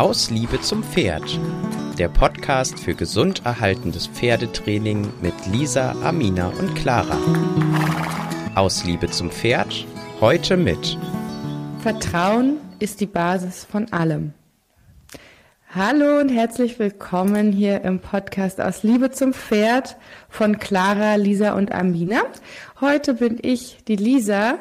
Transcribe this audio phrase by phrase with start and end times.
[0.00, 1.38] Aus Liebe zum Pferd.
[1.98, 7.18] Der Podcast für gesund erhaltendes Pferdetraining mit Lisa, Amina und Clara.
[8.54, 9.86] Aus Liebe zum Pferd.
[10.18, 10.96] Heute mit
[11.80, 14.32] Vertrauen ist die Basis von allem.
[15.74, 19.98] Hallo und herzlich willkommen hier im Podcast aus Liebe zum Pferd
[20.30, 22.22] von Clara, Lisa und Amina.
[22.80, 24.54] Heute bin ich die Lisa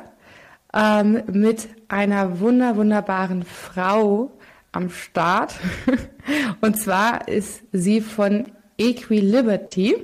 [0.74, 4.34] ähm, mit einer wunder wunderbaren Frau
[4.72, 5.56] am Start.
[6.62, 8.46] Und zwar ist sie von
[8.78, 9.96] Equiliberty.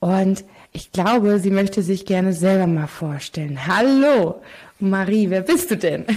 [0.00, 3.66] Und ich glaube, sie möchte sich gerne selber mal vorstellen.
[3.66, 4.42] Hallo,
[4.78, 6.04] Marie, wer bist du denn?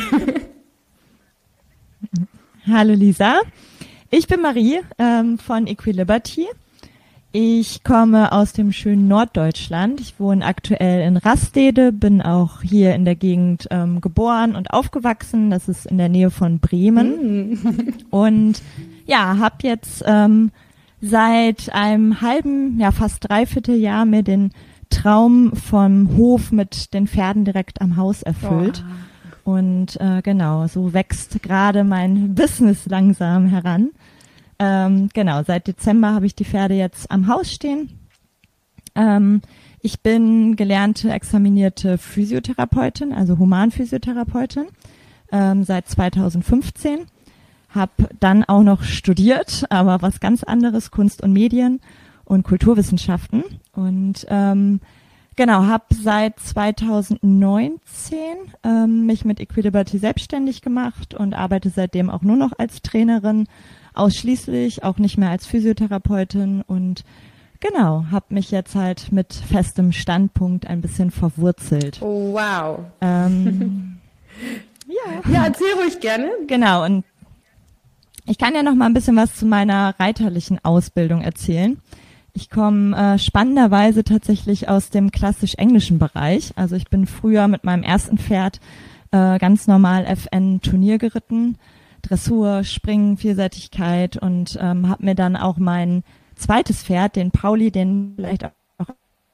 [2.67, 3.41] Hallo Lisa,
[4.11, 6.47] ich bin Marie ähm, von Equiliberty.
[7.31, 10.01] Ich komme aus dem schönen Norddeutschland.
[10.01, 15.51] Ich wohne aktuell in Rastede, bin auch hier in der Gegend ähm, geboren und aufgewachsen.
[15.51, 17.51] Das ist in der Nähe von Bremen.
[17.51, 17.59] Mm.
[18.09, 18.63] und
[19.05, 20.49] ja, habe jetzt ähm,
[21.01, 24.51] seit einem halben, ja fast dreiviertel Jahr mir den
[24.89, 28.83] Traum vom Hof mit den Pferden direkt am Haus erfüllt.
[29.45, 29.51] Oh.
[29.51, 33.91] Und äh, genau, so wächst gerade mein Business langsam heran.
[34.59, 37.97] Ähm, genau, seit Dezember habe ich die Pferde jetzt am Haus stehen.
[38.95, 39.41] Ähm,
[39.81, 44.65] ich bin gelernte, examinierte Physiotherapeutin, also Humanphysiotherapeutin,
[45.31, 47.05] ähm, seit 2015.
[47.73, 51.79] Hab dann auch noch studiert, aber was ganz anderes, Kunst und Medien
[52.25, 53.43] und Kulturwissenschaften.
[53.71, 54.81] Und ähm,
[55.37, 57.79] genau, habe seit 2019
[58.63, 63.47] ähm, mich mit Equilibrity selbstständig gemacht und arbeite seitdem auch nur noch als Trainerin
[63.99, 67.03] ausschließlich, auch nicht mehr als Physiotherapeutin und
[67.59, 71.99] genau, habe mich jetzt halt mit festem Standpunkt ein bisschen verwurzelt.
[72.01, 72.79] Oh, wow.
[73.01, 73.97] Ähm,
[74.87, 75.31] ja.
[75.31, 76.29] ja, erzähl ruhig gerne.
[76.47, 77.03] Genau, und
[78.25, 81.79] ich kann ja noch mal ein bisschen was zu meiner reiterlichen Ausbildung erzählen.
[82.33, 86.53] Ich komme äh, spannenderweise tatsächlich aus dem klassisch englischen Bereich.
[86.55, 88.59] Also ich bin früher mit meinem ersten Pferd
[89.11, 91.57] äh, ganz normal FN Turnier geritten
[92.01, 96.03] Dressur, Springen, Vielseitigkeit und ähm, habe mir dann auch mein
[96.35, 98.51] zweites Pferd, den Pauli, den vielleicht auch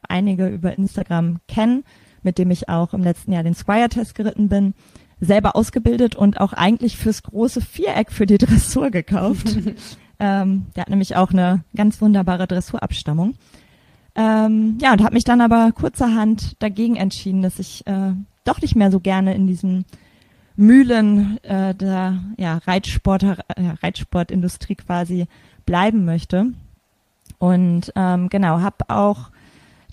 [0.08, 1.84] einige über Instagram kennen,
[2.24, 4.74] mit dem ich auch im letzten Jahr den Squire-Test geritten bin,
[5.20, 9.48] selber ausgebildet und auch eigentlich fürs große Viereck für die Dressur gekauft.
[10.20, 13.36] ähm, der hat nämlich auch eine ganz wunderbare Dressurabstammung.
[14.16, 18.14] Ähm, ja, und habe mich dann aber kurzerhand dagegen entschieden, dass ich äh,
[18.46, 19.84] doch nicht mehr so gerne in diesem
[20.56, 23.26] Mühlen äh, der ja, Reitsport,
[23.84, 25.28] Reitsportindustrie quasi
[25.66, 26.54] bleiben möchte.
[27.38, 29.30] Und ähm, genau, habe auch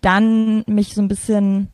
[0.01, 1.69] dann mich so ein bisschen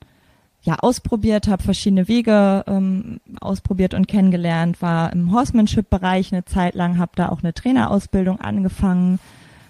[0.62, 6.98] ja ausprobiert, habe verschiedene Wege ähm, ausprobiert und kennengelernt, war im Horsemanship-Bereich eine Zeit lang,
[6.98, 9.18] habe da auch eine Trainerausbildung angefangen,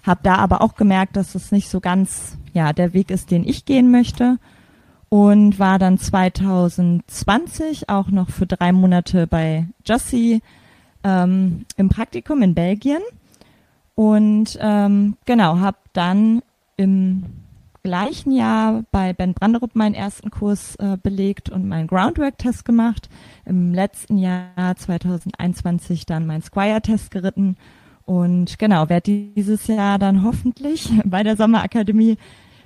[0.03, 3.47] habe da aber auch gemerkt, dass es nicht so ganz ja der Weg ist, den
[3.47, 4.39] ich gehen möchte
[5.09, 10.41] und war dann 2020 auch noch für drei Monate bei Jussi
[11.03, 13.01] ähm, im Praktikum in Belgien
[13.95, 16.41] und ähm, genau habe dann
[16.77, 17.23] im
[17.83, 23.09] gleichen Jahr bei Ben Branderup meinen ersten Kurs äh, belegt und meinen Groundwork-Test gemacht.
[23.45, 27.57] Im letzten Jahr 2021 dann meinen Squire-Test geritten
[28.05, 32.17] und genau werde dieses Jahr dann hoffentlich bei der Sommerakademie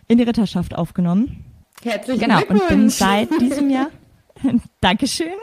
[0.08, 1.53] in die Ritterschaft aufgenommen.
[1.82, 2.62] Herzlichen genau, Glückwunsch.
[2.62, 3.90] und bin seit diesem Jahr,
[4.82, 5.34] Dankeschön.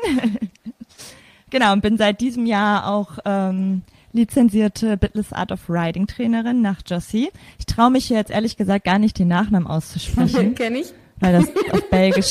[1.51, 3.83] genau, und bin seit diesem Jahr auch ähm,
[4.13, 7.31] lizenzierte Bitless Art of Riding Trainerin nach Jossie.
[7.59, 10.55] Ich traue mich jetzt ehrlich gesagt gar nicht den Nachnamen auszusprechen.
[10.57, 10.93] Kenn ich.
[11.19, 12.31] Weil das auf Belgisch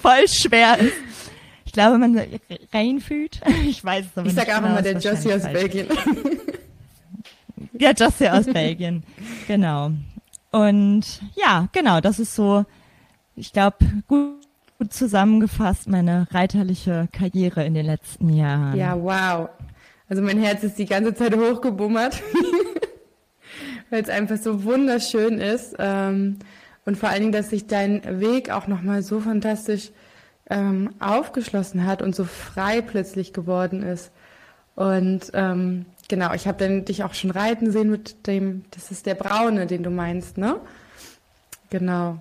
[0.00, 0.92] voll schwer ist.
[1.64, 2.20] Ich glaube, man
[2.72, 3.40] reinfühlt.
[3.66, 4.42] Ich weiß es aber ich nicht.
[4.42, 5.86] Ich sag einfach genau, mal der Jossie aus Belgien.
[7.78, 9.02] ja, Jossie aus Belgien.
[9.48, 9.92] Genau.
[10.50, 12.66] Und ja, genau, das ist so
[13.36, 13.76] ich glaube,
[14.08, 14.42] gut,
[14.78, 18.76] gut zusammengefasst meine reiterliche Karriere in den letzten Jahren.
[18.76, 19.48] Ja, wow.
[20.08, 22.20] Also mein Herz ist die ganze Zeit hochgebummert,
[23.90, 25.76] weil es einfach so wunderschön ist.
[25.78, 26.38] Ähm,
[26.84, 29.90] und vor allen Dingen, dass sich dein Weg auch nochmal so fantastisch
[30.50, 34.10] ähm, aufgeschlossen hat und so frei plötzlich geworden ist.
[34.74, 39.14] Und ähm, genau, ich habe dich auch schon reiten sehen mit dem, das ist der
[39.14, 40.56] Braune, den du meinst, ne?
[41.70, 42.20] Genau.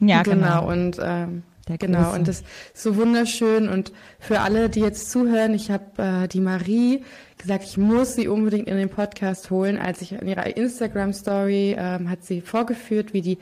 [0.00, 0.60] Ja, genau.
[0.60, 0.70] genau.
[0.70, 1.42] Und ähm,
[1.78, 2.42] genau, und das
[2.74, 3.68] ist so wunderschön.
[3.68, 5.84] Und für alle, die jetzt zuhören, ich habe
[6.24, 7.04] äh, die Marie
[7.38, 9.78] gesagt, ich muss sie unbedingt in den Podcast holen.
[9.78, 13.38] Als ich in ihrer Instagram-Story ähm, hat sie vorgeführt, wie die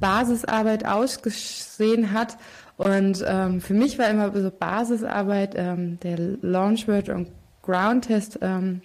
[0.00, 2.36] Basisarbeit ausgesehen hat.
[2.76, 7.28] Und ähm, für mich war immer so Basisarbeit ähm, der Launchword und
[7.62, 8.82] Ground Test ähm,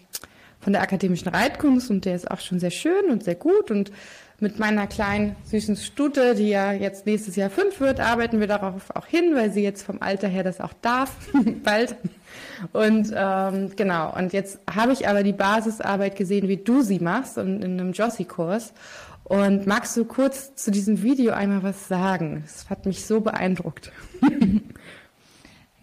[0.59, 3.91] von der akademischen Reitkunst und der ist auch schon sehr schön und sehr gut und
[4.43, 8.95] mit meiner kleinen süßen Stute, die ja jetzt nächstes Jahr fünf wird, arbeiten wir darauf
[8.95, 11.15] auch hin, weil sie jetzt vom Alter her das auch darf,
[11.63, 11.95] bald.
[12.73, 17.37] Und ähm, genau, und jetzt habe ich aber die Basisarbeit gesehen, wie du sie machst
[17.37, 18.73] in, in einem Jossi-Kurs.
[19.23, 22.43] Und magst du kurz zu diesem Video einmal was sagen?
[22.45, 23.91] Das hat mich so beeindruckt.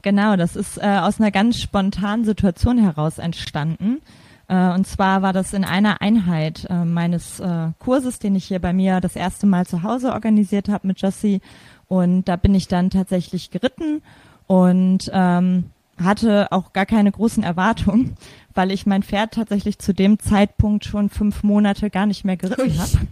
[0.02, 4.00] Genau, das ist äh, aus einer ganz spontanen Situation heraus entstanden.
[4.50, 8.58] Äh, und zwar war das in einer Einheit äh, meines äh, Kurses, den ich hier
[8.58, 11.40] bei mir das erste Mal zu Hause organisiert habe mit Jossi.
[11.86, 14.02] Und da bin ich dann tatsächlich geritten
[14.48, 15.70] und ähm,
[16.02, 18.16] hatte auch gar keine großen Erwartungen,
[18.54, 22.76] weil ich mein Pferd tatsächlich zu dem Zeitpunkt schon fünf Monate gar nicht mehr geritten
[22.76, 23.06] habe.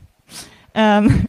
[0.75, 1.27] Ähm,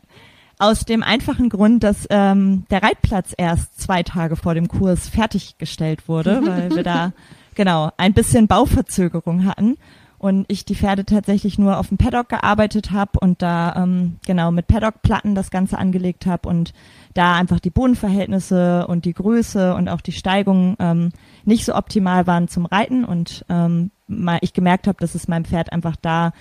[0.58, 6.08] aus dem einfachen Grund, dass ähm, der Reitplatz erst zwei Tage vor dem Kurs fertiggestellt
[6.08, 7.14] wurde, weil wir da
[7.54, 9.78] genau ein bisschen Bauverzögerung hatten
[10.20, 14.52] und ich die Pferde tatsächlich nur auf dem Paddock gearbeitet habe und da ähm, genau
[14.52, 16.74] mit Paddockplatten das Ganze angelegt habe und
[17.14, 21.12] da einfach die Bodenverhältnisse und die Größe und auch die Steigung ähm,
[21.46, 25.46] nicht so optimal waren zum Reiten und ähm, mal ich gemerkt habe, dass es meinem
[25.46, 26.34] Pferd einfach da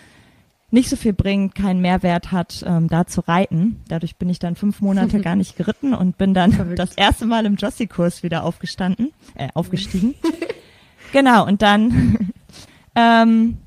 [0.71, 3.81] nicht so viel bringt, keinen Mehrwert hat, ähm, da zu reiten.
[3.89, 6.79] Dadurch bin ich dann fünf Monate gar nicht geritten und bin dann Verrückt.
[6.79, 10.15] das erste Mal im Jossi-Kurs wieder aufgestanden, äh, aufgestiegen.
[11.13, 12.33] genau, und dann
[12.95, 13.59] ähm,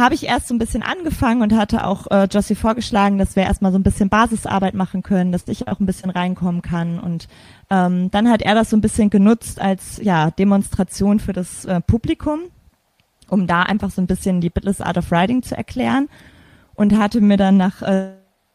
[0.00, 3.44] habe ich erst so ein bisschen angefangen und hatte auch äh, Jossi vorgeschlagen, dass wir
[3.44, 6.98] erstmal so ein bisschen Basisarbeit machen können, dass ich auch ein bisschen reinkommen kann.
[6.98, 7.28] Und
[7.70, 11.80] ähm, dann hat er das so ein bisschen genutzt als ja Demonstration für das äh,
[11.80, 12.40] Publikum
[13.30, 16.08] um da einfach so ein bisschen die Bitless Art of Riding zu erklären
[16.74, 18.10] und hatte mir dann nach äh,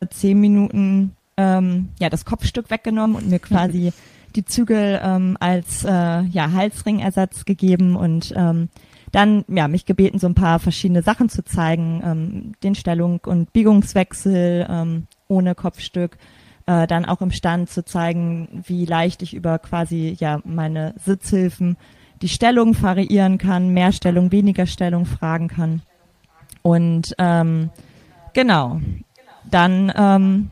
[0.09, 3.93] zehn Minuten ähm, ja das Kopfstück weggenommen und mir quasi
[4.35, 8.69] die Zügel ähm, als äh, ja Halsringersatz gegeben und ähm,
[9.15, 13.53] dann ja mich gebeten so ein paar verschiedene Sachen zu zeigen ähm, den Stellung und
[13.53, 16.17] Biegungswechsel ähm, ohne Kopfstück
[16.65, 21.77] äh, dann auch im Stand zu zeigen wie leicht ich über quasi ja meine Sitzhilfen
[22.21, 25.81] die Stellung variieren kann, mehr Stellung, weniger Stellung fragen kann.
[26.61, 27.69] Und ähm,
[28.33, 28.81] genau,
[29.49, 30.51] dann ähm,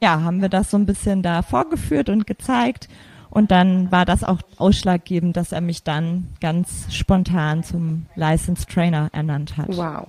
[0.00, 2.88] ja, haben wir das so ein bisschen da vorgeführt und gezeigt.
[3.34, 9.10] Und dann war das auch ausschlaggebend, dass er mich dann ganz spontan zum Licensed Trainer
[9.12, 9.76] ernannt hat.
[9.76, 10.06] Wow.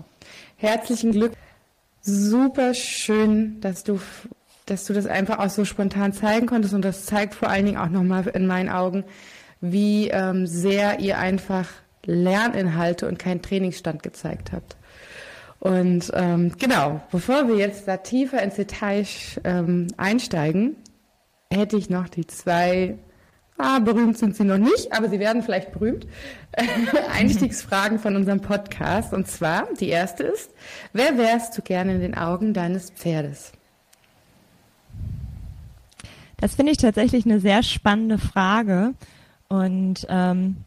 [0.58, 1.34] Herzlichen Glück.
[2.02, 4.00] Super schön, dass du,
[4.68, 6.76] dass du das einfach auch so spontan zeigen konntest.
[6.76, 9.04] Und das zeigt vor allen Dingen auch nochmal in meinen Augen,
[9.60, 11.68] wie ähm, sehr ihr einfach
[12.06, 14.78] Lerninhalte und keinen Trainingsstand gezeigt habt.
[15.60, 19.08] Und ähm, genau, bevor wir jetzt da tiefer ins Detail
[19.44, 20.76] ähm, einsteigen,
[21.52, 23.00] hätte ich noch die zwei,
[23.58, 26.08] ah, berühmt sind sie noch nicht, aber sie werden vielleicht berühmt,
[27.14, 29.14] Einstiegsfragen von unserem Podcast.
[29.14, 30.52] Und zwar, die erste ist,
[30.94, 33.52] wer wärst du gerne in den Augen deines Pferdes?
[36.38, 38.94] Das finde ich tatsächlich eine sehr spannende Frage.
[39.48, 40.58] Und ähm,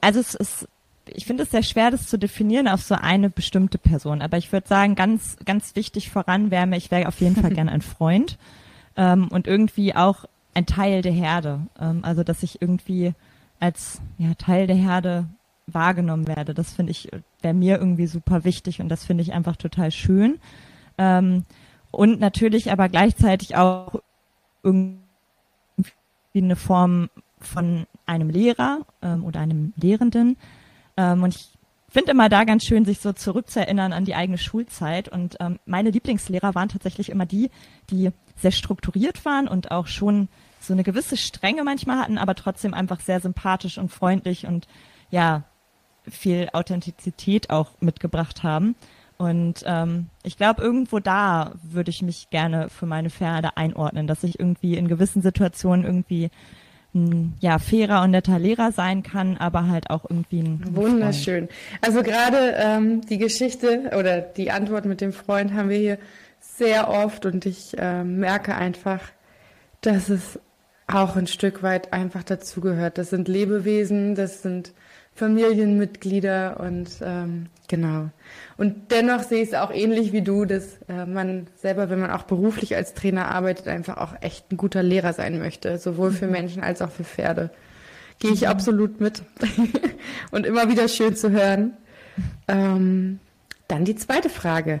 [0.00, 0.68] also es ist,
[1.06, 4.22] ich finde es sehr schwer, das zu definieren auf so eine bestimmte Person.
[4.22, 7.50] Aber ich würde sagen, ganz, ganz wichtig voran wäre mir, ich wäre auf jeden Fall
[7.54, 8.38] gern ein Freund
[8.96, 10.26] ähm, und irgendwie auch
[10.58, 11.60] ein Teil der Herde.
[11.80, 13.14] Ähm, also dass ich irgendwie
[13.60, 15.26] als ja, Teil der Herde
[15.66, 16.54] wahrgenommen werde.
[16.54, 17.10] Das finde ich,
[17.42, 20.38] wäre mir irgendwie super wichtig und das finde ich einfach total schön.
[20.96, 21.44] Ähm,
[21.90, 24.00] und natürlich aber gleichzeitig auch
[24.62, 24.98] irgendwie
[26.34, 27.08] eine Form
[27.40, 30.36] von einem Lehrer ähm, oder einem Lehrenden.
[30.96, 31.50] Ähm, und ich
[31.88, 35.08] finde immer da ganz schön, sich so zurückzuerinnern an die eigene Schulzeit.
[35.08, 37.50] Und ähm, meine Lieblingslehrer waren tatsächlich immer die,
[37.90, 40.28] die sehr strukturiert waren und auch schon
[40.60, 44.66] so eine gewisse Strenge manchmal hatten, aber trotzdem einfach sehr sympathisch und freundlich und
[45.10, 45.44] ja,
[46.08, 48.74] viel Authentizität auch mitgebracht haben.
[49.18, 54.22] Und ähm, ich glaube, irgendwo da würde ich mich gerne für meine Pferde einordnen, dass
[54.22, 56.30] ich irgendwie in gewissen Situationen irgendwie
[56.94, 61.48] ein ja, fairer und netter Lehrer sein kann, aber halt auch irgendwie ein, Wunderschön.
[61.48, 61.50] Freund.
[61.82, 65.98] Also gerade ähm, die Geschichte oder die Antwort mit dem Freund haben wir hier
[66.40, 69.00] sehr oft und ich äh, merke einfach,
[69.80, 70.38] dass es
[70.88, 72.98] auch ein Stück weit einfach dazugehört.
[72.98, 74.72] Das sind Lebewesen, das sind
[75.14, 78.08] Familienmitglieder und ähm, genau.
[78.56, 82.10] Und dennoch sehe ich es auch ähnlich wie du, dass äh, man selber, wenn man
[82.10, 86.26] auch beruflich als Trainer arbeitet, einfach auch echt ein guter Lehrer sein möchte, sowohl für
[86.26, 86.32] mhm.
[86.32, 87.50] Menschen als auch für Pferde.
[88.20, 89.22] Gehe ich absolut mit
[90.30, 91.76] und immer wieder schön zu hören.
[92.48, 93.20] Ähm,
[93.66, 94.80] dann die zweite Frage.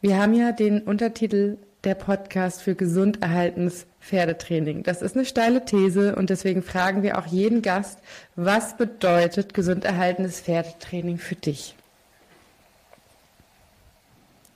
[0.00, 4.82] Wir haben ja den Untertitel der Podcast für gesund erhaltenes Pferdetraining.
[4.82, 8.00] Das ist eine steile These und deswegen fragen wir auch jeden Gast,
[8.36, 11.74] was bedeutet gesund erhaltenes Pferdetraining für dich?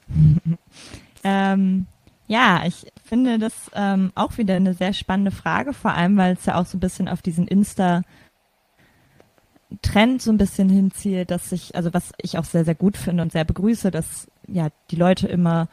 [1.24, 1.86] ähm,
[2.26, 6.46] ja, ich finde das ähm, auch wieder eine sehr spannende Frage, vor allem weil es
[6.46, 8.02] ja auch so ein bisschen auf diesen Insta
[9.82, 13.22] Trend so ein bisschen hinziehe, dass ich, also was ich auch sehr, sehr gut finde
[13.22, 15.68] und sehr begrüße, dass ja die Leute immer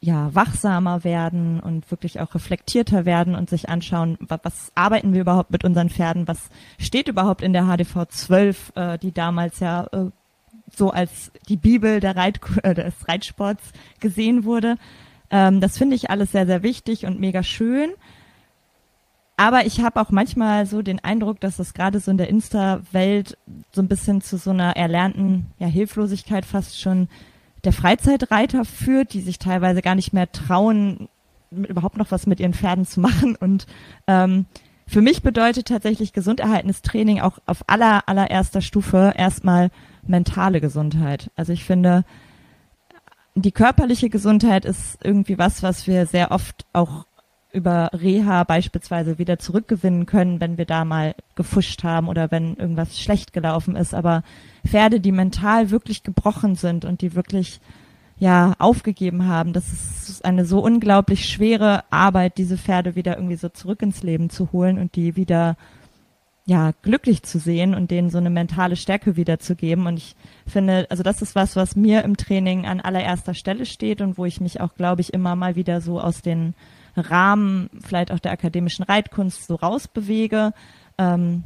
[0.00, 5.20] ja wachsamer werden und wirklich auch reflektierter werden und sich anschauen, was, was arbeiten wir
[5.20, 9.86] überhaupt mit unseren Pferden, was steht überhaupt in der HDV 12, äh, die damals ja
[9.92, 10.06] äh,
[10.74, 14.76] so als die Bibel der Reit, äh, des Reitsports gesehen wurde.
[15.30, 17.90] Ähm, das finde ich alles sehr, sehr wichtig und mega schön.
[19.36, 23.38] Aber ich habe auch manchmal so den Eindruck, dass das gerade so in der Insta-Welt
[23.72, 27.08] so ein bisschen zu so einer erlernten ja, Hilflosigkeit fast schon
[27.64, 31.08] der Freizeitreiter führt, die sich teilweise gar nicht mehr trauen,
[31.50, 33.36] überhaupt noch was mit ihren Pferden zu machen.
[33.36, 33.66] Und
[34.06, 34.46] ähm,
[34.86, 39.70] für mich bedeutet tatsächlich gesund erhaltenes Training auch auf aller, allererster Stufe erstmal
[40.06, 41.30] mentale Gesundheit.
[41.36, 42.04] Also ich finde,
[43.34, 47.06] die körperliche Gesundheit ist irgendwie was, was wir sehr oft auch
[47.52, 53.00] über Reha beispielsweise wieder zurückgewinnen können, wenn wir da mal gefuscht haben oder wenn irgendwas
[53.00, 53.94] schlecht gelaufen ist.
[53.94, 54.22] Aber
[54.66, 57.60] Pferde, die mental wirklich gebrochen sind und die wirklich
[58.18, 63.48] ja aufgegeben haben, das ist eine so unglaublich schwere Arbeit, diese Pferde wieder irgendwie so
[63.48, 65.56] zurück ins Leben zu holen und die wieder
[66.46, 69.86] ja glücklich zu sehen und denen so eine mentale Stärke wiederzugeben.
[69.86, 70.16] Und ich
[70.46, 74.24] finde, also das ist was, was mir im Training an allererster Stelle steht und wo
[74.24, 76.54] ich mich auch, glaube ich, immer mal wieder so aus den
[77.00, 80.52] Rahmen vielleicht auch der akademischen Reitkunst so rausbewege,
[80.98, 81.44] ähm,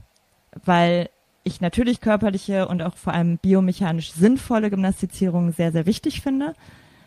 [0.64, 1.08] weil
[1.44, 6.54] ich natürlich körperliche und auch vor allem biomechanisch sinnvolle Gymnastizierung sehr, sehr wichtig finde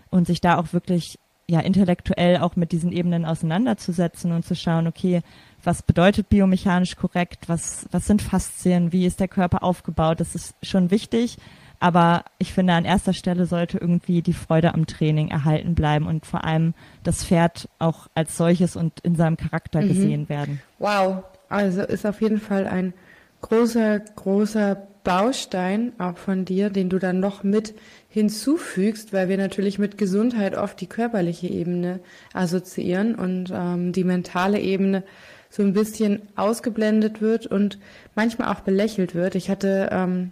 [0.10, 4.86] und sich da auch wirklich ja intellektuell auch mit diesen Ebenen auseinanderzusetzen und zu schauen,
[4.86, 5.22] okay,
[5.63, 10.56] was bedeutet biomechanisch korrekt, was, was sind Faszien, wie ist der Körper aufgebaut, das ist
[10.62, 11.38] schon wichtig,
[11.79, 16.25] aber ich finde, an erster Stelle sollte irgendwie die Freude am Training erhalten bleiben und
[16.25, 19.88] vor allem das Pferd auch als solches und in seinem Charakter mhm.
[19.88, 20.62] gesehen werden.
[20.79, 22.93] Wow, also ist auf jeden Fall ein
[23.41, 27.75] großer, großer Baustein auch von dir, den du dann noch mit
[28.10, 32.01] hinzufügst, weil wir natürlich mit Gesundheit oft die körperliche Ebene
[32.34, 35.03] assoziieren und ähm, die mentale Ebene
[35.50, 37.79] so ein bisschen ausgeblendet wird und
[38.15, 39.36] manchmal auch belächelt wird.
[39.36, 40.31] Ich hatte ähm,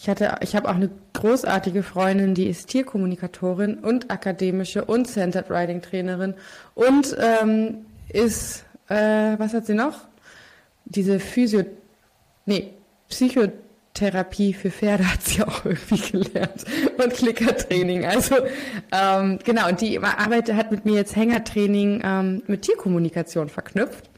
[0.00, 5.50] ich hatte, ich habe auch eine großartige Freundin, die ist Tierkommunikatorin und akademische und Centered
[5.50, 6.34] Riding Trainerin
[6.74, 10.06] und ähm, ist, äh, was hat sie noch?
[10.84, 11.64] Diese Physio,
[12.46, 12.74] nee,
[13.08, 16.64] Psychotherapie für Pferde hat sie auch irgendwie gelernt
[17.02, 18.06] und Klickertraining.
[18.06, 18.36] Also
[18.92, 24.08] ähm, genau, und die arbeitet, hat mit mir jetzt Hängertraining ähm, mit Tierkommunikation verknüpft.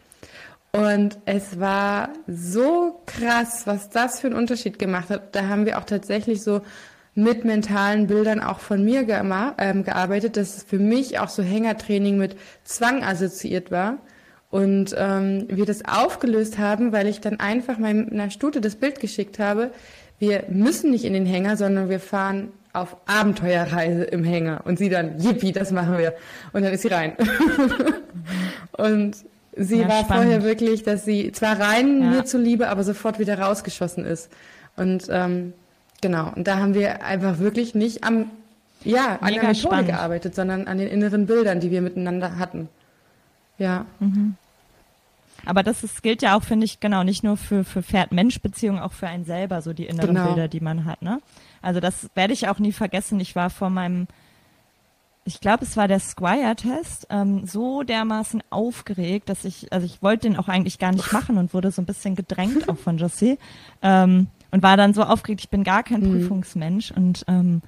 [0.73, 5.35] Und es war so krass, was das für einen Unterschied gemacht hat.
[5.35, 6.61] Da haben wir auch tatsächlich so
[7.15, 9.21] mit mentalen Bildern auch von mir ge
[9.59, 13.99] ähm, gearbeitet, dass für mich auch so Hängertraining mit Zwang assoziiert war.
[14.50, 19.39] Und ähm, wir das aufgelöst haben, weil ich dann einfach meiner Stute das Bild geschickt
[19.39, 19.71] habe.
[20.19, 24.62] Wir müssen nicht in den Hänger, sondern wir fahren auf Abenteuerreise im Hänger.
[24.65, 26.15] Und sie dann, yippie, das machen wir.
[26.53, 27.12] Und dann ist sie rein.
[28.73, 29.17] und
[29.62, 30.25] Sie ja, war spannend.
[30.25, 32.11] vorher wirklich, dass sie zwar rein ja.
[32.11, 34.31] mir zuliebe, aber sofort wieder rausgeschossen ist.
[34.76, 35.52] Und ähm,
[36.00, 38.31] genau, und da haben wir einfach wirklich nicht am,
[38.85, 39.88] ja, an Mega der Methode spannend.
[39.88, 42.71] gearbeitet, sondern an den inneren Bildern, die wir miteinander hatten.
[43.59, 43.85] Ja.
[43.99, 44.37] Mhm.
[45.45, 48.93] Aber das ist, gilt ja auch, finde ich, genau, nicht nur für, für Pferd-Mensch-Beziehungen, auch
[48.93, 50.29] für einen selber, so die inneren genau.
[50.29, 51.21] Bilder, die man hat, ne?
[51.61, 53.21] Also das werde ich auch nie vergessen.
[53.21, 54.07] Ich war vor meinem
[55.25, 60.29] ich glaube, es war der Squire-Test, ähm, so dermaßen aufgeregt, dass ich, also ich wollte
[60.29, 63.39] den auch eigentlich gar nicht machen und wurde so ein bisschen gedrängt auch von Josie
[63.83, 66.12] ähm, und war dann so aufgeregt, ich bin gar kein mhm.
[66.12, 67.62] Prüfungsmensch und ähm,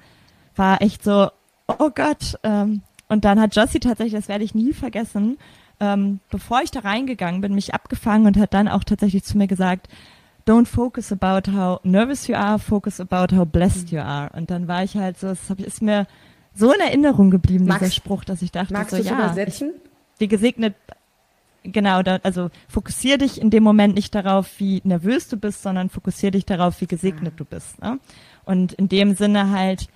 [0.55, 1.29] war echt so,
[1.67, 2.37] oh Gott.
[2.43, 5.37] Ähm, und dann hat Josie tatsächlich, das werde ich nie vergessen,
[5.79, 9.47] ähm, bevor ich da reingegangen bin, mich abgefangen und hat dann auch tatsächlich zu mir
[9.47, 9.87] gesagt,
[10.47, 13.97] don't focus about how nervous you are, focus about how blessed mhm.
[13.97, 14.29] you are.
[14.35, 16.07] Und dann war ich halt so, es ist mir
[16.55, 19.71] so in Erinnerung geblieben, magst, dieser Spruch, dass ich dachte, magst so, ja, übersetzen?
[19.75, 20.75] Ich, wie gesegnet,
[21.63, 25.89] genau, da, also fokussier dich in dem Moment nicht darauf, wie nervös du bist, sondern
[25.89, 27.37] fokussier dich darauf, wie gesegnet ja.
[27.37, 27.81] du bist.
[27.81, 27.99] Ne?
[28.45, 29.87] Und in dem Sinne halt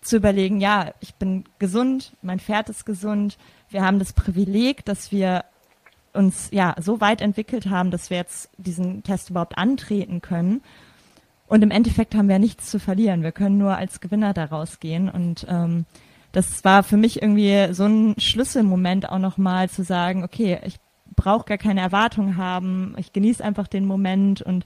[0.00, 3.38] zu überlegen, ja, ich bin gesund, mein Pferd ist gesund,
[3.70, 5.44] wir haben das Privileg, dass wir
[6.12, 10.60] uns ja so weit entwickelt haben, dass wir jetzt diesen Test überhaupt antreten können
[11.52, 13.22] und im Endeffekt haben wir nichts zu verlieren.
[13.22, 15.10] Wir können nur als Gewinner daraus gehen.
[15.10, 15.84] Und ähm,
[16.32, 20.76] das war für mich irgendwie so ein Schlüsselmoment auch nochmal zu sagen, okay, ich
[21.14, 24.64] brauche gar keine Erwartung haben, ich genieße einfach den Moment und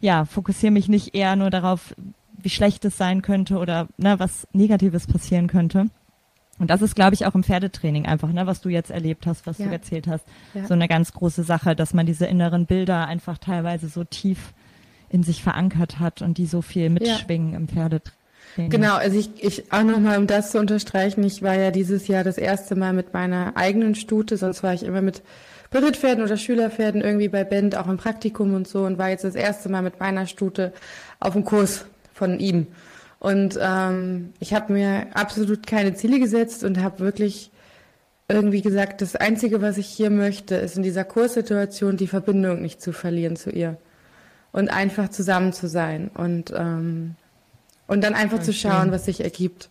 [0.00, 1.94] ja, fokussiere mich nicht eher nur darauf,
[2.32, 5.90] wie schlecht es sein könnte oder ne, was Negatives passieren könnte.
[6.58, 9.46] Und das ist, glaube ich, auch im Pferdetraining einfach, ne, was du jetzt erlebt hast,
[9.46, 9.66] was ja.
[9.66, 10.24] du erzählt hast,
[10.54, 10.64] ja.
[10.66, 14.54] so eine ganz große Sache, dass man diese inneren Bilder einfach teilweise so tief
[15.12, 17.58] in sich verankert hat und die so viel mitschwingen ja.
[17.58, 18.70] im Pferdetraining.
[18.70, 22.24] Genau, also ich, ich auch nochmal, um das zu unterstreichen, ich war ja dieses Jahr
[22.24, 25.22] das erste Mal mit meiner eigenen Stute, sonst war ich immer mit
[25.70, 29.34] Berittpferden oder Schülerpferden irgendwie bei Bend, auch im Praktikum und so und war jetzt das
[29.34, 30.72] erste Mal mit meiner Stute
[31.20, 32.66] auf dem Kurs von ihm.
[33.18, 37.50] Und ähm, ich habe mir absolut keine Ziele gesetzt und habe wirklich
[38.28, 42.82] irgendwie gesagt, das Einzige, was ich hier möchte, ist in dieser Kurssituation die Verbindung nicht
[42.82, 43.76] zu verlieren zu ihr
[44.52, 47.16] und einfach zusammen zu sein und ähm,
[47.86, 48.46] und dann einfach okay.
[48.46, 49.68] zu schauen, was sich ergibt.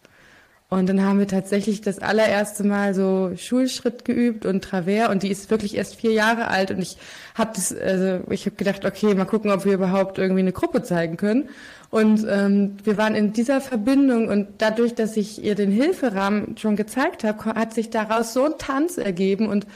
[0.70, 5.30] Und dann haben wir tatsächlich das allererste Mal so Schulschritt geübt und Travers und die
[5.30, 6.96] ist wirklich erst vier Jahre alt und ich
[7.36, 10.82] habe das, also ich habe gedacht, okay, mal gucken, ob wir überhaupt irgendwie eine Gruppe
[10.82, 11.50] zeigen können.
[11.90, 16.78] Und ähm, wir waren in dieser Verbindung und dadurch, dass ich ihr den Hilferahmen schon
[16.78, 19.68] gezeigt habe, hat sich daraus so ein Tanz ergeben und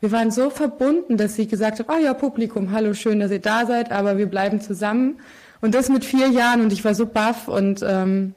[0.00, 3.40] wir waren so verbunden, dass sie gesagt hat, ah ja, Publikum, hallo, schön, dass ihr
[3.40, 5.20] da seid, aber wir bleiben zusammen.
[5.60, 8.34] Und das mit vier Jahren und ich war so baff und ähm,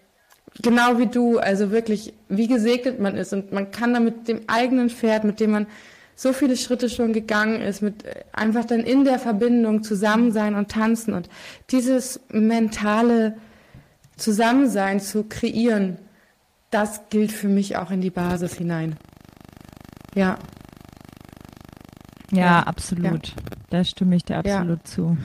[0.61, 4.41] genau wie du, also wirklich, wie gesegnet man ist und man kann da mit dem
[4.47, 5.67] eigenen Pferd, mit dem man
[6.15, 10.55] so viele Schritte schon gegangen ist, mit äh, einfach dann in der Verbindung zusammen sein
[10.55, 11.29] und tanzen und
[11.71, 13.37] dieses mentale
[14.17, 15.97] Zusammensein zu kreieren,
[16.71, 18.97] das gilt für mich auch in die Basis hinein.
[20.13, 20.37] Ja.
[22.33, 23.27] Ja, absolut.
[23.27, 23.33] Ja.
[23.69, 24.83] Da stimme ich dir absolut ja.
[24.83, 25.17] zu.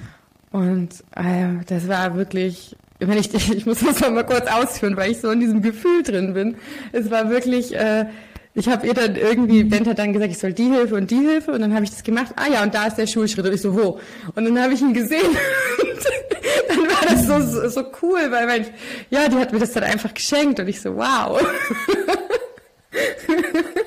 [0.50, 5.20] Und äh, das war wirklich, wenn ich, ich muss das mal kurz ausführen, weil ich
[5.20, 6.56] so in diesem Gefühl drin bin.
[6.92, 8.06] Es war wirklich, äh,
[8.54, 11.16] ich habe ihr dann irgendwie, Bent hat dann gesagt, ich soll die Hilfe und die
[11.16, 12.32] Hilfe und dann habe ich das gemacht.
[12.36, 14.00] Ah ja, und da ist der Schulschritt und ich so, wo?
[14.34, 18.46] Und dann habe ich ihn gesehen und dann war das so, so, so cool, weil
[18.46, 18.66] mein,
[19.10, 21.40] ja, die hat mir das dann einfach geschenkt und ich so, wow.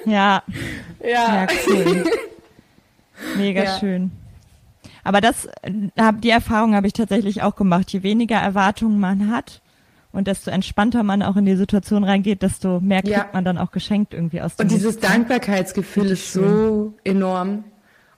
[0.06, 0.44] Ja.
[1.04, 1.46] Ja.
[1.46, 2.04] ja cool.
[3.38, 3.80] Mega ja.
[3.80, 4.12] schön.
[5.04, 7.92] Aber das, die Erfahrung habe ich tatsächlich auch gemacht.
[7.92, 9.62] Je weniger Erwartungen man hat
[10.12, 13.30] und desto entspannter man auch in die Situation reingeht, desto mehr kriegt ja.
[13.34, 17.64] man dann auch geschenkt irgendwie aus dem Und dieses Dankbarkeitsgefühl ist so enorm.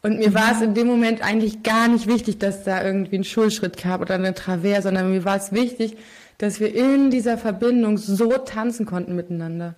[0.01, 3.23] Und mir war es in dem Moment eigentlich gar nicht wichtig, dass da irgendwie ein
[3.23, 5.95] Schulschritt gab oder eine Travers, sondern mir war es wichtig,
[6.39, 9.75] dass wir in dieser Verbindung so tanzen konnten miteinander.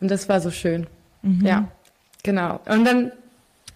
[0.00, 0.86] Und das war so schön.
[1.22, 1.44] Mhm.
[1.44, 1.68] Ja,
[2.22, 2.60] genau.
[2.66, 3.10] Und dann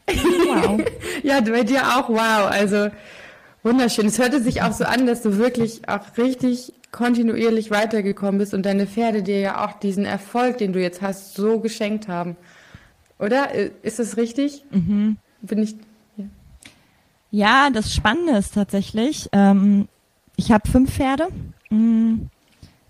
[0.06, 0.80] Wow.
[1.22, 2.50] ja, bei dir auch wow.
[2.50, 2.90] Also
[3.62, 4.06] wunderschön.
[4.06, 8.64] Es hörte sich auch so an, dass du wirklich auch richtig kontinuierlich weitergekommen bist und
[8.64, 12.36] deine Pferde dir ja auch diesen Erfolg, den du jetzt hast, so geschenkt haben.
[13.18, 13.52] Oder?
[13.82, 14.64] Ist das richtig?
[14.70, 15.16] Mhm.
[15.40, 15.74] Bin ich.
[16.16, 16.24] Ja.
[17.30, 19.88] ja, das Spannende ist tatsächlich, ähm,
[20.36, 21.28] ich habe fünf Pferde.
[21.70, 22.28] Mhm.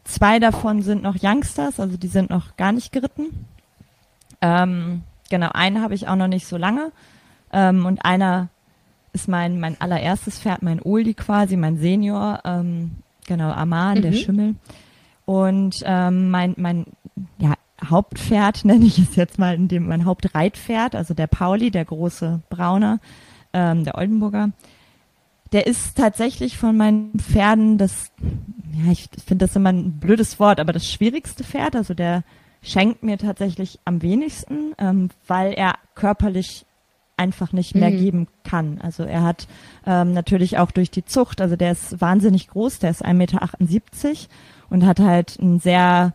[0.04, 3.46] Zwei davon sind noch Youngsters, also die sind noch gar nicht geritten.
[4.40, 6.92] Ähm, Genau, einen habe ich auch noch nicht so lange.
[7.54, 8.50] Ähm, und einer
[9.14, 14.02] ist mein, mein allererstes Pferd, mein Oldie quasi, mein Senior, ähm, genau, Aman, mhm.
[14.02, 14.56] der Schimmel.
[15.24, 16.84] Und ähm, mein, mein
[17.38, 21.86] ja, Hauptpferd nenne ich es jetzt mal, in dem mein Hauptreitpferd, also der Pauli, der
[21.86, 23.00] große Brauner,
[23.54, 24.50] ähm, der Oldenburger.
[25.52, 28.10] Der ist tatsächlich von meinen Pferden das,
[28.84, 31.74] ja, ich finde das immer ein blödes Wort, aber das schwierigste Pferd.
[31.74, 32.22] Also der
[32.62, 36.64] schenkt mir tatsächlich am wenigsten, ähm, weil er körperlich
[37.16, 37.98] einfach nicht mehr mhm.
[37.98, 38.80] geben kann.
[38.80, 39.46] Also er hat
[39.86, 43.48] ähm, natürlich auch durch die Zucht, also der ist wahnsinnig groß, der ist 1,78 Meter
[44.70, 46.14] und hat halt einen sehr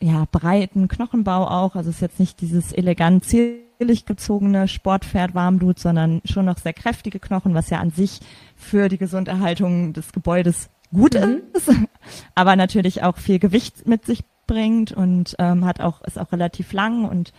[0.00, 1.76] ja, breiten Knochenbau auch.
[1.76, 7.18] Also ist jetzt nicht dieses elegant zierlich gezogene Sportpferd Warmblut, sondern schon noch sehr kräftige
[7.18, 8.20] Knochen, was ja an sich
[8.56, 11.42] für die Gesunderhaltung des Gebäudes gut mhm.
[11.52, 11.70] ist,
[12.34, 16.72] aber natürlich auch viel Gewicht mit sich bringt und ähm, hat auch ist auch relativ
[16.72, 17.32] lang und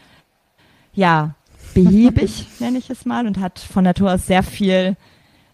[0.94, 1.36] ja
[1.74, 4.96] behäbig nenne ich es mal und hat von Natur aus sehr viel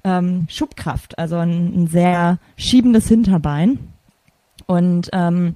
[0.04, 3.80] ähm, Schubkraft, also ein, ein sehr schiebendes Hinterbein
[4.66, 5.56] und ähm,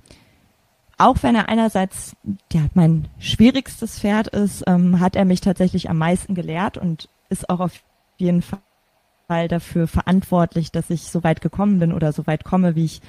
[0.97, 2.15] auch wenn er einerseits
[2.53, 7.49] ja mein schwierigstes Pferd ist, ähm, hat er mich tatsächlich am meisten gelehrt und ist
[7.49, 7.83] auch auf
[8.17, 12.85] jeden Fall dafür verantwortlich, dass ich so weit gekommen bin oder so weit komme, wie
[12.85, 13.01] ich,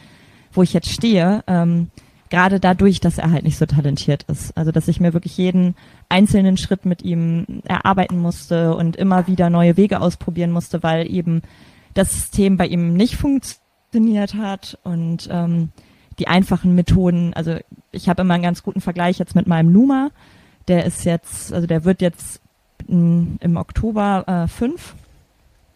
[0.53, 1.45] wo ich jetzt stehe.
[1.47, 1.91] Ähm,
[2.31, 4.57] gerade dadurch, dass er halt nicht so talentiert ist.
[4.57, 5.75] Also dass ich mir wirklich jeden
[6.09, 11.43] einzelnen Schritt mit ihm erarbeiten musste und immer wieder neue Wege ausprobieren musste, weil eben
[11.95, 15.71] das System bei ihm nicht funktioniert hat und ähm,
[16.19, 17.57] die einfachen Methoden, also
[17.93, 20.11] ich habe immer einen ganz guten Vergleich jetzt mit meinem Numa,
[20.69, 22.41] der ist jetzt, also der wird jetzt
[22.89, 24.95] im Oktober äh, fünf.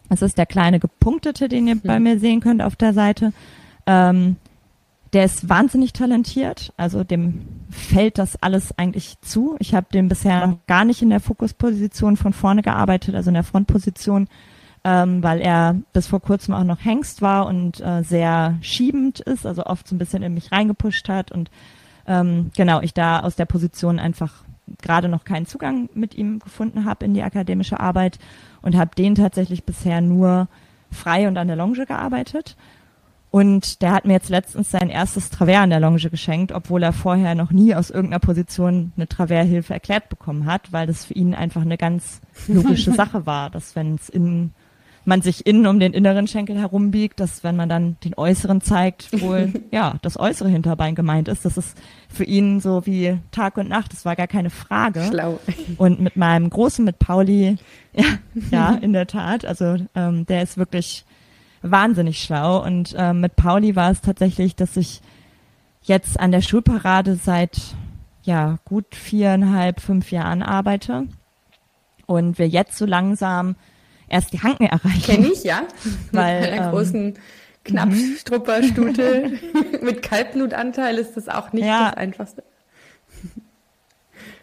[0.09, 1.81] Das ist der kleine gepunktete, den ihr mhm.
[1.83, 3.33] bei mir sehen könnt auf der Seite.
[3.85, 4.37] Ähm,
[5.13, 9.57] Der ist wahnsinnig talentiert, also dem fällt das alles eigentlich zu.
[9.59, 13.33] Ich habe den bisher noch gar nicht in der Fokusposition von vorne gearbeitet, also in
[13.33, 14.29] der Frontposition,
[14.85, 19.45] ähm, weil er bis vor kurzem auch noch Hengst war und äh, sehr schiebend ist,
[19.45, 21.51] also oft so ein bisschen in mich reingepusht hat und
[22.07, 24.45] ähm, genau, ich da aus der Position einfach
[24.81, 28.17] gerade noch keinen Zugang mit ihm gefunden habe in die akademische Arbeit
[28.61, 30.47] und habe den tatsächlich bisher nur
[30.89, 32.55] frei und an der Longe gearbeitet.
[33.31, 36.91] Und der hat mir jetzt letztens sein erstes Travers an der Longe geschenkt, obwohl er
[36.91, 41.33] vorher noch nie aus irgendeiner Position eine Travershilfe erklärt bekommen hat, weil das für ihn
[41.33, 44.51] einfach eine ganz logische Sache war, dass wenn es in
[45.05, 49.19] man sich innen um den inneren Schenkel herumbiegt, dass wenn man dann den äußeren zeigt,
[49.21, 51.45] wohl ja das äußere Hinterbein gemeint ist.
[51.45, 53.93] Das ist für ihn so wie Tag und Nacht.
[53.93, 55.03] Das war gar keine Frage.
[55.09, 55.39] Schlau.
[55.77, 57.57] Und mit meinem großen, mit Pauli,
[57.93, 58.05] ja,
[58.51, 59.45] ja in der Tat.
[59.45, 61.05] Also ähm, der ist wirklich
[61.61, 62.63] wahnsinnig schlau.
[62.63, 65.01] Und ähm, mit Pauli war es tatsächlich, dass ich
[65.83, 67.59] jetzt an der Schulparade seit
[68.23, 71.07] ja gut viereinhalb, fünf Jahren arbeite
[72.05, 73.55] und wir jetzt so langsam
[74.07, 75.01] erst die Hanken erreichen.
[75.03, 75.63] Kenne ich, ja.
[76.11, 77.13] Weil, Mit einer ähm, großen
[77.63, 79.39] Knappstrupperstute
[79.81, 81.89] mit Kaltblutanteil ist das auch nicht Ja.
[81.89, 82.43] das Einfachste.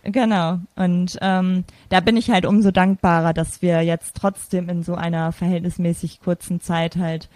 [0.04, 0.58] Genau.
[0.76, 5.32] Und ähm, da bin ich halt umso dankbarer, dass wir jetzt trotzdem in so einer
[5.32, 7.28] verhältnismäßig kurzen Zeit halt,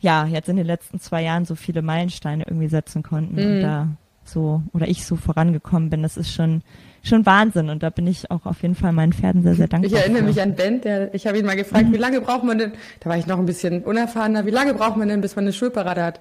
[0.00, 3.42] ja, jetzt in den letzten zwei Jahren so viele Meilensteine irgendwie setzen konnten Mhm.
[3.56, 3.88] und da
[4.24, 6.02] so, oder ich so vorangekommen bin.
[6.02, 6.62] Das ist schon,
[7.02, 7.68] schon Wahnsinn.
[7.70, 9.90] Und da bin ich auch auf jeden Fall meinen Pferden sehr, sehr dankbar.
[9.90, 10.28] Ich erinnere für.
[10.28, 13.10] mich an Ben, der, ich habe ihn mal gefragt, wie lange braucht man denn, da
[13.10, 16.04] war ich noch ein bisschen unerfahrener, wie lange braucht man denn, bis man eine Schulparade
[16.04, 16.20] hat?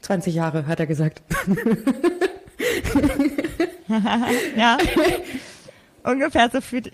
[0.00, 1.22] 20 Jahre, hat er gesagt.
[4.56, 4.78] ja.
[6.04, 6.90] Ungefähr so viel.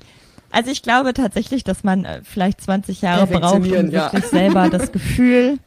[0.51, 4.13] Also ich glaube tatsächlich, dass man äh, vielleicht 20 Jahre braucht, um Perfektionieren, ja.
[4.13, 5.59] wirklich selber das Gefühl,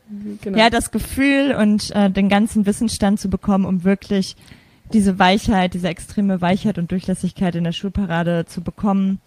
[0.42, 0.58] Genau.
[0.58, 4.36] ja, das Gefühl und äh, den ganzen Wissensstand zu bekommen, um wirklich
[4.94, 9.22] diese Weichheit, diese extreme Weichheit und Durchlässigkeit in der Schulparade zu bekommen,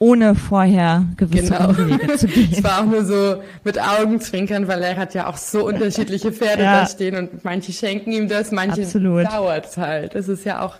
[0.00, 1.68] ohne vorher gewisse Genau.
[1.68, 2.64] Umwege zu Es gehen.
[2.64, 6.80] war auch nur so mit Augenzwinkern, weil er hat ja auch so unterschiedliche Pferde Ja.
[6.80, 10.14] da stehen und manche schenken ihm das, manche dauert halt.
[10.16, 10.76] Das ist ja auch,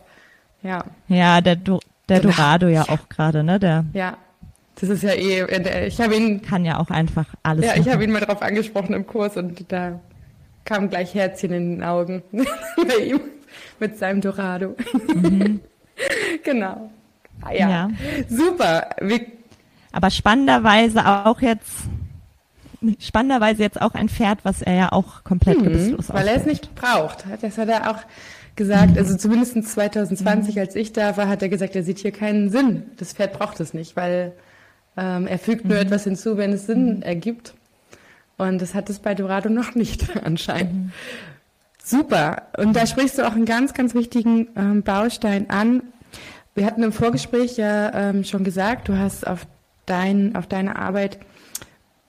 [0.62, 1.78] ja, Ja, der, Do
[2.08, 2.32] der Genau.
[2.34, 3.60] Dorado ja auch gerade, ne?
[3.60, 4.16] Der ja.
[4.80, 7.80] Das ist ja eh, äh, ich habe ihn, kann ja auch einfach alles ja, ich
[7.80, 7.92] machen.
[7.92, 10.00] habe ihn mal drauf angesprochen im Kurs und da
[10.64, 13.20] kam gleich Herzchen in den Augen bei ihm
[13.78, 14.74] mit seinem Dorado.
[16.44, 16.90] genau.
[17.42, 17.88] Ah, ja.
[17.88, 17.94] Mhm.
[17.94, 18.24] Ja.
[18.28, 18.90] Super.
[19.00, 19.20] Wir,
[19.92, 21.70] Aber spannenderweise auch jetzt,
[22.98, 26.14] spannenderweise jetzt auch ein Pferd, was er ja auch komplett gebisslos Mhm.
[26.14, 27.24] weil er es nicht braucht.
[27.42, 27.98] Das hat er auch
[28.56, 28.96] gesagt.
[28.98, 32.84] Also zumindest 2020, als ich da war, hat er gesagt, er sieht hier keinen Sinn.
[32.98, 34.32] Das Pferd braucht es nicht, weil
[34.96, 37.54] ähm, er fügt nur etwas hinzu, wenn es Sinn ergibt.
[38.38, 40.92] Und das hat es bei Dorado noch nicht anscheinend.
[41.82, 42.42] Super.
[42.56, 45.82] Und da sprichst du auch einen ganz, ganz wichtigen ähm, Baustein an.
[46.60, 49.46] Wir hatten im Vorgespräch ja ähm, schon gesagt, du hast auf,
[49.86, 51.18] dein, auf deine Arbeit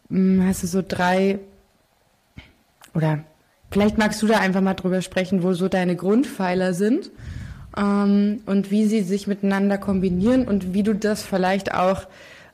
[0.10, 1.40] mh, hast du so drei
[2.94, 3.24] oder
[3.72, 7.12] vielleicht magst du da einfach mal drüber sprechen, wo so deine Grundpfeiler sind
[7.78, 12.10] ähm, und wie sie sich miteinander kombinieren und wie du das vielleicht auch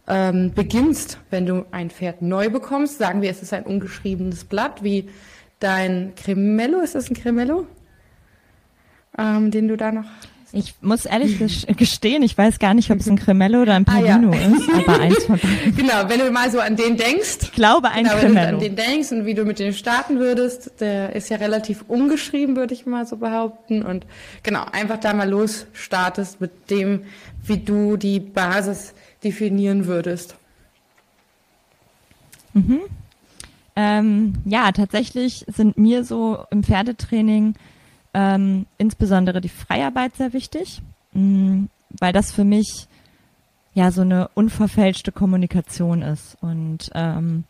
[0.08, 3.00] ähm, beginnst, wenn du ein Pferd neu bekommst.
[3.00, 5.10] Sagen wir, es ist ein ungeschriebenes Blatt, wie
[5.60, 6.80] dein Cremello.
[6.80, 7.66] Ist das ein Cremello?
[9.18, 10.06] Ähm, den du da noch
[10.54, 13.86] Ich muss ehrlich ges- gestehen, ich weiß gar nicht, ob es ein Cremello oder ein
[13.88, 14.16] Ah, ja.
[14.18, 15.76] Pavino ist, aber eins von beiden.
[15.76, 18.34] Genau, wenn du mal so an den denkst, Ich glaube ein genau, wenn du an
[18.36, 18.60] Cremello.
[18.60, 22.74] den denkst und wie du mit dem starten würdest, der ist ja relativ ungeschrieben, würde
[22.74, 23.84] ich mal so behaupten.
[23.84, 24.06] Und
[24.44, 27.04] genau, einfach da mal los startest mit dem,
[27.44, 30.36] wie du die Basis definieren würdest.
[33.76, 37.54] Ähm, ja, tatsächlich sind mir so im Pferdetraining
[38.14, 40.82] ähm, insbesondere die Freiarbeit sehr wichtig,
[41.14, 41.68] mh,
[42.00, 42.88] weil das für mich
[43.74, 47.44] ja so eine unverfälschte Kommunikation ist und ähm,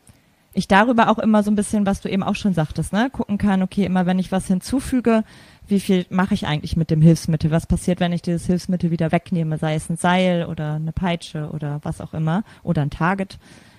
[0.58, 3.38] ich darüber auch immer so ein bisschen, was du eben auch schon sagtest, ne, gucken
[3.38, 5.24] kann, okay, immer wenn ich was hinzufüge,
[5.68, 7.52] wie viel mache ich eigentlich mit dem Hilfsmittel?
[7.52, 11.52] Was passiert, wenn ich dieses Hilfsmittel wieder wegnehme, sei es ein Seil oder eine Peitsche
[11.52, 13.38] oder was auch immer oder ein Target?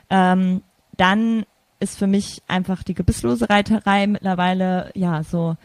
[0.09, 0.63] Ähm,
[0.97, 1.45] dann
[1.81, 5.57] ist für mich einfach die gebisslose Reiterei mittlerweile ja so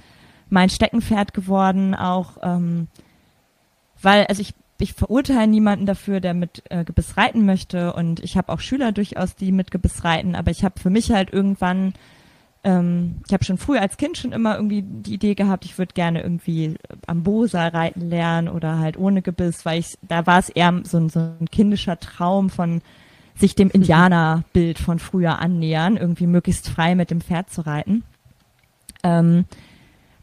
[0.53, 2.87] mein Steckenpferd geworden, auch ähm,
[4.01, 8.37] weil, also ich, ich verurteile niemanden dafür, der mit äh, Gebiss reiten möchte und ich
[8.37, 11.93] habe auch Schüler durchaus, die mit Gebiss reiten, aber ich habe für mich halt irgendwann,
[12.63, 15.95] ähm, ich habe schon früher als Kind schon immer irgendwie die Idee gehabt, ich würde
[15.95, 16.75] gerne irgendwie
[17.07, 20.97] am Bosa reiten lernen oder halt ohne Gebiss, weil ich, da war es eher so
[20.97, 22.81] ein, so ein kindischer Traum von
[23.35, 28.03] sich dem Indianerbild von früher annähern, irgendwie möglichst frei mit dem Pferd zu reiten.
[29.03, 29.45] Ähm,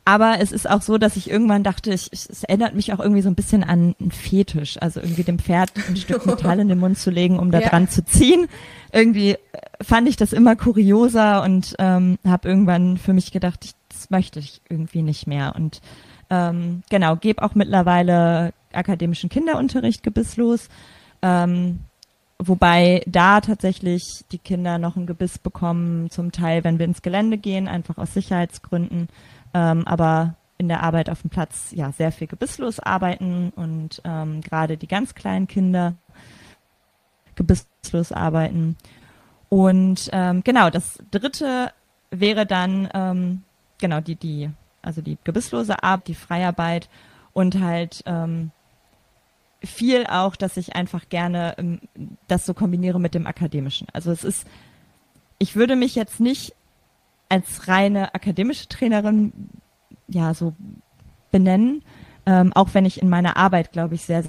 [0.05, 3.23] aber es ist auch so, dass ich irgendwann dachte, ich, es erinnert mich auch irgendwie
[3.23, 6.79] so ein bisschen an einen Fetisch, also irgendwie dem Pferd ein Stück Metall in den
[6.79, 7.69] Mund zu legen, um da ja.
[7.69, 8.49] dran zu ziehen.
[8.93, 9.39] Irgendwie äh,
[9.83, 14.39] fand ich das immer kurioser und ähm, habe irgendwann für mich gedacht, ich, das möchte
[14.39, 15.55] ich irgendwie nicht mehr.
[15.55, 15.81] Und
[16.31, 20.69] ähm, genau, gebe auch mittlerweile akademischen Kinderunterricht gebisslos.
[21.23, 21.81] Ähm,
[22.39, 27.37] wobei da tatsächlich die Kinder noch ein Gebiss bekommen, zum Teil, wenn wir ins Gelände
[27.37, 29.09] gehen, einfach aus Sicherheitsgründen
[29.55, 34.43] ähm, aber in der Arbeit auf dem Platz ja sehr viel gebisslos arbeiten und ähm,
[34.43, 35.95] gerade die ganz kleinen Kinder
[37.35, 38.77] gebisslos arbeiten.
[39.49, 41.73] Und ähm, genau, das dritte
[42.11, 43.43] wäre dann ähm,
[43.79, 44.51] genau die, die,
[44.83, 46.89] also die gebisslose Arbeit, die Freiarbeit
[47.33, 48.51] und halt ähm,
[49.63, 51.81] viel auch, dass ich einfach gerne ähm,
[52.29, 53.89] das so kombiniere mit dem Akademischen.
[53.93, 54.47] Also es ist,
[55.39, 56.55] ich würde mich jetzt nicht
[57.31, 59.33] als reine akademische Trainerin
[60.09, 60.55] ja so
[61.31, 61.83] benennen,
[62.27, 64.25] ähm, auch wenn ich in meiner Arbeit, glaube ich, sehr,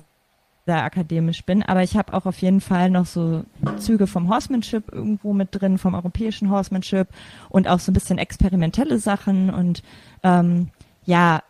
[0.65, 1.63] sehr akademisch bin.
[1.63, 3.43] Aber ich habe auch auf jeden Fall noch so
[3.77, 7.07] Züge vom Horsemanship irgendwo mit drin, vom europäischen Horsemanship
[7.49, 9.81] und auch so ein bisschen experimentelle Sachen und
[10.23, 10.69] ähm,
[11.03, 11.41] ja,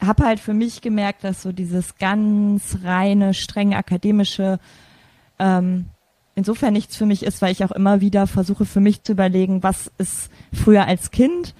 [0.00, 4.60] habe halt für mich gemerkt, dass so dieses ganz reine, streng akademische
[5.38, 5.86] ähm,
[6.34, 9.62] insofern nichts für mich ist, weil ich auch immer wieder versuche für mich zu überlegen,
[9.62, 11.54] was ist früher als Kind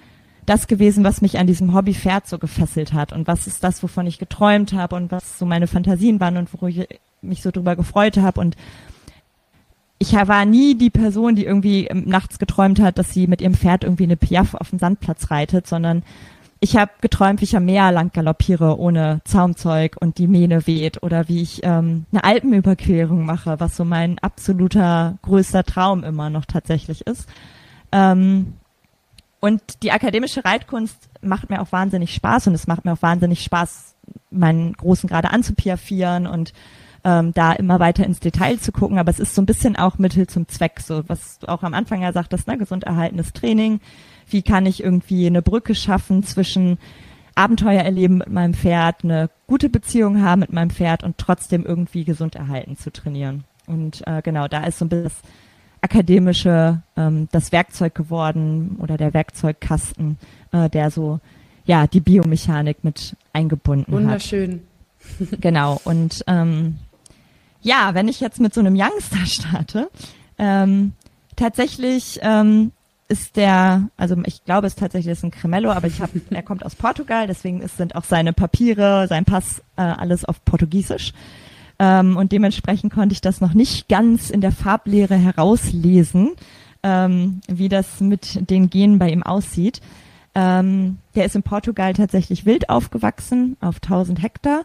[0.45, 3.83] das gewesen, was mich an diesem Hobby Pferd so gefesselt hat und was ist das,
[3.83, 6.87] wovon ich geträumt habe und was so meine Fantasien waren und wo ich
[7.21, 8.39] mich so drüber gefreut habe.
[8.41, 8.55] Und
[9.99, 13.83] ich war nie die Person, die irgendwie nachts geträumt hat, dass sie mit ihrem Pferd
[13.83, 16.03] irgendwie eine Piaf auf dem Sandplatz reitet, sondern
[16.63, 21.01] ich habe geträumt, wie ich am Meer lang galoppiere ohne Zaumzeug und die Mähne weht
[21.01, 26.45] oder wie ich ähm, eine Alpenüberquerung mache, was so mein absoluter größter Traum immer noch
[26.45, 27.27] tatsächlich ist.
[27.91, 28.53] Ähm,
[29.39, 33.43] und die akademische Reitkunst macht mir auch wahnsinnig Spaß und es macht mir auch wahnsinnig
[33.43, 33.95] Spaß,
[34.29, 36.53] meinen Großen gerade anzupiafieren und
[37.03, 38.99] ähm, da immer weiter ins Detail zu gucken.
[38.99, 41.73] Aber es ist so ein bisschen auch Mittel zum Zweck, so was du auch am
[41.73, 43.79] Anfang ja sagtest, ne, gesund erhaltenes Training
[44.27, 46.77] wie kann ich irgendwie eine Brücke schaffen zwischen
[47.35, 52.03] Abenteuer erleben mit meinem Pferd, eine gute Beziehung haben mit meinem Pferd und trotzdem irgendwie
[52.03, 53.45] gesund erhalten zu trainieren.
[53.67, 55.21] Und äh, genau, da ist so ein bisschen das
[55.81, 60.17] akademische, ähm, das Werkzeug geworden oder der Werkzeugkasten,
[60.51, 61.19] äh, der so
[61.65, 64.61] ja die Biomechanik mit eingebunden Wunderschön.
[64.99, 65.19] hat.
[65.19, 65.39] Wunderschön.
[65.41, 65.81] genau.
[65.83, 66.77] Und ähm,
[67.61, 69.89] ja, wenn ich jetzt mit so einem Youngster starte,
[70.37, 70.93] ähm,
[71.35, 72.71] tatsächlich ähm,
[73.11, 76.65] ist der, also ich glaube es tatsächlich ist ein Cremello, aber ich habe, er kommt
[76.65, 81.11] aus Portugal, deswegen ist, sind auch seine Papiere, sein Pass, äh, alles auf Portugiesisch.
[81.77, 86.31] Ähm, und dementsprechend konnte ich das noch nicht ganz in der Farblehre herauslesen,
[86.83, 89.81] ähm, wie das mit den Genen bei ihm aussieht.
[90.33, 94.63] Ähm, der ist in Portugal tatsächlich wild aufgewachsen, auf 1000 Hektar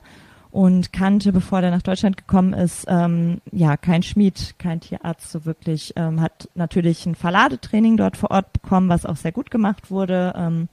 [0.57, 5.45] und kannte, bevor er nach Deutschland gekommen ist, ähm, ja, kein Schmied, kein Tierarzt so
[5.45, 9.91] wirklich, ähm, hat natürlich ein Verladetraining dort vor Ort bekommen, was auch sehr gut gemacht
[9.91, 10.69] wurde ähm,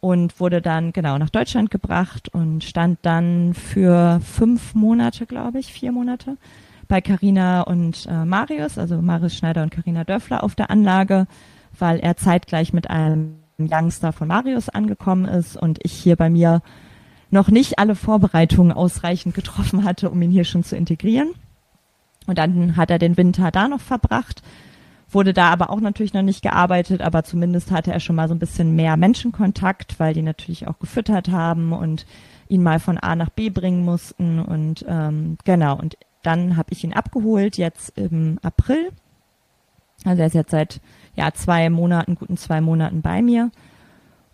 [0.00, 5.72] und wurde dann genau nach Deutschland gebracht und stand dann für fünf Monate, glaube ich,
[5.72, 6.36] vier Monate
[6.88, 11.28] bei Carina und äh, Marius, also Marius Schneider und Carina Dörfler auf der Anlage,
[11.78, 16.60] weil er zeitgleich mit einem Youngster von Marius angekommen ist und ich hier bei mir
[17.30, 21.30] noch nicht alle Vorbereitungen ausreichend getroffen hatte, um ihn hier schon zu integrieren.
[22.26, 24.42] Und dann hat er den Winter da noch verbracht,
[25.08, 28.34] wurde da aber auch natürlich noch nicht gearbeitet, aber zumindest hatte er schon mal so
[28.34, 32.06] ein bisschen mehr Menschenkontakt, weil die natürlich auch gefüttert haben und
[32.48, 34.40] ihn mal von A nach B bringen mussten.
[34.40, 38.90] Und ähm, genau, und dann habe ich ihn abgeholt, jetzt im April.
[40.04, 40.80] Also er ist jetzt seit
[41.14, 43.50] ja zwei Monaten, guten zwei Monaten bei mir.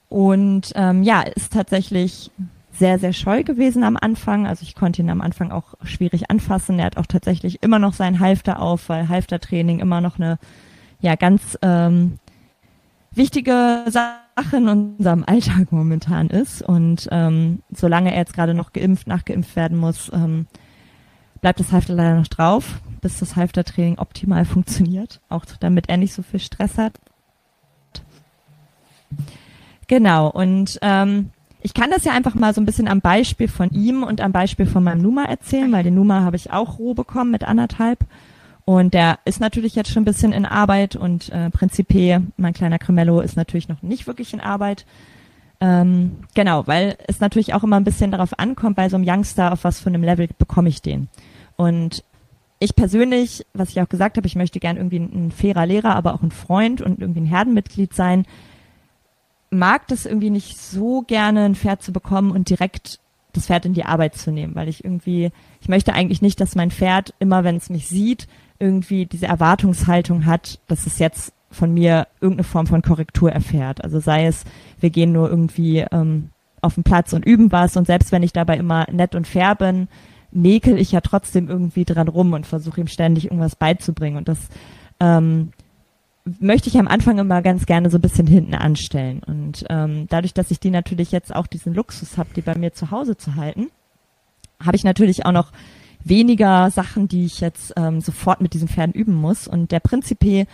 [0.08, 2.30] Und ähm, ja, ist tatsächlich
[2.72, 4.46] sehr, sehr scheu gewesen am Anfang.
[4.46, 6.78] Also ich konnte ihn am Anfang auch schwierig anfassen.
[6.78, 10.38] Er hat auch tatsächlich immer noch seinen Halfter auf, weil Halftertraining immer noch eine
[11.00, 12.18] ja ganz ähm,
[13.14, 16.62] wichtige Sache in unserem Alltag momentan ist.
[16.62, 20.46] Und ähm, solange er jetzt gerade noch geimpft, nachgeimpft werden muss, ähm,
[21.40, 26.14] bleibt das Halfter leider noch drauf, bis das Halftertraining optimal funktioniert, auch damit er nicht
[26.14, 26.98] so viel Stress hat.
[29.88, 31.30] Genau, und ähm,
[31.62, 34.32] ich kann das ja einfach mal so ein bisschen am Beispiel von ihm und am
[34.32, 38.00] Beispiel von meinem Numa erzählen, weil den Numa habe ich auch roh bekommen mit anderthalb.
[38.64, 42.78] Und der ist natürlich jetzt schon ein bisschen in Arbeit und äh, Principe, mein kleiner
[42.78, 44.86] Cremello, ist natürlich noch nicht wirklich in Arbeit.
[45.60, 49.52] Ähm, genau, weil es natürlich auch immer ein bisschen darauf ankommt, bei so einem Youngster,
[49.52, 51.08] auf was für einem Level bekomme ich den.
[51.56, 52.04] Und
[52.58, 56.14] ich persönlich, was ich auch gesagt habe, ich möchte gern irgendwie ein fairer Lehrer, aber
[56.14, 58.24] auch ein Freund und irgendwie ein Herdenmitglied sein
[59.52, 62.98] mag das irgendwie nicht so gerne, ein Pferd zu bekommen und direkt
[63.32, 66.54] das Pferd in die Arbeit zu nehmen, weil ich irgendwie, ich möchte eigentlich nicht, dass
[66.54, 71.72] mein Pferd immer, wenn es mich sieht, irgendwie diese Erwartungshaltung hat, dass es jetzt von
[71.72, 73.84] mir irgendeine Form von Korrektur erfährt.
[73.84, 74.44] Also sei es,
[74.80, 78.32] wir gehen nur irgendwie ähm, auf den Platz und üben was und selbst wenn ich
[78.32, 79.88] dabei immer nett und fair bin,
[80.30, 84.16] mäkel ich ja trotzdem irgendwie dran rum und versuche ihm ständig irgendwas beizubringen.
[84.16, 84.38] Und das
[84.98, 85.52] ähm,
[86.24, 89.22] möchte ich am Anfang immer ganz gerne so ein bisschen hinten anstellen.
[89.26, 92.72] Und ähm, dadurch, dass ich die natürlich jetzt auch diesen Luxus habe, die bei mir
[92.72, 93.70] zu Hause zu halten,
[94.64, 95.52] habe ich natürlich auch noch
[96.04, 99.48] weniger Sachen, die ich jetzt ähm, sofort mit diesen Pferden üben muss.
[99.48, 100.46] Und der Prinzipe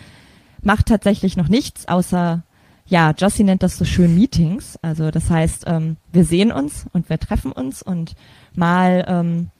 [0.63, 2.43] macht tatsächlich noch nichts, außer,
[2.87, 4.79] ja, Jossie nennt das so schön Meetings.
[4.81, 8.15] Also das heißt, ähm, wir sehen uns und wir treffen uns und
[8.55, 9.51] mal ähm,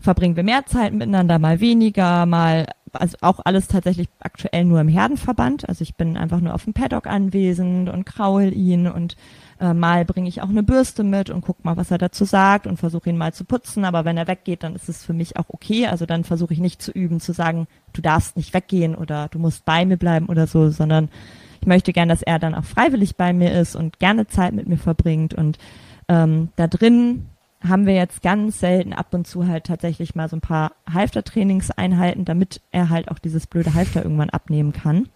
[0.00, 4.88] verbringen wir mehr Zeit miteinander, mal weniger, mal also auch alles tatsächlich aktuell nur im
[4.88, 5.68] Herdenverband.
[5.68, 9.16] Also ich bin einfach nur auf dem Paddock anwesend und kraul ihn und
[9.60, 12.66] äh, mal bringe ich auch eine Bürste mit und guck mal, was er dazu sagt
[12.66, 13.84] und versuche ihn mal zu putzen.
[13.84, 15.86] Aber wenn er weggeht, dann ist es für mich auch okay.
[15.86, 19.38] Also dann versuche ich nicht zu üben, zu sagen, du darfst nicht weggehen oder du
[19.38, 21.08] musst bei mir bleiben oder so, sondern
[21.60, 24.68] ich möchte gern, dass er dann auch freiwillig bei mir ist und gerne Zeit mit
[24.68, 25.58] mir verbringt und
[26.08, 27.26] ähm, da drin
[27.66, 32.24] haben wir jetzt ganz selten ab und zu halt tatsächlich mal so ein paar Halfter-Trainingseinheiten,
[32.24, 35.08] damit er halt auch dieses blöde Halfter irgendwann abnehmen kann.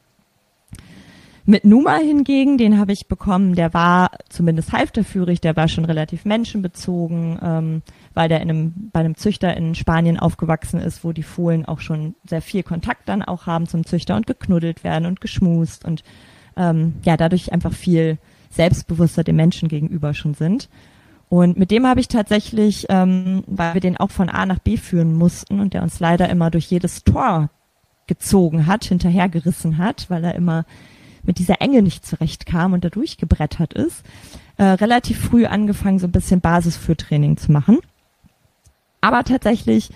[1.48, 6.24] Mit Numa hingegen, den habe ich bekommen, der war zumindest halfterführig, der war schon relativ
[6.24, 7.82] menschenbezogen, ähm,
[8.14, 11.78] weil der in einem, bei einem Züchter in Spanien aufgewachsen ist, wo die Fohlen auch
[11.78, 16.02] schon sehr viel Kontakt dann auch haben zum Züchter und geknuddelt werden und geschmust und
[16.56, 18.18] ähm, ja, dadurch einfach viel
[18.50, 20.68] selbstbewusster dem Menschen gegenüber schon sind.
[21.28, 24.76] Und mit dem habe ich tatsächlich, ähm, weil wir den auch von A nach B
[24.76, 27.50] führen mussten und der uns leider immer durch jedes Tor
[28.06, 30.64] gezogen hat, hinterhergerissen hat, weil er immer
[31.24, 34.04] mit dieser Enge nicht zurechtkam und da durchgebrettert ist,
[34.58, 37.78] äh, relativ früh angefangen, so ein bisschen Basis für Training zu machen.
[39.00, 39.90] Aber tatsächlich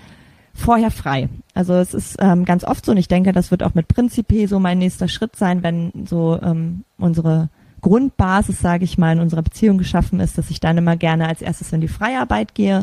[0.52, 1.28] vorher frei.
[1.54, 4.48] Also es ist ähm, ganz oft so und ich denke, das wird auch mit Prinzipe
[4.48, 7.48] so mein nächster Schritt sein, wenn so ähm, unsere
[7.80, 11.42] Grundbasis, sage ich mal, in unserer Beziehung geschaffen ist, dass ich dann immer gerne als
[11.42, 12.82] erstes in die Freiarbeit gehe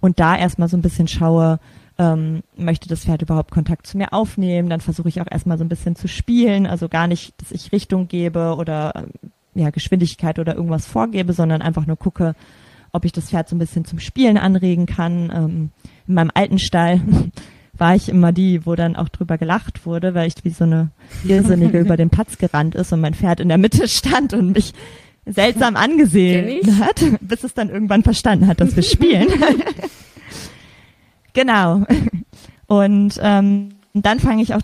[0.00, 1.58] und da erstmal so ein bisschen schaue,
[1.98, 5.64] ähm, möchte das Pferd überhaupt Kontakt zu mir aufnehmen, dann versuche ich auch erstmal so
[5.64, 10.38] ein bisschen zu spielen, also gar nicht, dass ich Richtung gebe oder ähm, ja, Geschwindigkeit
[10.38, 12.34] oder irgendwas vorgebe, sondern einfach nur gucke,
[12.92, 15.30] ob ich das Pferd so ein bisschen zum Spielen anregen kann.
[15.34, 15.70] Ähm,
[16.06, 17.00] in meinem alten Stall
[17.76, 20.90] war ich immer die, wo dann auch drüber gelacht wurde, weil ich wie so eine
[21.24, 24.72] Irrsinnige über den Platz gerannt ist und mein Pferd in der Mitte stand und mich
[25.24, 29.28] seltsam angesehen hat, bis es dann irgendwann verstanden hat, dass wir spielen.
[31.32, 31.84] genau.
[32.66, 34.62] Und ähm, dann fange ich auch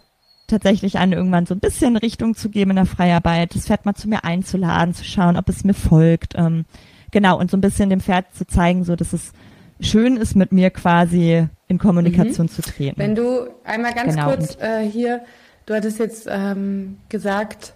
[0.49, 3.95] tatsächlich an, irgendwann so ein bisschen Richtung zu geben in der Freiarbeit, das Pferd mal
[3.95, 6.35] zu mir einzuladen, zu schauen, ob es mir folgt.
[6.37, 6.65] Ähm,
[7.13, 9.33] genau, und so ein bisschen dem Pferd zu zeigen, so dass es
[9.81, 12.51] schön ist, mit mir quasi in Kommunikation mhm.
[12.51, 12.99] zu treten.
[12.99, 14.29] Wenn du einmal ganz genau.
[14.29, 15.23] kurz äh, hier,
[15.67, 17.75] du hattest jetzt ähm, gesagt,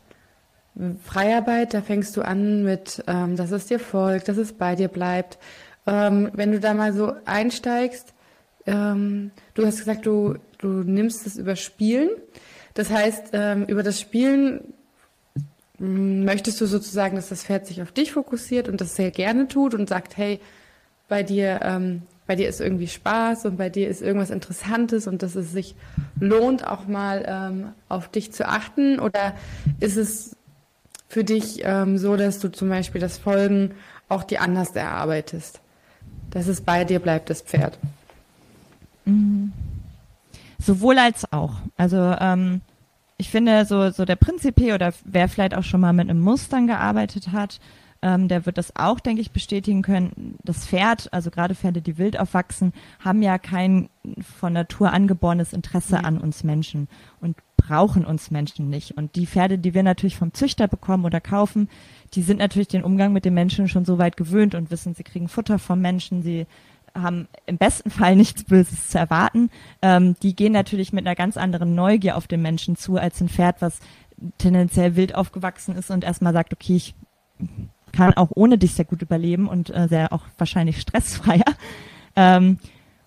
[1.05, 4.89] Freiarbeit, da fängst du an mit, ähm, dass es dir folgt, dass es bei dir
[4.89, 5.39] bleibt.
[5.87, 8.15] Ähm, wenn du da mal so einsteigst,
[8.67, 12.11] ähm, du hast gesagt, du, du nimmst es über Spielen.
[12.75, 14.73] Das heißt, ähm, über das Spielen
[15.79, 19.75] möchtest du sozusagen, dass das Pferd sich auf dich fokussiert und das sehr gerne tut
[19.75, 20.41] und sagt, hey,
[21.13, 25.23] bei dir, ähm, bei dir ist irgendwie Spaß und bei dir ist irgendwas Interessantes und
[25.23, 25.75] dass es sich
[26.19, 28.99] lohnt, auch mal ähm, auf dich zu achten?
[28.99, 29.35] Oder
[29.79, 30.35] ist es
[31.09, 33.73] für dich ähm, so, dass du zum Beispiel das Folgen
[34.09, 35.61] auch dir anders erarbeitest?
[36.31, 37.79] Dass es bei dir bleibt, das Pferd?
[39.05, 39.53] Mhm.
[40.59, 41.57] Sowohl als auch.
[41.77, 42.63] Also ähm,
[43.19, 46.67] ich finde, so, so der Prinzipe oder wer vielleicht auch schon mal mit einem Mustern
[46.67, 47.61] gearbeitet hat,
[48.03, 50.37] ähm, der wird das auch, denke ich, bestätigen können.
[50.43, 53.89] Das Pferd, also gerade Pferde, die wild aufwachsen, haben ja kein
[54.39, 56.05] von Natur angeborenes Interesse mhm.
[56.05, 56.89] an uns Menschen
[57.21, 58.93] und brauchen uns Menschen nicht.
[58.93, 61.69] Und die Pferde, die wir natürlich vom Züchter bekommen oder kaufen,
[62.15, 65.05] die sind natürlich den Umgang mit den Menschen schon so weit gewöhnt und wissen, sie
[65.05, 66.47] kriegen Futter vom Menschen, sie
[66.95, 69.49] haben im besten Fall nichts Böses zu erwarten.
[69.81, 73.29] Ähm, die gehen natürlich mit einer ganz anderen Neugier auf den Menschen zu, als ein
[73.29, 73.79] Pferd, was
[74.39, 76.95] tendenziell wild aufgewachsen ist und erstmal sagt, okay, ich
[77.93, 81.45] kann auch ohne dich sehr gut überleben und äh, sehr auch wahrscheinlich stressfreier.
[82.15, 82.59] Ähm,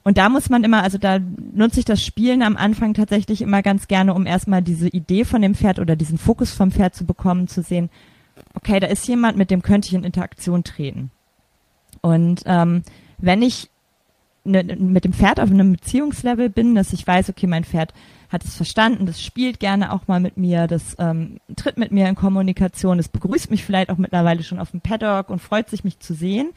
[0.03, 3.61] und da muss man immer, also da nutze ich das Spielen am Anfang tatsächlich immer
[3.61, 7.05] ganz gerne, um erstmal diese Idee von dem Pferd oder diesen Fokus vom Pferd zu
[7.05, 7.91] bekommen, zu sehen,
[8.55, 11.11] okay, da ist jemand, mit dem könnte ich in Interaktion treten.
[12.01, 12.81] Und ähm,
[13.17, 13.69] wenn ich
[14.43, 17.93] ne, mit dem Pferd auf einem Beziehungslevel bin, dass ich weiß, okay, mein Pferd
[18.29, 22.07] hat es verstanden, das spielt gerne auch mal mit mir, das ähm, tritt mit mir
[22.07, 25.83] in Kommunikation, das begrüßt mich vielleicht auch mittlerweile schon auf dem Paddock und freut sich,
[25.83, 26.51] mich zu sehen.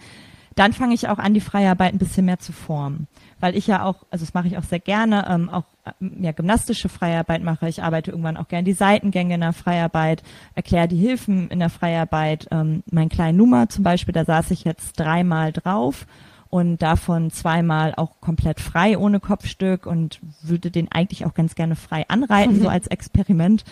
[0.55, 3.07] Dann fange ich auch an, die Freiarbeit ein bisschen mehr zu formen,
[3.39, 6.33] weil ich ja auch, also das mache ich auch sehr gerne, ähm, auch äh, ja,
[6.33, 7.69] gymnastische Freiarbeit mache.
[7.69, 10.25] Ich arbeite irgendwann auch gerne die Seitengänge in der Freiarbeit,
[10.57, 12.49] erkläre die Hilfen in der Freiarbeit.
[12.51, 16.07] Ähm, mein kleinen Nummer zum Beispiel, da saß ich jetzt dreimal drauf
[16.51, 21.77] und davon zweimal auch komplett frei ohne Kopfstück und würde den eigentlich auch ganz gerne
[21.77, 23.65] frei anreiten, so als Experiment.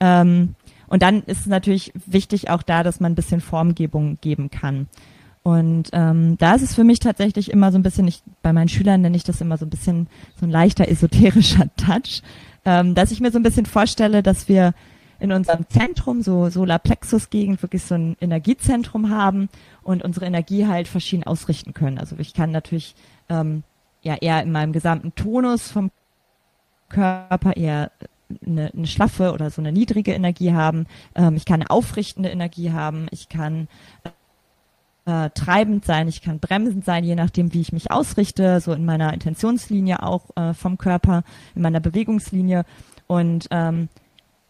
[0.00, 0.54] Ähm,
[0.88, 4.88] und dann ist es natürlich wichtig auch da, dass man ein bisschen Formgebung geben kann.
[5.42, 8.68] Und ähm, da ist es für mich tatsächlich immer so ein bisschen, ich, bei meinen
[8.68, 10.08] Schülern nenne ich das immer so ein bisschen
[10.40, 12.22] so ein leichter esoterischer Touch,
[12.64, 14.74] ähm, dass ich mir so ein bisschen vorstelle, dass wir
[15.20, 19.48] in unserem Zentrum, so Solarplexus-Gegend, wirklich so ein Energiezentrum haben
[19.86, 21.98] und unsere Energie halt verschieden ausrichten können.
[21.98, 22.96] Also ich kann natürlich
[23.28, 23.62] ähm,
[24.02, 25.92] ja eher in meinem gesamten Tonus vom
[26.88, 27.92] Körper eher
[28.44, 30.86] eine, eine schlaffe oder so eine niedrige Energie haben.
[31.14, 33.06] Ähm, ich kann eine aufrichtende Energie haben.
[33.12, 33.68] Ich kann
[35.04, 38.84] äh, treibend sein, ich kann bremsend sein, je nachdem, wie ich mich ausrichte, so in
[38.84, 41.22] meiner Intentionslinie auch äh, vom Körper,
[41.54, 42.64] in meiner Bewegungslinie.
[43.06, 43.88] Und ähm,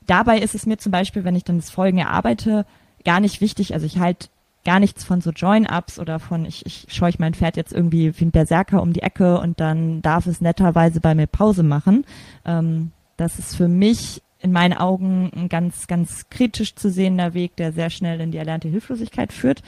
[0.06, 2.64] dabei ist es mir zum Beispiel, wenn ich dann das Folgen erarbeite,
[3.04, 4.30] gar nicht wichtig, also ich halt
[4.66, 8.24] gar nichts von so Join-Ups oder von ich, ich scheuche mein Pferd jetzt irgendwie wie
[8.24, 12.04] ein Berserker um die Ecke und dann darf es netterweise bei mir Pause machen.
[12.44, 17.56] Ähm, das ist für mich in meinen Augen ein ganz, ganz kritisch zu sehender Weg,
[17.56, 19.62] der sehr schnell in die erlernte Hilflosigkeit führt.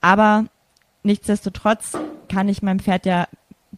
[0.00, 0.46] Aber
[1.02, 3.26] nichtsdestotrotz kann ich meinem Pferd ja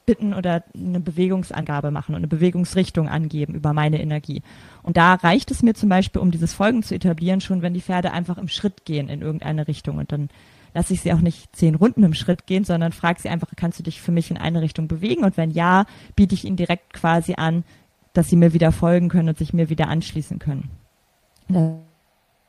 [0.04, 4.42] bitten oder eine Bewegungsangabe machen und eine Bewegungsrichtung angeben über meine Energie.
[4.82, 7.80] Und da reicht es mir zum Beispiel, um dieses Folgen zu etablieren, schon wenn die
[7.80, 9.98] Pferde einfach im Schritt gehen in irgendeine Richtung.
[9.98, 10.28] Und dann
[10.74, 13.78] lasse ich sie auch nicht zehn Runden im Schritt gehen, sondern frage sie einfach, kannst
[13.78, 15.24] du dich für mich in eine Richtung bewegen?
[15.24, 15.84] Und wenn ja,
[16.16, 17.64] biete ich ihnen direkt quasi an,
[18.12, 20.70] dass sie mir wieder folgen können und sich mir wieder anschließen können.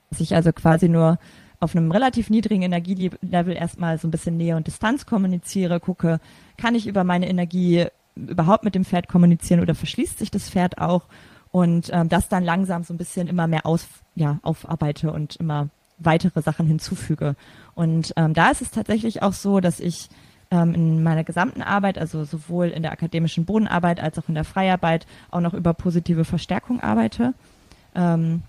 [0.10, 1.20] Dass ich also quasi nur
[1.60, 6.20] auf einem relativ niedrigen Energielevel erstmal so ein bisschen Nähe und Distanz kommuniziere, gucke,
[6.58, 10.78] kann ich über meine Energie überhaupt mit dem Pferd kommunizieren oder verschließt sich das Pferd
[10.78, 11.06] auch
[11.54, 15.70] und ähm, das dann langsam so ein bisschen immer mehr aus, ja, aufarbeite und immer
[16.00, 17.36] weitere Sachen hinzufüge.
[17.76, 20.10] Und ähm, da ist es tatsächlich auch so, dass ich
[20.50, 24.46] ähm, in meiner gesamten Arbeit, also sowohl in der akademischen Bodenarbeit als auch in der
[24.46, 27.36] Freiarbeit, auch noch über positive Verstärkung arbeite.
[27.94, 28.42] Ähm,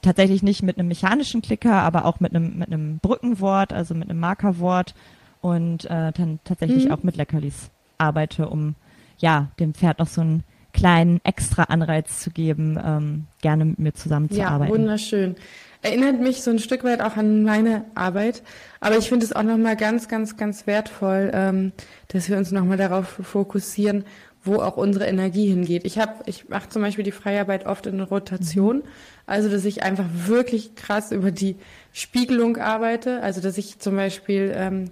[0.00, 4.08] tatsächlich nicht mit einem mechanischen Klicker, aber auch mit einem, mit einem Brückenwort, also mit
[4.08, 4.94] einem Markerwort
[5.42, 6.92] und äh, dann tatsächlich mhm.
[6.92, 8.76] auch mit Leckerlis arbeite, um
[9.18, 10.42] ja dem Pferd noch so einen
[10.80, 14.72] kleinen extra Anreiz zu geben, ähm, gerne mit mir zusammenzuarbeiten.
[14.72, 15.36] Ja, wunderschön.
[15.82, 18.42] Erinnert mich so ein Stück weit auch an meine Arbeit,
[18.80, 21.72] aber ich finde es auch nochmal ganz, ganz, ganz wertvoll, ähm,
[22.08, 24.04] dass wir uns nochmal darauf fokussieren,
[24.42, 25.84] wo auch unsere Energie hingeht.
[25.84, 28.82] Ich habe, ich mache zum Beispiel die Freiarbeit oft in Rotation, mhm.
[29.26, 31.56] also dass ich einfach wirklich krass über die
[31.92, 34.90] Spiegelung arbeite, also dass ich zum Beispiel ähm,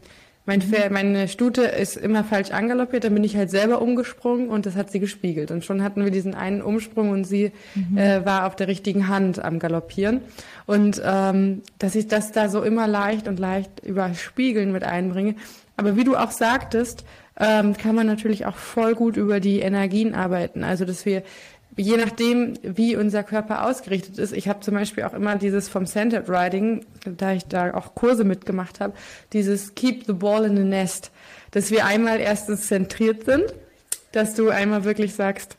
[0.48, 0.62] mein mhm.
[0.62, 4.76] Pferd, meine Stute ist immer falsch angaloppiert, dann bin ich halt selber umgesprungen und das
[4.76, 5.50] hat sie gespiegelt.
[5.50, 7.98] Und schon hatten wir diesen einen Umsprung und sie mhm.
[7.98, 10.22] äh, war auf der richtigen Hand am Galoppieren.
[10.64, 15.34] Und ähm, dass ich das da so immer leicht und leicht über Spiegeln mit einbringe.
[15.76, 17.04] Aber wie du auch sagtest,
[17.38, 20.64] ähm, kann man natürlich auch voll gut über die Energien arbeiten.
[20.64, 21.22] Also dass wir
[21.78, 24.32] je nachdem, wie unser Körper ausgerichtet ist.
[24.32, 28.24] Ich habe zum Beispiel auch immer dieses vom Centered Riding, da ich da auch Kurse
[28.24, 28.94] mitgemacht habe,
[29.32, 31.10] dieses Keep the Ball in the Nest,
[31.52, 33.44] dass wir einmal erstens zentriert sind,
[34.12, 35.56] dass du einmal wirklich sagst,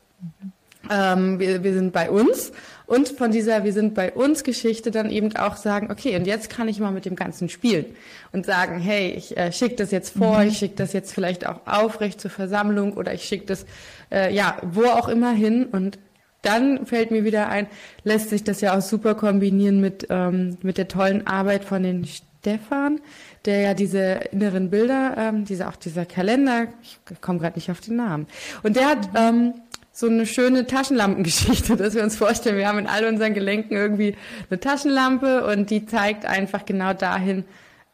[0.90, 2.52] ähm, wir, wir sind bei uns
[2.90, 6.50] und von dieser Wir sind bei uns Geschichte dann eben auch sagen, okay, und jetzt
[6.50, 7.84] kann ich mal mit dem Ganzen spielen
[8.32, 10.48] und sagen, hey, ich äh, schicke das jetzt vor, mhm.
[10.48, 13.64] ich schicke das jetzt vielleicht auch aufrecht zur Versammlung oder ich schicke das,
[14.10, 16.00] äh, ja, wo auch immer hin und
[16.42, 17.66] dann fällt mir wieder ein,
[18.04, 22.06] lässt sich das ja auch super kombinieren mit, ähm, mit der tollen Arbeit von den
[22.06, 23.00] Stefan,
[23.44, 27.80] der ja diese inneren Bilder, ähm, diese auch dieser Kalender, ich komme gerade nicht auf
[27.80, 28.26] den Namen,
[28.62, 29.54] und der hat ähm,
[29.92, 34.16] so eine schöne Taschenlampengeschichte, dass wir uns vorstellen, wir haben in all unseren Gelenken irgendwie
[34.48, 37.44] eine Taschenlampe und die zeigt einfach genau dahin,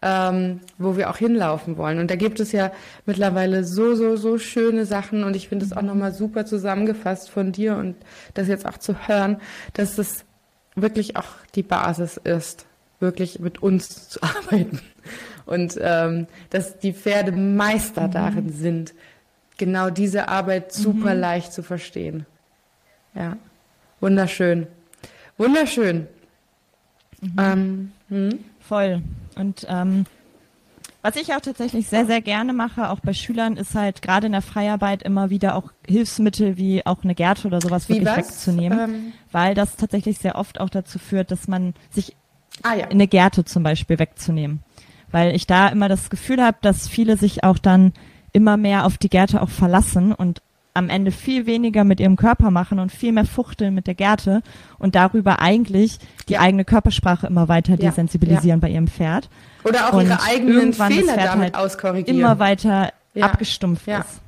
[0.07, 1.98] ähm, wo wir auch hinlaufen wollen.
[1.98, 2.70] Und da gibt es ja
[3.07, 7.50] mittlerweile so, so, so schöne Sachen und ich finde es auch nochmal super zusammengefasst von
[7.50, 7.96] dir und
[8.34, 9.40] das jetzt auch zu hören,
[9.72, 10.24] dass es
[10.76, 11.26] wirklich auch
[11.57, 12.66] die Basis ist,
[13.00, 14.80] wirklich mit uns zu arbeiten.
[15.44, 18.12] Und ähm, dass die Pferde Meister mhm.
[18.12, 18.94] darin sind,
[19.57, 21.20] genau diese Arbeit super mhm.
[21.20, 22.26] leicht zu verstehen.
[23.14, 23.36] Ja,
[24.00, 24.68] wunderschön.
[25.36, 26.07] Wunderschön.
[27.20, 27.36] Mhm.
[27.38, 28.44] Ähm, hm?
[28.61, 29.02] Voll.
[29.37, 30.07] Und ähm,
[31.03, 34.32] Was ich auch tatsächlich sehr, sehr gerne mache, auch bei Schülern, ist halt gerade in
[34.32, 39.12] der Freiarbeit immer wieder auch Hilfsmittel wie auch eine Gerte oder sowas wirklich wegzunehmen, ähm.
[39.30, 42.16] weil das tatsächlich sehr oft auch dazu führt, dass man sich
[42.62, 42.89] ah, ja.
[42.89, 44.62] eine Gerte zum Beispiel wegzunehmen.
[45.12, 47.93] Weil ich da immer das Gefühl habe, dass viele sich auch dann
[48.32, 50.43] immer mehr auf die Gerte auch verlassen und
[50.77, 54.43] am Ende viel weniger mit ihrem Körper machen und viel mehr fuchteln mit der Gerte
[54.79, 55.99] und darüber eigentlich
[56.29, 56.41] die ja.
[56.41, 58.66] eigene Körpersprache immer weiter desensibilisieren ja.
[58.66, 59.29] bei ihrem Pferd.
[59.64, 62.20] Oder auch und ihre eigenen Fehler damit halt auskorrigieren.
[62.20, 64.20] Immer weiter abgestumpft ist.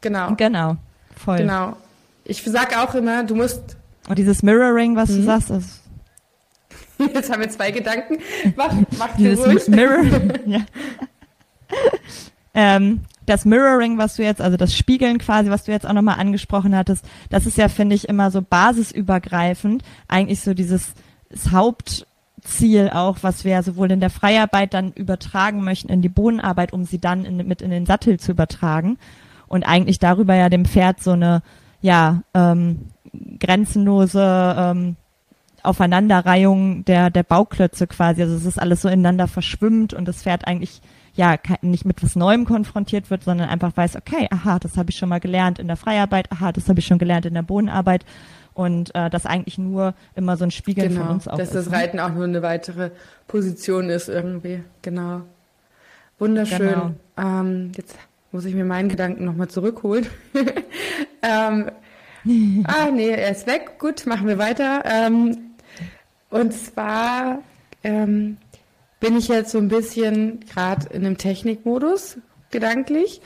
[0.00, 0.34] Genau.
[0.34, 0.76] Genau.
[1.14, 1.38] Voll.
[1.38, 1.76] Genau.
[2.24, 3.76] Ich sage auch immer, du musst.
[4.08, 5.16] Und dieses Mirroring, was mhm.
[5.16, 5.82] du sagst, ist
[7.14, 8.18] Jetzt haben wir zwei Gedanken.
[8.56, 9.66] Mach, mach dir ruhig.
[9.68, 10.04] Mirror,
[10.46, 10.60] ja.
[12.54, 16.18] ähm, das Mirroring, was du jetzt, also das Spiegeln quasi, was du jetzt auch nochmal
[16.18, 20.94] angesprochen hattest, das ist ja, finde ich, immer so basisübergreifend, eigentlich so dieses
[21.50, 26.84] Hauptziel auch, was wir sowohl in der Freiarbeit dann übertragen möchten in die Bodenarbeit, um
[26.84, 28.98] sie dann in, mit in den Sattel zu übertragen
[29.48, 31.42] und eigentlich darüber ja dem Pferd so eine,
[31.80, 32.88] ja, ähm,
[33.38, 34.96] grenzenlose ähm,
[35.62, 38.22] Aufeinanderreihung der, der Bauklötze quasi.
[38.22, 40.80] Also es ist alles so ineinander verschwimmt und das Pferd eigentlich
[41.14, 44.96] ja nicht mit was Neuem konfrontiert wird, sondern einfach weiß, okay, aha, das habe ich
[44.96, 48.04] schon mal gelernt in der Freiarbeit, aha, das habe ich schon gelernt in der Bodenarbeit
[48.54, 51.54] und äh, das eigentlich nur immer so ein Spiegel genau, von uns auch dass ist.
[51.54, 51.78] Dass das ne?
[51.78, 52.90] Reiten auch nur eine weitere
[53.28, 55.22] Position ist irgendwie, genau.
[56.18, 56.58] Wunderschön.
[56.58, 56.90] Genau.
[57.16, 57.96] Ähm, jetzt
[58.30, 60.06] muss ich mir meinen Gedanken nochmal zurückholen.
[61.22, 61.70] ähm,
[62.64, 63.78] ah, nee, er ist weg.
[63.78, 64.82] Gut, machen wir weiter.
[64.84, 65.36] Ähm,
[66.30, 67.38] und zwar
[67.84, 68.36] ähm,
[69.02, 72.18] bin ich jetzt so ein bisschen gerade in einem Technikmodus
[72.52, 73.20] gedanklich.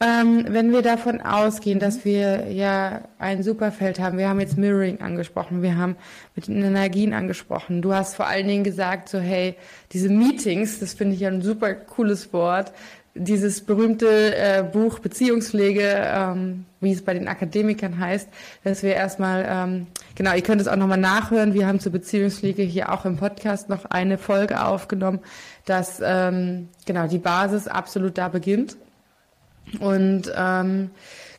[0.00, 5.00] Ähm, wenn wir davon ausgehen, dass wir ja ein Superfeld haben, wir haben jetzt Mirroring
[5.00, 5.94] angesprochen, wir haben
[6.34, 7.80] mit den Energien angesprochen.
[7.80, 9.54] Du hast vor allen Dingen gesagt, so hey,
[9.92, 12.72] diese Meetings, das finde ich ja ein super cooles Wort,
[13.14, 18.28] dieses berühmte äh, Buch Beziehungspflege, ähm, wie es bei den Akademikern heißt,
[18.62, 21.54] dass wir erstmal, ähm, genau, ihr könnt es auch nochmal nachhören.
[21.54, 25.20] Wir haben zur Beziehungspflege hier auch im Podcast noch eine Folge aufgenommen,
[25.66, 28.76] dass ähm, genau die Basis absolut da beginnt.
[29.80, 30.90] Und ähm,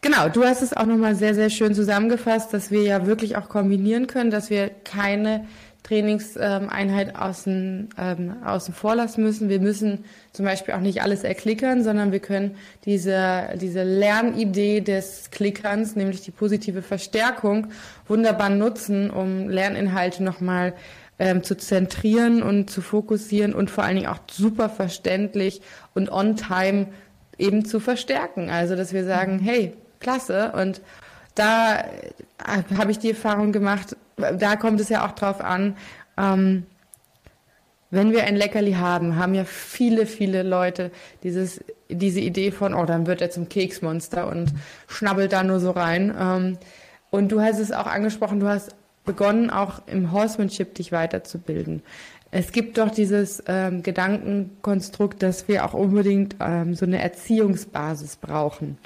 [0.01, 3.49] genau, du hast es auch nochmal sehr, sehr schön zusammengefasst, dass wir ja wirklich auch
[3.49, 5.45] kombinieren können, dass wir keine
[5.83, 9.49] Trainingseinheit außen, ähm, außen vor lassen müssen.
[9.49, 12.55] Wir müssen zum Beispiel auch nicht alles erklickern, sondern wir können
[12.85, 17.67] diese, diese Lernidee des Klickerns, nämlich die positive Verstärkung,
[18.07, 20.73] wunderbar nutzen, um Lerninhalte nochmal
[21.17, 25.61] ähm, zu zentrieren und zu fokussieren und vor allen Dingen auch super verständlich
[25.93, 26.87] und on time
[27.37, 28.49] eben zu verstärken.
[28.49, 30.81] Also, dass wir sagen, hey, klasse und
[31.35, 31.85] da äh,
[32.77, 35.75] habe ich die Erfahrung gemacht, da kommt es ja auch drauf an,
[36.17, 36.65] ähm,
[37.91, 40.91] wenn wir ein Leckerli haben, haben ja viele, viele Leute
[41.23, 44.53] dieses, diese Idee von, oh, dann wird er zum Keksmonster und
[44.87, 46.15] schnabbelt da nur so rein.
[46.17, 46.57] Ähm,
[47.09, 51.83] und du hast es auch angesprochen, du hast begonnen, auch im Horsemanship dich weiterzubilden.
[52.31, 58.77] Es gibt doch dieses ähm, Gedankenkonstrukt, dass wir auch unbedingt ähm, so eine Erziehungsbasis brauchen.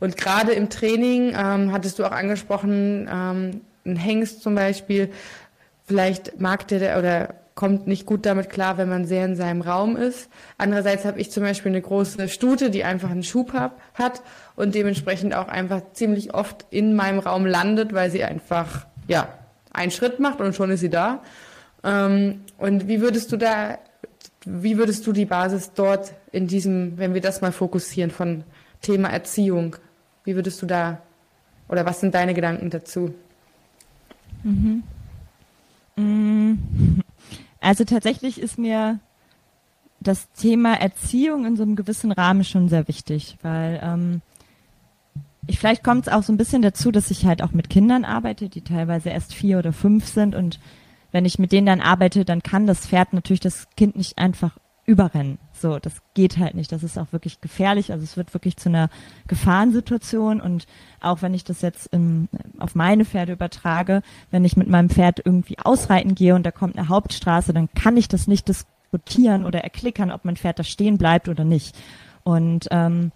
[0.00, 5.10] Und gerade im Training ähm, hattest du auch angesprochen, ähm, ein Hengst zum Beispiel,
[5.86, 9.96] vielleicht mag der oder kommt nicht gut damit klar, wenn man sehr in seinem Raum
[9.96, 10.28] ist.
[10.58, 14.22] Andererseits habe ich zum Beispiel eine große Stute, die einfach einen Schub hab, hat
[14.56, 19.28] und dementsprechend auch einfach ziemlich oft in meinem Raum landet, weil sie einfach ja
[19.72, 21.20] einen Schritt macht und schon ist sie da.
[21.84, 23.78] Ähm, und wie würdest du da,
[24.44, 28.44] wie würdest du die Basis dort in diesem, wenn wir das mal fokussieren von
[28.80, 29.76] Thema Erziehung,
[30.24, 31.00] wie würdest du da
[31.68, 33.14] oder was sind deine Gedanken dazu?
[34.42, 34.82] Mhm.
[35.96, 36.54] Mm.
[37.60, 38.98] Also tatsächlich ist mir
[40.00, 44.20] das Thema Erziehung in so einem gewissen Rahmen schon sehr wichtig, weil ähm,
[45.46, 48.04] ich vielleicht kommt es auch so ein bisschen dazu, dass ich halt auch mit Kindern
[48.04, 50.58] arbeite, die teilweise erst vier oder fünf sind und
[51.14, 54.58] wenn ich mit denen dann arbeite, dann kann das Pferd natürlich das Kind nicht einfach
[54.84, 55.38] überrennen.
[55.52, 56.72] So, das geht halt nicht.
[56.72, 57.92] Das ist auch wirklich gefährlich.
[57.92, 58.90] Also es wird wirklich zu einer
[59.28, 60.40] Gefahrensituation.
[60.40, 60.66] Und
[61.00, 64.02] auch wenn ich das jetzt im, auf meine Pferde übertrage,
[64.32, 67.96] wenn ich mit meinem Pferd irgendwie ausreiten gehe und da kommt eine Hauptstraße, dann kann
[67.96, 71.76] ich das nicht diskutieren oder erklickern, ob mein Pferd da stehen bleibt oder nicht.
[72.24, 73.12] Und ähm,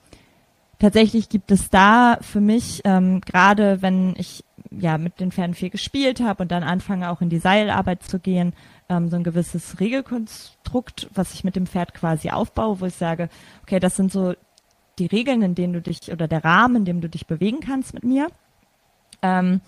[0.78, 5.70] tatsächlich gibt es da für mich, ähm, gerade wenn ich ja mit den Pferden viel
[5.70, 8.52] gespielt habe und dann anfange auch in die Seilarbeit zu gehen,
[8.88, 13.28] ähm, so ein gewisses Regelkonstrukt, was ich mit dem Pferd quasi aufbaue, wo ich sage,
[13.62, 14.34] okay, das sind so
[14.98, 17.94] die Regeln, in denen du dich oder der Rahmen, in dem du dich bewegen kannst
[17.94, 18.28] mit mir.
[19.22, 19.60] Ähm,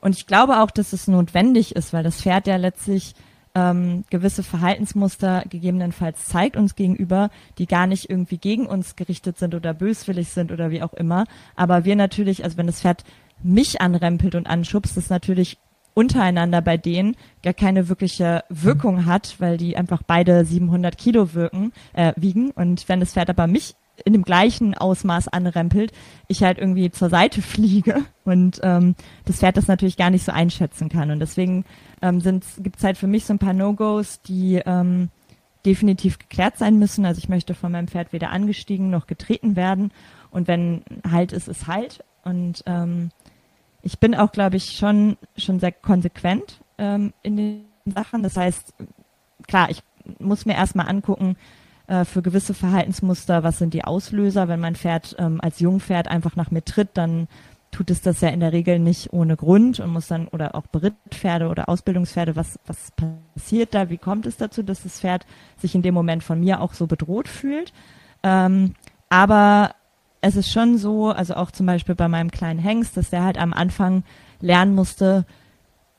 [0.00, 3.14] und ich glaube auch, dass es notwendig ist, weil das Pferd ja letztlich
[3.54, 9.54] ähm, gewisse Verhaltensmuster gegebenenfalls zeigt uns gegenüber, die gar nicht irgendwie gegen uns gerichtet sind
[9.54, 11.24] oder böswillig sind oder wie auch immer.
[11.54, 13.04] Aber wir natürlich, also wenn das Pferd
[13.42, 15.58] mich anrempelt und anschubst, das natürlich
[15.94, 21.72] untereinander bei denen gar keine wirkliche Wirkung hat, weil die einfach beide 700 Kilo wirken,
[21.92, 22.50] äh, wiegen.
[22.50, 25.92] Und wenn das Pferd aber mich in dem gleichen Ausmaß anrempelt,
[26.26, 30.32] ich halt irgendwie zur Seite fliege und ähm, das Pferd das natürlich gar nicht so
[30.32, 31.10] einschätzen kann.
[31.10, 31.64] Und deswegen
[32.04, 32.20] ähm,
[32.58, 35.08] gibt es halt für mich so ein paar No-Gos, die ähm,
[35.64, 37.06] definitiv geklärt sein müssen.
[37.06, 39.90] Also ich möchte von meinem Pferd weder angestiegen noch getreten werden.
[40.30, 42.04] Und wenn halt ist, ist halt.
[42.22, 43.10] Und ähm,
[43.80, 48.22] ich bin auch, glaube ich, schon, schon sehr konsequent ähm, in den Sachen.
[48.22, 48.74] Das heißt,
[49.46, 49.82] klar, ich
[50.18, 51.36] muss mir erstmal angucken,
[51.86, 54.48] äh, für gewisse Verhaltensmuster, was sind die Auslöser.
[54.48, 57.28] Wenn mein Pferd ähm, als Jungpferd einfach nach mir tritt, dann
[57.74, 60.68] tut es das ja in der Regel nicht ohne Grund und muss dann, oder auch
[60.68, 62.92] Berittpferde oder Ausbildungspferde, was, was
[63.34, 63.90] passiert da?
[63.90, 65.26] Wie kommt es dazu, dass das Pferd
[65.58, 67.72] sich in dem Moment von mir auch so bedroht fühlt?
[68.22, 68.74] Ähm,
[69.08, 69.74] aber
[70.20, 73.38] es ist schon so, also auch zum Beispiel bei meinem kleinen Hengst, dass der halt
[73.38, 74.04] am Anfang
[74.40, 75.26] lernen musste,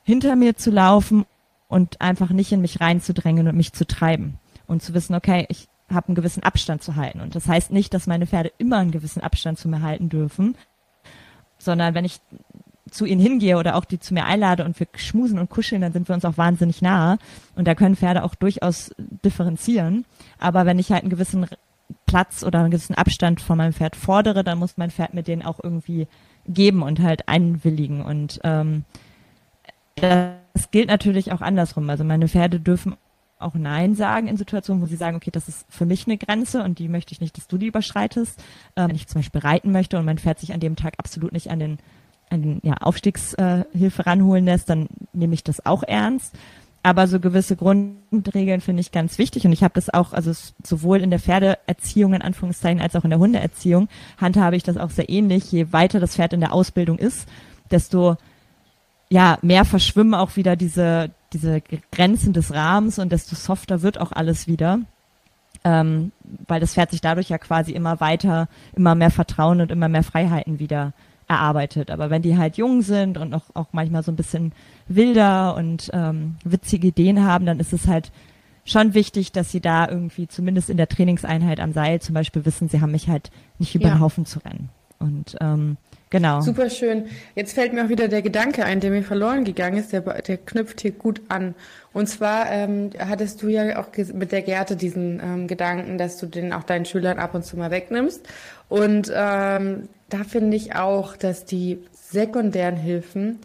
[0.02, 1.26] hinter mir zu laufen
[1.68, 5.68] und einfach nicht in mich reinzudrängen und mich zu treiben und zu wissen, okay, ich
[5.92, 7.20] habe einen gewissen Abstand zu halten.
[7.20, 10.56] Und das heißt nicht, dass meine Pferde immer einen gewissen Abstand zu mir halten dürfen,
[11.58, 12.20] sondern wenn ich
[12.90, 15.92] zu ihnen hingehe oder auch die zu mir einlade und wir schmusen und kuscheln, dann
[15.92, 17.18] sind wir uns auch wahnsinnig nahe.
[17.56, 20.04] Und da können Pferde auch durchaus differenzieren.
[20.38, 21.46] Aber wenn ich halt einen gewissen
[22.06, 25.44] Platz oder einen gewissen Abstand von meinem Pferd fordere, dann muss mein Pferd mir den
[25.44, 26.06] auch irgendwie
[26.46, 28.02] geben und halt einwilligen.
[28.02, 28.84] Und ähm,
[29.96, 31.90] das gilt natürlich auch andersrum.
[31.90, 32.96] Also meine Pferde dürfen
[33.38, 36.62] auch Nein sagen in Situationen, wo sie sagen, okay, das ist für mich eine Grenze
[36.62, 38.42] und die möchte ich nicht, dass du die überschreitest.
[38.76, 41.32] Ähm, wenn ich zum Beispiel reiten möchte und mein Pferd sich an dem Tag absolut
[41.32, 41.78] nicht an den,
[42.30, 46.34] an den ja, Aufstiegshilfe ranholen lässt, dann nehme ich das auch ernst.
[46.82, 50.30] Aber so gewisse Grundregeln finde ich ganz wichtig und ich habe das auch, also
[50.62, 54.90] sowohl in der Pferdeerziehung in Anführungszeichen als auch in der Hundeerziehung handhabe ich das auch
[54.90, 55.50] sehr ähnlich.
[55.50, 57.28] Je weiter das Pferd in der Ausbildung ist,
[57.72, 58.16] desto
[59.08, 61.60] ja mehr verschwimmen auch wieder diese diese
[61.92, 64.80] Grenzen des Rahmens und desto softer wird auch alles wieder.
[65.64, 66.12] Ähm,
[66.46, 70.04] weil das Pferd sich dadurch ja quasi immer weiter, immer mehr Vertrauen und immer mehr
[70.04, 70.92] Freiheiten wieder
[71.28, 71.90] erarbeitet.
[71.90, 74.52] Aber wenn die halt jung sind und auch, auch manchmal so ein bisschen
[74.86, 78.12] wilder und ähm, witzige Ideen haben, dann ist es halt
[78.64, 82.68] schon wichtig, dass sie da irgendwie zumindest in der Trainingseinheit am Seil zum Beispiel wissen,
[82.68, 84.70] sie haben mich halt nicht über den Haufen zu rennen.
[84.98, 85.76] Und ähm,
[86.10, 86.40] Genau.
[86.40, 87.06] Super schön.
[87.34, 90.36] Jetzt fällt mir auch wieder der Gedanke ein, der mir verloren gegangen ist, der, der
[90.36, 91.54] knüpft hier gut an.
[91.92, 96.26] Und zwar ähm, hattest du ja auch mit der Gerte diesen ähm, Gedanken, dass du
[96.26, 98.26] den auch deinen Schülern ab und zu mal wegnimmst.
[98.68, 103.40] Und ähm, da finde ich auch, dass die sekundären Hilfen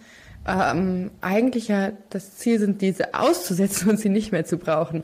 [0.47, 5.03] ähm, eigentlich ja das Ziel sind, diese auszusetzen und sie nicht mehr zu brauchen.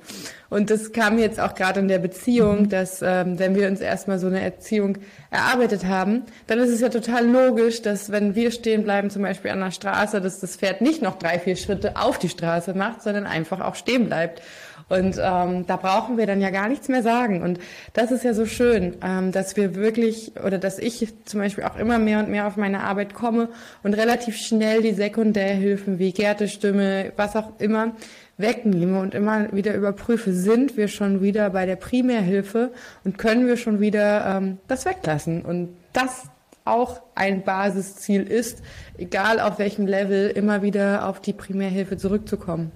[0.49, 2.69] Und das kam jetzt auch gerade in der Beziehung, mhm.
[2.69, 4.97] dass ähm, wenn wir uns erstmal so eine Erziehung
[5.29, 9.51] erarbeitet haben, dann ist es ja total logisch, dass wenn wir stehen bleiben, zum Beispiel
[9.51, 13.03] an der Straße, dass das Pferd nicht noch drei, vier Schritte auf die Straße macht,
[13.03, 14.41] sondern einfach auch stehen bleibt.
[14.89, 17.41] Und ähm, da brauchen wir dann ja gar nichts mehr sagen.
[17.41, 17.59] Und
[17.93, 21.77] das ist ja so schön, ähm, dass wir wirklich oder dass ich zum Beispiel auch
[21.77, 23.49] immer mehr und mehr auf meine Arbeit komme
[23.83, 27.93] und relativ schnell die Sekundärhilfen wie Gärtestimme, was auch immer
[28.37, 32.71] wegnehme und immer wieder überprüfe, sind wir schon wieder bei der Primärhilfe
[33.03, 35.41] und können wir schon wieder ähm, das weglassen.
[35.41, 36.29] Und das
[36.63, 38.61] auch ein Basisziel ist,
[38.97, 42.71] egal auf welchem Level, immer wieder auf die Primärhilfe zurückzukommen.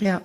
[0.00, 0.20] Ja.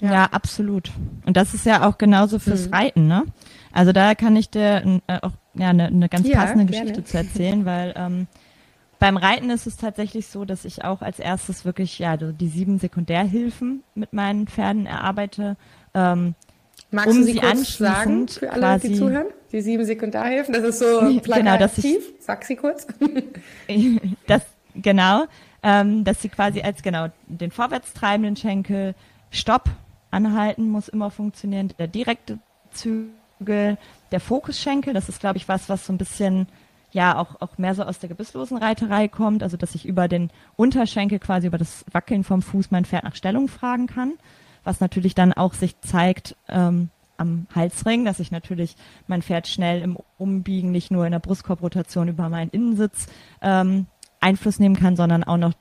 [0.00, 0.12] Ja.
[0.12, 0.90] ja, absolut.
[1.26, 2.74] Und das ist ja auch genauso fürs mhm.
[2.74, 3.24] Reiten, ne?
[3.72, 6.90] Also da kann ich dir äh, auch ja, eine, eine ganz ja, passende gerne.
[6.90, 8.26] Geschichte zu erzählen, weil ähm,
[8.98, 12.78] beim Reiten ist es tatsächlich so, dass ich auch als erstes wirklich ja die sieben
[12.78, 15.56] Sekundärhilfen mit meinen Pferden erarbeite.
[15.94, 16.34] Ähm,
[16.90, 19.26] Magst um du sie, sie kurz sagen für alle, quasi, die zuhören?
[19.52, 21.34] Die sieben Sekundärhilfen, das ist so plakativ.
[21.34, 22.86] Genau, dass ich, Sag sie kurz.
[24.26, 24.42] das
[24.74, 25.24] genau,
[25.62, 28.94] ähm, dass sie quasi als genau den vorwärts treibenden Schenkel
[29.30, 29.70] Stopp
[30.10, 31.72] Anhalten muss immer funktionieren.
[31.78, 32.38] Der direkte
[32.72, 33.78] Zügel,
[34.12, 36.46] der Fokusschenkel, das ist, glaube ich, was, was so ein bisschen
[36.92, 40.30] ja auch, auch mehr so aus der gebisslosen Reiterei kommt, also dass ich über den
[40.56, 44.14] Unterschenkel quasi über das Wackeln vom Fuß mein Pferd nach Stellung fragen kann,
[44.64, 49.82] was natürlich dann auch sich zeigt ähm, am Halsring, dass ich natürlich mein Pferd schnell
[49.82, 53.06] im Umbiegen nicht nur in der Brustkorbrotation über meinen Innensitz
[53.42, 53.86] ähm,
[54.20, 55.52] Einfluss nehmen kann, sondern auch noch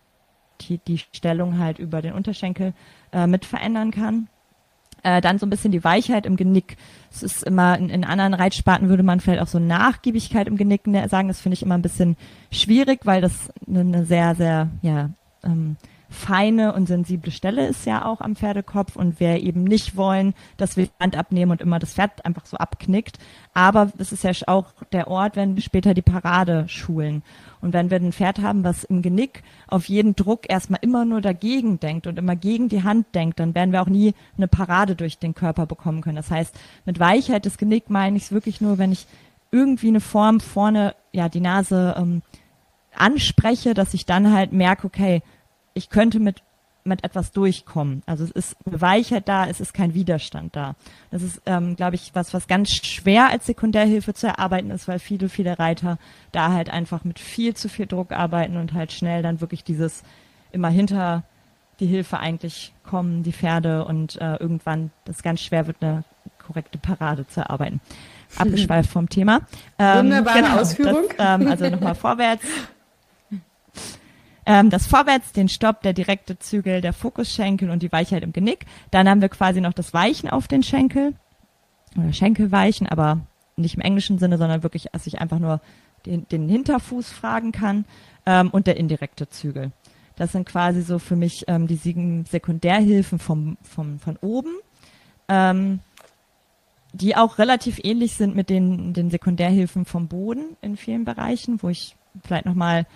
[0.62, 2.74] die, die Stellung halt über den Unterschenkel
[3.12, 4.28] äh, mit verändern kann.
[5.04, 6.78] Äh, dann so ein bisschen die Weichheit im Genick.
[7.12, 10.88] Es ist immer, in, in anderen Reitsparten würde man vielleicht auch so Nachgiebigkeit im Genick
[10.88, 11.28] ne, sagen.
[11.28, 12.18] Das finde ich immer ein bisschen
[12.52, 15.10] schwierig, weil das eine, eine sehr, sehr, ja,
[15.44, 15.78] ähm,
[16.10, 20.76] feine und sensible Stelle ist ja auch am Pferdekopf und wir eben nicht wollen, dass
[20.76, 23.20] wir die Hand abnehmen und immer das Pferd einfach so abknickt.
[23.54, 27.22] Aber es ist ja auch der Ort, wenn wir später die Parade schulen.
[27.62, 31.22] Und wenn wir ein Pferd haben, was im Genick auf jeden Druck erstmal immer nur
[31.22, 34.96] dagegen denkt und immer gegen die Hand denkt, dann werden wir auch nie eine Parade
[34.96, 36.16] durch den Körper bekommen können.
[36.16, 36.56] Das heißt,
[36.86, 39.08] mit Weichheit des Genick meine ich es wirklich nur, wenn ich
[39.52, 42.22] irgendwie eine Form vorne, ja, die Nase ähm,
[42.96, 45.22] anspreche, dass ich dann halt merke, okay,
[45.74, 46.44] ich könnte mit
[46.84, 48.02] mit etwas durchkommen.
[48.06, 50.76] Also es ist eine Weichheit da, es ist kein Widerstand da.
[51.12, 55.00] Das ist, ähm, glaube ich, was, was ganz schwer als Sekundärhilfe zu erarbeiten ist, weil
[55.00, 55.98] viele, viele Reiter
[56.32, 60.04] da halt einfach mit viel zu viel Druck arbeiten und halt schnell dann wirklich dieses
[60.52, 61.24] immer hinter
[61.80, 66.04] die Hilfe eigentlich kommen, die Pferde und äh, irgendwann das ganz schwer wird, eine
[66.46, 67.80] korrekte Parade zu erarbeiten.
[68.38, 69.42] Abgeschweift vom Thema.
[69.78, 71.04] Ähm, Wunderbare genau, Ausführung.
[71.18, 72.46] Das, ähm, also nochmal vorwärts.
[74.50, 78.66] Ähm, das Vorwärts, den Stopp, der direkte Zügel, der Fokusschenkel und die Weichheit im Genick.
[78.90, 81.14] Dann haben wir quasi noch das Weichen auf den Schenkel
[81.96, 83.20] oder Schenkelweichen, aber
[83.58, 85.62] nicht im englischen Sinne, sondern wirklich, dass ich einfach nur
[86.08, 87.86] den, den Hinterfuß fragen kann
[88.26, 89.72] ähm, und der indirekte Zügel.
[90.16, 94.56] Das sind quasi so für mich ähm, die sieben Sekundärhilfen vom, vom, von oben,
[95.28, 95.80] ähm,
[96.92, 101.70] die auch relativ ähnlich sind mit den, den Sekundärhilfen vom Boden in vielen Bereichen, wo
[101.70, 102.88] ich vielleicht nochmal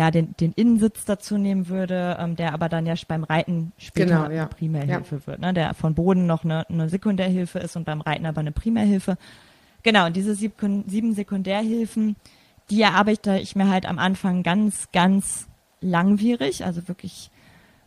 [0.00, 4.06] ja, den, den Innensitz dazu nehmen würde, ähm, der aber dann ja beim Reiten später
[4.06, 4.44] genau, ja.
[4.44, 5.26] eine Primärhilfe ja.
[5.26, 5.52] wird, ne?
[5.52, 9.18] der von Boden noch eine, eine Sekundärhilfe ist und beim Reiten aber eine Primärhilfe.
[9.82, 12.16] Genau, und diese sieben, Sekundärhilfen,
[12.70, 15.48] die erarbeite ich mir halt am Anfang ganz, ganz
[15.82, 17.30] langwierig, also wirklich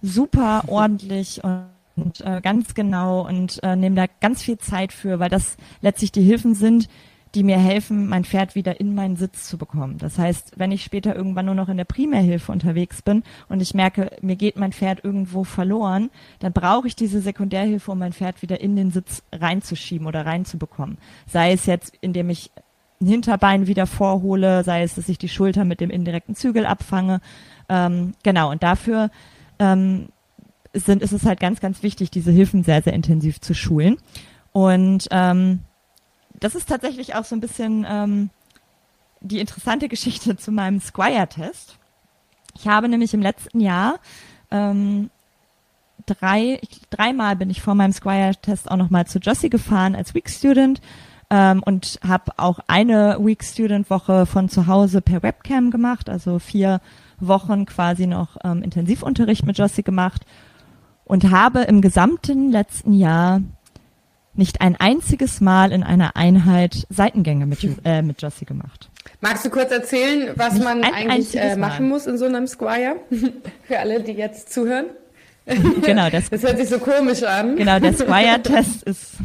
[0.03, 5.17] super ordentlich und, und äh, ganz genau und äh, nehme da ganz viel Zeit für,
[5.17, 6.89] weil das letztlich die Hilfen sind,
[7.35, 9.97] die mir helfen, mein Pferd wieder in meinen Sitz zu bekommen.
[9.97, 13.73] Das heißt, wenn ich später irgendwann nur noch in der Primärhilfe unterwegs bin und ich
[13.73, 18.41] merke, mir geht mein Pferd irgendwo verloren, dann brauche ich diese Sekundärhilfe, um mein Pferd
[18.43, 20.97] wieder in den Sitz reinzuschieben oder reinzubekommen.
[21.27, 22.51] Sei es jetzt, indem ich
[23.01, 27.19] ein Hinterbein wieder vorhole, sei es, dass ich die Schulter mit dem indirekten Zügel abfange.
[27.67, 29.09] Ähm, genau, und dafür
[29.57, 30.09] ähm,
[30.73, 33.97] sind, ist es halt ganz, ganz wichtig, diese Hilfen sehr, sehr intensiv zu schulen.
[34.51, 35.61] Und ähm,
[36.43, 38.29] das ist tatsächlich auch so ein bisschen ähm,
[39.21, 41.77] die interessante Geschichte zu meinem Squire-Test.
[42.55, 43.95] Ich habe nämlich im letzten Jahr
[44.51, 45.09] ähm,
[46.05, 50.81] drei, dreimal bin ich vor meinem Squire-Test auch nochmal zu Jossie gefahren als Week Student
[51.29, 56.39] ähm, und habe auch eine Week Student Woche von zu Hause per Webcam gemacht, also
[56.39, 56.81] vier
[57.19, 60.25] Wochen quasi noch ähm, Intensivunterricht mit Jossie gemacht
[61.05, 63.41] und habe im gesamten letzten Jahr
[64.35, 68.89] nicht ein einziges Mal in einer Einheit Seitengänge mit, äh, mit Jossie gemacht.
[69.21, 72.95] Magst du kurz erzählen, was nicht man eigentlich äh, machen muss in so einem Squire?
[73.63, 74.87] Für alle, die jetzt zuhören.
[75.45, 77.55] Genau, das, das hört sich so komisch an.
[77.55, 79.17] Genau, der Squire-Test ist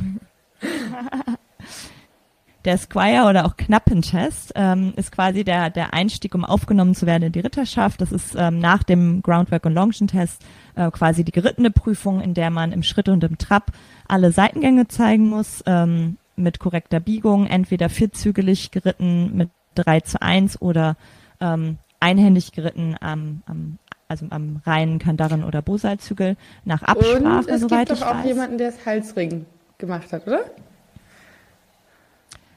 [2.68, 7.22] der Squire oder auch Knappentest ähm, ist quasi der, der Einstieg, um aufgenommen zu werden
[7.22, 8.02] in die Ritterschaft.
[8.02, 10.42] Das ist ähm, nach dem Groundwork und Longen-Test
[10.76, 13.72] äh, quasi die gerittene Prüfung, in der man im Schritt und im Trab
[14.06, 20.60] alle Seitengänge zeigen muss, ähm, mit korrekter Biegung, entweder vierzügelig geritten mit 3 zu 1
[20.60, 20.98] oder
[21.40, 27.60] ähm, einhändig geritten am, am also am reinen Kandaren oder Bosalzügel nach Absprache, und es
[27.62, 28.26] soweit gibt doch auch weiß.
[28.26, 29.46] jemanden, der das Halsring
[29.78, 30.40] gemacht hat, oder?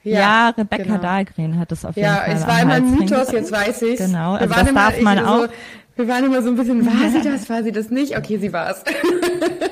[0.04, 0.98] Ja, ja Rebecca genau.
[0.98, 2.30] Dahlgren hat das auf jeden ja, Fall.
[2.30, 3.98] Ja, es war immer ein Mythos, jetzt weiß ich.
[3.98, 5.42] Genau, also das darf man auch.
[5.42, 5.48] So,
[5.96, 8.18] wir waren immer so ein bisschen, war sie das, war sie das nicht?
[8.18, 8.84] Okay, sie war es.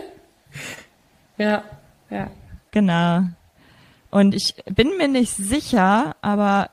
[1.38, 1.64] ja,
[2.10, 2.28] ja.
[2.72, 3.24] Genau.
[4.12, 6.72] Und ich bin mir nicht sicher, aber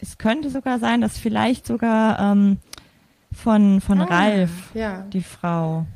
[0.00, 2.58] es könnte sogar sein, dass vielleicht sogar ähm,
[3.32, 5.06] von, von ah, Ralf, ja.
[5.12, 5.86] die Frau,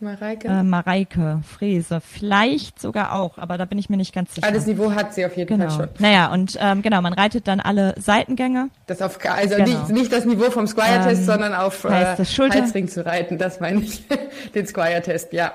[0.00, 0.48] Mareike?
[0.48, 2.00] Äh, Mareike Frese.
[2.00, 4.46] Vielleicht sogar auch, aber da bin ich mir nicht ganz sicher.
[4.46, 5.70] Alles Niveau hat sie auf jeden genau.
[5.70, 5.88] Fall schon.
[5.98, 8.68] Naja, und ähm, genau, man reitet dann alle Seitengänge.
[8.86, 9.66] Das auf, also genau.
[9.66, 13.80] nicht, nicht das Niveau vom Squire-Test, ähm, sondern auf äh, Halsring zu reiten, das meine
[13.80, 14.04] ich.
[14.54, 15.52] Den Squire-Test, ja.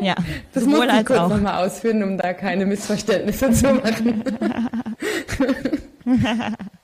[0.00, 0.14] Ja.
[0.52, 4.24] Das muss ich kurz nochmal ausführen, um da keine Missverständnisse zu machen.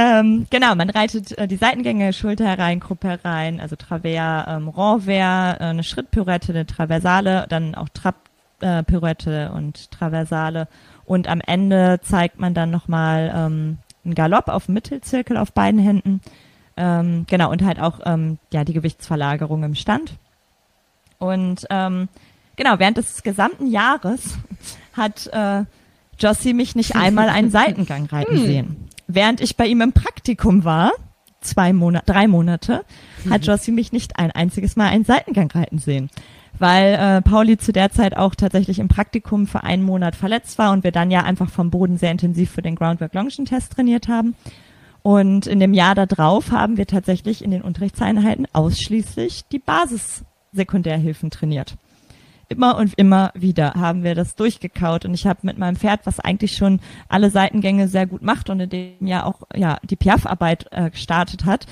[0.00, 5.08] Ähm, genau, man reitet äh, die Seitengänge, Schulter herein, Gruppe herein, also Travers, ähm, Renvers,
[5.58, 10.68] äh, eine Schrittpirouette, eine Traversale, dann auch Trab-Pirouette äh, und Traversale.
[11.04, 15.80] Und am Ende zeigt man dann nochmal ähm, einen Galopp auf dem Mittelzirkel auf beiden
[15.80, 16.20] Händen.
[16.76, 20.12] Ähm, genau, und halt auch ähm, ja, die Gewichtsverlagerung im Stand.
[21.18, 22.08] Und ähm,
[22.54, 24.38] genau, während des gesamten Jahres
[24.92, 25.64] hat äh,
[26.20, 28.46] Jossie mich nicht einmal einen Seitengang reiten hm.
[28.46, 30.92] sehen während ich bei ihm im Praktikum war,
[31.40, 32.84] zwei Monate, drei Monate,
[33.28, 36.10] hat Jossi mich nicht ein einziges Mal einen Seitengang reiten sehen.
[36.58, 40.72] Weil äh, Pauli zu der Zeit auch tatsächlich im Praktikum für einen Monat verletzt war
[40.72, 44.08] und wir dann ja einfach vom Boden sehr intensiv für den Groundwork Longion Test trainiert
[44.08, 44.34] haben.
[45.02, 51.76] Und in dem Jahr darauf haben wir tatsächlich in den Unterrichtseinheiten ausschließlich die Basis-Sekundärhilfen trainiert.
[52.50, 56.18] Immer und immer wieder haben wir das durchgekaut und ich habe mit meinem Pferd, was
[56.18, 60.66] eigentlich schon alle Seitengänge sehr gut macht und in dem Jahr auch ja die Piaf-Arbeit
[60.70, 61.66] äh, gestartet hat,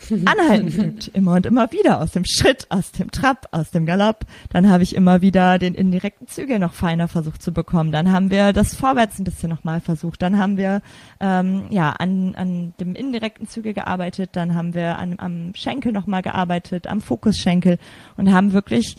[0.26, 1.10] anhalten übt.
[1.14, 4.26] Immer und immer wieder aus dem Schritt, aus dem Trab, aus dem Galopp.
[4.50, 7.90] Dann habe ich immer wieder den indirekten Zügel noch feiner versucht zu bekommen.
[7.90, 10.20] Dann haben wir das Vorwärts ein bisschen nochmal versucht.
[10.20, 10.82] Dann haben wir
[11.20, 14.30] ähm, ja an, an dem indirekten Zügel gearbeitet.
[14.34, 17.78] Dann haben wir an, am Schenkel nochmal gearbeitet, am Fokusschenkel
[18.16, 18.96] und haben wirklich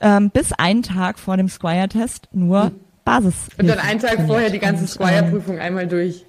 [0.00, 2.80] ähm, bis einen Tag vor dem Squire-Test nur hm.
[3.04, 3.34] Basis.
[3.58, 6.24] Und dann einen Tag vorher die ganze Squire-Prüfung einmal durch.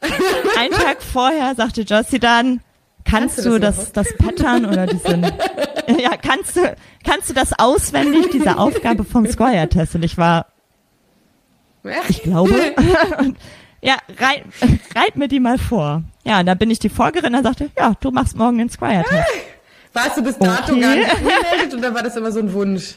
[0.58, 2.60] Einen Tag vorher sagte Josie dann,
[3.04, 5.22] kannst, kannst du das, das, das Pattern oder diesen,
[6.00, 9.94] ja, kannst du, kannst du das auswendig, diese Aufgabe vom Squire-Test?
[9.94, 10.46] Und ich war,
[12.08, 12.52] ich glaube,
[13.80, 14.44] ja, reit,
[14.94, 16.02] reit mir die mal vor.
[16.24, 19.28] Ja, und dann bin ich die Folgerin, dann sagte, ja, du machst morgen den Squire-Test.
[19.92, 20.80] Warst du bis dato okay.
[20.80, 22.94] gar nicht angemeldet oder war das immer so ein Wunsch?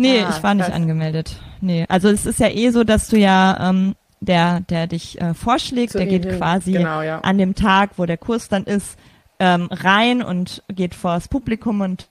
[0.00, 0.74] Nee, ah, ich war nicht krass.
[0.74, 1.36] angemeldet.
[1.60, 5.34] Nee, also es ist ja eh so, dass du ja ähm, der, der dich äh,
[5.34, 7.20] vorschlägt, der geht quasi genau, ja.
[7.20, 8.98] an dem Tag, wo der Kurs dann ist,
[9.38, 12.08] ähm, rein und geht vor das Publikum und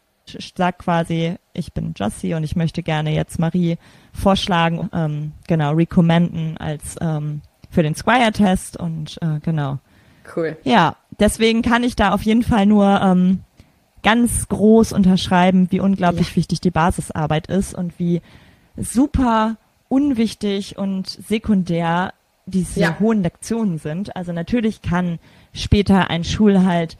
[0.55, 3.77] sagt quasi, ich bin Jossi und ich möchte gerne jetzt Marie
[4.13, 9.79] vorschlagen, ähm, genau, recommenden als ähm, für den Squire-Test und äh, genau.
[10.35, 10.57] Cool.
[10.63, 13.39] Ja, deswegen kann ich da auf jeden Fall nur ähm,
[14.03, 16.35] ganz groß unterschreiben, wie unglaublich ja.
[16.37, 18.21] wichtig die Basisarbeit ist und wie
[18.77, 22.13] super unwichtig und sekundär
[22.45, 22.99] diese ja.
[22.99, 24.15] hohen Lektionen sind.
[24.15, 25.19] Also natürlich kann
[25.53, 26.97] später ein Schulhalt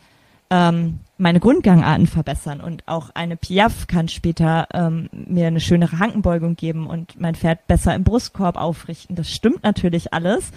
[0.50, 6.56] ähm, meine Grundgangarten verbessern und auch eine Piaf kann später ähm, mir eine schönere Hankenbeugung
[6.56, 9.16] geben und mein Pferd besser im Brustkorb aufrichten.
[9.16, 10.52] Das stimmt natürlich alles,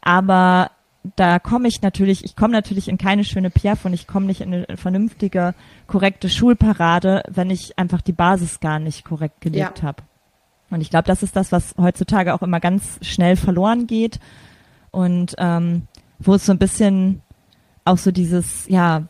[0.00, 0.70] aber
[1.16, 4.40] da komme ich natürlich, ich komme natürlich in keine schöne Piaf und ich komme nicht
[4.40, 5.54] in eine vernünftige,
[5.86, 9.84] korrekte Schulparade, wenn ich einfach die Basis gar nicht korrekt gelegt ja.
[9.84, 10.02] habe.
[10.70, 14.18] Und ich glaube, das ist das, was heutzutage auch immer ganz schnell verloren geht
[14.90, 15.82] und ähm,
[16.18, 17.22] wo es so ein bisschen
[17.84, 19.04] auch so dieses, ja,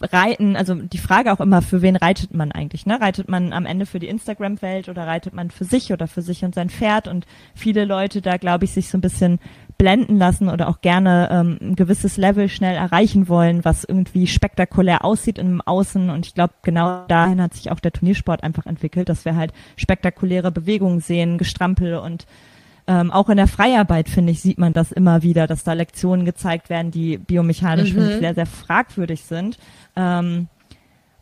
[0.00, 2.86] Reiten, also die Frage auch immer, für wen reitet man eigentlich?
[2.86, 3.00] Ne?
[3.00, 6.44] Reitet man am Ende für die Instagram-Welt oder reitet man für sich oder für sich
[6.44, 7.08] und sein Pferd?
[7.08, 9.40] Und viele Leute da, glaube ich, sich so ein bisschen
[9.82, 15.04] blenden lassen oder auch gerne ähm, ein gewisses Level schnell erreichen wollen, was irgendwie spektakulär
[15.04, 16.08] aussieht im Außen.
[16.08, 19.52] Und ich glaube, genau dahin hat sich auch der Turniersport einfach entwickelt, dass wir halt
[19.76, 22.26] spektakuläre Bewegungen sehen, Gestrampel und
[22.86, 26.24] ähm, auch in der Freiarbeit, finde ich, sieht man das immer wieder, dass da Lektionen
[26.24, 28.20] gezeigt werden, die biomechanisch, mhm.
[28.20, 29.58] sehr, sehr fragwürdig sind.
[29.96, 30.46] Ähm,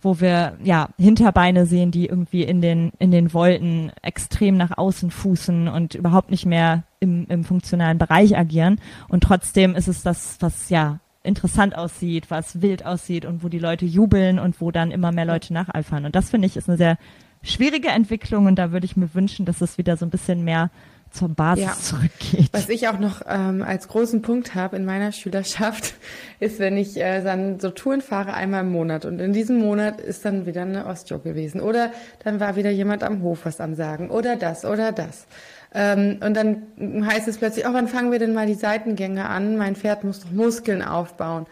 [0.03, 5.11] wo wir ja Hinterbeine sehen, die irgendwie in den in den Wolken extrem nach außen
[5.11, 8.81] fußen und überhaupt nicht mehr im, im funktionalen Bereich agieren.
[9.09, 13.59] Und trotzdem ist es das, was ja interessant aussieht, was wild aussieht und wo die
[13.59, 16.05] Leute jubeln und wo dann immer mehr Leute nacheifern.
[16.05, 16.99] Und das finde ich ist eine sehr
[17.43, 20.71] schwierige Entwicklung und da würde ich mir wünschen, dass es wieder so ein bisschen mehr
[21.11, 21.73] zur Basis ja.
[21.73, 22.51] zurückgeht.
[22.53, 25.95] Was ich auch noch ähm, als großen Punkt habe in meiner Schülerschaft,
[26.41, 30.01] ist, wenn ich äh, dann so Touren fahre einmal im Monat und in diesem Monat
[30.01, 31.91] ist dann wieder eine Ostjo gewesen oder
[32.23, 35.27] dann war wieder jemand am Hof was am Sagen oder das oder das.
[35.75, 39.57] Ähm, und dann heißt es plötzlich, oh, wann fangen wir denn mal die Seitengänge an?
[39.57, 41.47] Mein Pferd muss doch Muskeln aufbauen.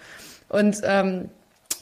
[0.49, 1.29] Und ähm,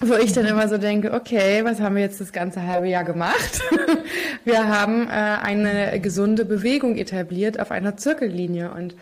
[0.00, 3.04] wo ich dann immer so denke, okay, was haben wir jetzt das ganze halbe Jahr
[3.04, 3.62] gemacht?
[4.44, 8.94] wir haben äh, eine gesunde Bewegung etabliert auf einer Zirkellinie und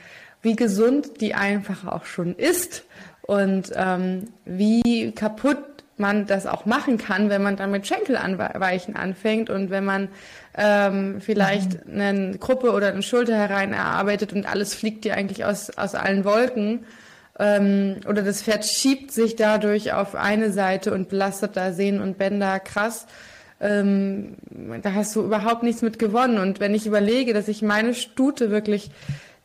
[0.43, 2.85] wie gesund die einfach auch schon ist
[3.23, 5.59] und ähm, wie kaputt
[5.97, 10.09] man das auch machen kann, wenn man dann mit Schenkelanweichen anfängt und wenn man
[10.57, 12.01] ähm, vielleicht mhm.
[12.01, 16.25] eine Gruppe oder eine Schulter herein erarbeitet und alles fliegt dir eigentlich aus, aus allen
[16.25, 16.85] Wolken
[17.39, 22.19] ähm, oder das Pferd schiebt sich dadurch auf eine Seite und belastet da Sehnen und
[22.19, 23.07] Bänder krass.
[23.61, 24.37] Ähm,
[24.83, 26.39] da hast du überhaupt nichts mit gewonnen.
[26.39, 28.91] Und wenn ich überlege, dass ich meine Stute wirklich,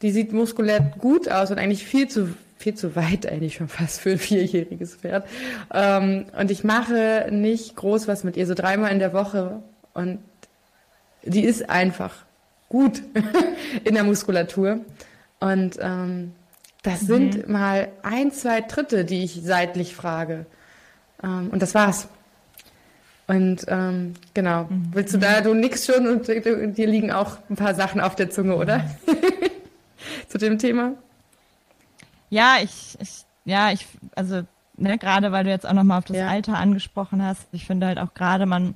[0.01, 4.01] die sieht muskulär gut aus und eigentlich viel zu viel zu weit eigentlich schon fast
[4.01, 5.25] für ein vierjähriges Pferd.
[5.73, 9.63] Ähm, und ich mache nicht groß was mit ihr, so dreimal in der Woche.
[9.93, 10.19] Und
[11.23, 12.15] die ist einfach
[12.69, 13.01] gut
[13.83, 14.79] in der Muskulatur.
[15.39, 16.33] Und ähm,
[16.83, 17.07] das mhm.
[17.07, 20.45] sind mal ein, zwei Dritte, die ich seitlich frage.
[21.23, 22.07] Ähm, und das war's.
[23.27, 24.89] Und ähm, genau, mhm.
[24.91, 28.31] willst du da, du nix schon und dir liegen auch ein paar Sachen auf der
[28.31, 28.89] Zunge, oder?
[30.29, 30.93] Zu dem Thema?
[32.29, 34.43] Ja, ich, ich ja, ich, also
[34.77, 36.27] ne, gerade weil du jetzt auch nochmal auf das Ja.
[36.27, 38.73] Alter angesprochen hast, ich finde halt auch gerade man,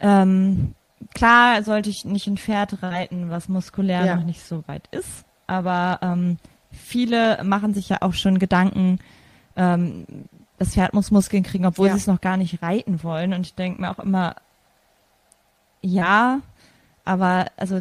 [0.00, 0.74] ähm,
[1.14, 4.16] klar sollte ich nicht ein Pferd reiten, was muskulär Ja.
[4.16, 6.38] noch nicht so weit ist, aber ähm,
[6.70, 8.98] viele machen sich ja auch schon Gedanken,
[9.56, 10.06] ähm,
[10.58, 11.94] das Pferd muss Muskeln kriegen, obwohl Ja.
[11.94, 13.32] sie es noch gar nicht reiten wollen.
[13.32, 14.34] Und ich denke mir auch immer,
[15.80, 16.40] ja,
[17.04, 17.80] aber also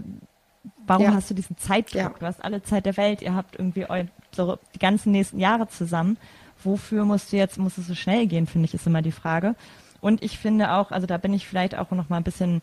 [0.85, 1.13] warum Ja.
[1.13, 1.95] hast du diesen Zeitdruck?
[2.01, 2.09] Ja.
[2.19, 5.67] Du hast alle Zeit der Welt, ihr habt irgendwie eu so die ganzen nächsten Jahre
[5.67, 6.17] zusammen.
[6.63, 9.55] Wofür musst du jetzt, muss es so schnell gehen, finde ich, ist immer die Frage.
[10.01, 12.61] Und ich finde auch, also da bin ich vielleicht auch noch mal ein bisschen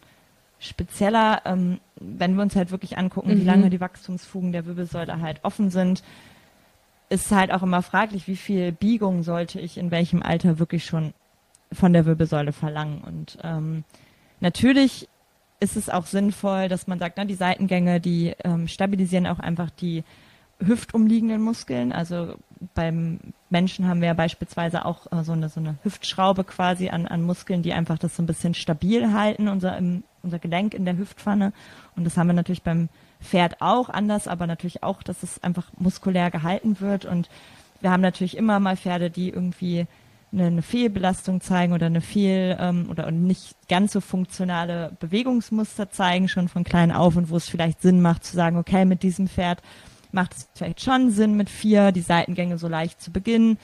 [0.66, 3.46] spezieller, ähm, wenn wir uns halt wirklich angucken, wie Mhm.
[3.46, 6.02] lange die Wachstumsfugen der Wirbelsäule halt offen sind,
[7.08, 11.12] ist halt auch immer fraglich, wie viel Biegung sollte ich in welchem Alter wirklich schon
[11.72, 13.02] von der Wirbelsäule verlangen.
[13.02, 13.84] Und ähm,
[14.40, 15.08] natürlich
[15.60, 19.70] ist es auch sinnvoll, dass man sagt, na, die Seitengänge, die ähm, stabilisieren auch einfach
[19.70, 20.02] die
[20.60, 21.92] hüftumliegenden Muskeln.
[21.92, 22.34] Also
[22.74, 23.18] beim
[23.50, 27.22] Menschen haben wir ja beispielsweise auch äh, so, eine, so eine Hüftschraube quasi an, an
[27.22, 30.96] Muskeln, die einfach das so ein bisschen stabil halten, unser, im, unser Gelenk in der
[30.96, 31.52] Hüftpfanne.
[31.94, 32.88] Und das haben wir natürlich beim
[33.22, 37.04] Pferd auch anders, aber natürlich auch, dass es einfach muskulär gehalten wird.
[37.04, 37.28] Und
[37.80, 39.86] wir haben natürlich immer mal Pferde, die irgendwie
[40.32, 46.48] eine, Fehlbelastung zeigen oder eine Fehl ähm, oder nicht ganz so funktionale Bewegungsmuster zeigen, schon
[46.48, 49.62] von klein auf und wo es vielleicht Sinn macht zu sagen, okay, mit diesem Pferd
[50.12, 53.58] macht es vielleicht schon Sinn, mit vier die Seitengänge so leicht zu beginnen,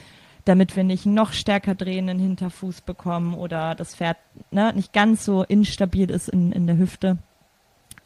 [0.51, 4.17] damit wir nicht noch stärker drehenden Hinterfuß bekommen oder das Pferd
[4.51, 7.19] ne, nicht ganz so instabil ist in, in der Hüfte.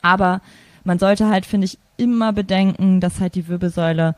[0.03, 0.43] Aber
[0.85, 4.15] man sollte halt, finde ich, immer bedenken, dass halt die Wirbelsäule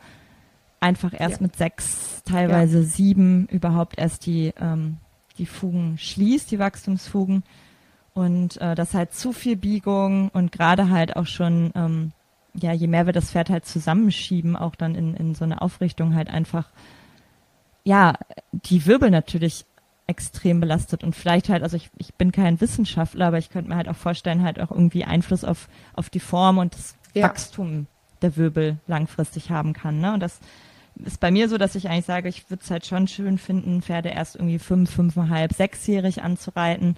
[0.81, 1.43] einfach erst Ja.
[1.43, 4.97] mit sechs, teilweise sieben überhaupt erst die, ähm,
[5.37, 7.43] die Fugen schließt, die Wachstumsfugen.
[8.13, 12.11] Und äh, dass halt zu viel Biegung und gerade halt auch schon, ähm,
[12.55, 16.13] ja, je mehr wir das Pferd halt zusammenschieben, auch dann in, in so eine Aufrichtung
[16.13, 16.67] halt einfach,
[17.87, 18.15] ja,
[18.51, 19.65] die Wirbel natürlich
[20.07, 23.77] extrem belastet und vielleicht halt, also ich, ich bin kein Wissenschaftler, aber ich könnte mir
[23.77, 27.23] halt auch vorstellen, halt auch irgendwie Einfluss auf, auf die Form und das Ja.
[27.23, 27.87] Wachstum
[28.21, 30.01] der Wirbel langfristig haben kann.
[30.01, 30.13] Ne?
[30.13, 30.39] Und das
[31.05, 33.81] ist bei mir so, dass ich eigentlich sage, ich würde es halt schon schön finden,
[33.81, 36.97] Pferde erst irgendwie fünf, fünfeinhalb, sechsjährig anzureiten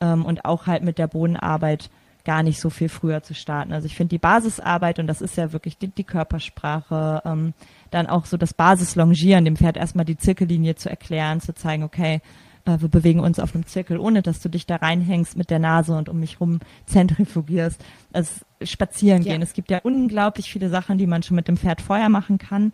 [0.00, 1.90] ähm, und auch halt mit der Bodenarbeit
[2.24, 3.72] gar nicht so viel früher zu starten.
[3.72, 7.54] Also ich finde die Basisarbeit, und das ist ja wirklich die, die Körpersprache, ähm,
[7.90, 12.20] dann auch so das Basislongieren, dem Pferd erstmal die Zirkellinie zu erklären, zu zeigen, okay,
[12.64, 15.58] äh, wir bewegen uns auf einem Zirkel, ohne dass du dich da reinhängst mit der
[15.58, 17.82] Nase und um mich rum zentrifugierst.
[18.12, 18.32] Also
[18.62, 19.32] spazieren Ja.
[19.32, 19.42] gehen.
[19.42, 22.72] Es gibt ja unglaublich viele Sachen, die man schon mit dem Pferd vorher machen kann.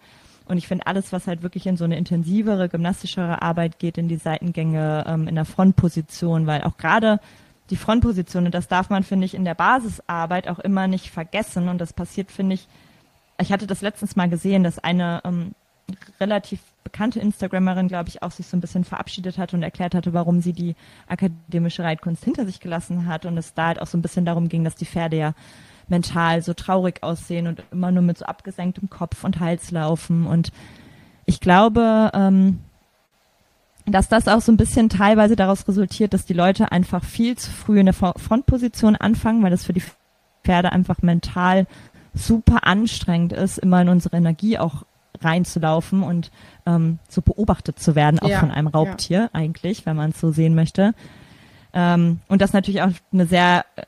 [0.49, 4.07] Und ich finde alles, was halt wirklich in so eine intensivere, gymnastischere Arbeit geht, in
[4.09, 7.21] die Seitengänge, ähm, in der Frontposition, weil auch gerade
[7.71, 11.69] die Frontposition, und das darf man, finde ich, in der Basisarbeit auch immer nicht vergessen.
[11.69, 12.69] Und das passiert, finde ich,
[13.39, 15.55] ich hatte das letztens mal gesehen, dass eine ähm,
[16.21, 20.15] relativ bekannte Instagrammerin, glaube ich, auch sich so ein bisschen verabschiedet hat und erklärt hatte,
[20.15, 20.75] warum sie die
[21.09, 23.27] akademische Reitkunst hinter sich gelassen hat.
[23.27, 25.35] Und es da halt auch so ein bisschen darum ging, dass die Pferde ja
[25.89, 30.27] mental so traurig aussehen und immer nur mit so abgesenktem Kopf und Hals laufen.
[30.27, 30.51] Und
[31.27, 32.61] ich glaube, ähm,
[33.85, 37.51] dass das auch so ein bisschen teilweise daraus resultiert, dass die Leute einfach viel zu
[37.51, 39.83] früh in der Fro- Frontposition anfangen, weil das für die
[40.45, 41.67] Pferde einfach mental
[42.17, 44.85] super anstrengend ist, immer in unsere Energie auch
[45.21, 46.31] reinzulaufen und
[46.67, 50.31] ähm, so beobachtet zu werden, auch Ja, von einem Raubtier eigentlich, wenn man es so
[50.31, 50.95] sehen möchte.
[51.73, 53.83] Ähm, und das natürlich auch eine sehr äh,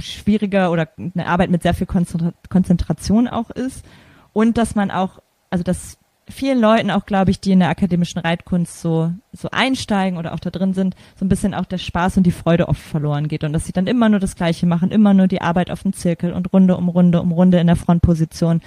[0.00, 3.84] schwierige oder eine Arbeit mit sehr viel Konzentra Konzentration auch ist.
[4.32, 5.98] Und dass man auch, also dass
[6.28, 10.40] vielen Leuten auch, glaube ich, die in der akademischen Reitkunst so, so einsteigen oder auch
[10.40, 13.44] da drin sind, so ein bisschen auch der Spaß und die Freude oft verloren geht
[13.44, 15.92] und dass sie dann immer nur das Gleiche machen, immer nur die Arbeit auf dem
[15.92, 18.62] Zirkel und Runde um Runde um Runde in der Frontposition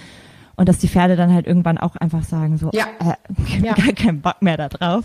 [0.56, 2.86] und dass die Pferde dann halt irgendwann auch einfach sagen so, Ja.
[3.00, 3.14] äh,
[3.64, 3.74] Ja.
[3.74, 5.04] gar keinen Bock mehr da drauf.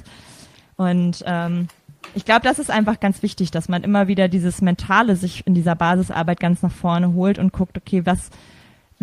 [0.76, 1.68] Und ähm,
[2.16, 5.54] ich glaube, das ist einfach ganz wichtig, dass man immer wieder dieses Mentale sich in
[5.54, 8.30] dieser Basisarbeit ganz nach vorne holt und guckt, okay, was,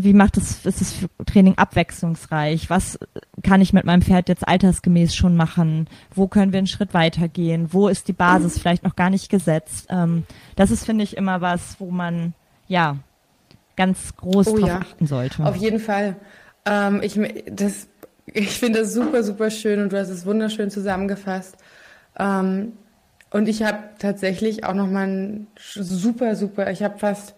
[0.04, 0.94] wie macht es, ist das
[1.26, 2.70] Training abwechslungsreich?
[2.70, 2.98] Was
[3.42, 5.88] kann ich mit meinem Pferd jetzt altersgemäß schon machen?
[6.14, 7.72] Wo können wir einen Schritt weitergehen?
[7.72, 9.86] Wo ist die Basis vielleicht noch gar nicht gesetzt?
[9.90, 10.24] Ähm,
[10.56, 12.34] das ist, finde ich, immer was, wo man,
[12.68, 12.96] ja,
[13.76, 14.78] ganz groß Oh drauf ja.
[14.78, 15.44] achten sollte.
[15.44, 16.16] Auf jeden Fall.
[16.66, 17.18] Ähm, ich
[17.50, 17.88] das,
[18.26, 21.56] ich finde das super, super schön und du hast es wunderschön zusammengefasst.
[22.18, 22.72] Ähm,
[23.30, 27.34] und ich habe tatsächlich auch nochmal ein super, super, ich habe fast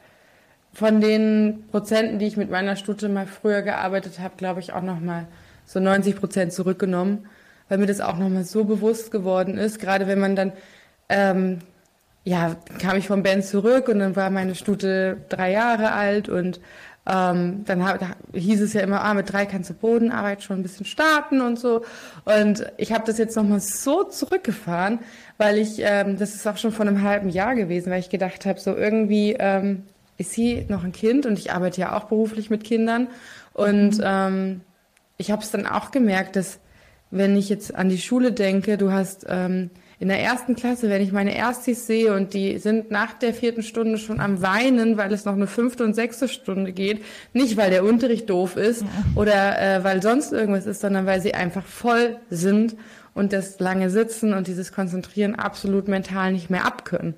[0.73, 4.83] von den Prozenten, die ich mit meiner Stute mal früher gearbeitet habe, glaube ich auch
[4.83, 5.27] nochmal
[5.67, 7.27] so 90 Prozent zurückgenommen,
[7.69, 10.53] weil mir das auch nochmal so bewusst geworden ist, gerade wenn man dann
[11.09, 11.59] ähm,
[12.25, 16.61] ja, kam ich vom Ben zurück und dann war meine Stute drei Jahre alt und
[17.05, 17.99] ähm, dann hab,
[18.33, 21.59] hieß es ja immer, ah, mit drei kannst du Bodenarbeit schon ein bisschen starten und
[21.59, 21.85] so.
[22.25, 25.01] Und ich habe das jetzt nochmal so zurückgefahren,
[25.37, 28.47] weil ich, ähm, das ist auch schon vor einem halben Jahr gewesen, weil ich gedacht
[28.47, 29.83] habe, so irgendwie ähm,
[30.23, 33.09] ist sie noch ein Kind und ich arbeite ja auch beruflich mit Kindern.
[33.53, 34.05] Und mhm.
[34.05, 34.61] ähm,
[35.19, 36.59] ich habe es dann auch gemerkt, dass
[37.11, 41.03] wenn ich jetzt an die Schule denke, du hast ähm, in der ersten Klasse, wenn
[41.03, 45.13] ich meine Erstis sehe und die sind nach der vierten Stunde schon am Weinen, weil
[45.13, 47.05] es noch eine fünfte und sechste Stunde geht,
[47.35, 48.89] nicht weil der Unterricht doof ist ja.
[49.15, 52.75] oder äh, weil sonst irgendwas ist, sondern weil sie einfach voll sind
[53.15, 57.15] und das lange Sitzen und dieses Konzentrieren absolut mental nicht mehr abkönnen.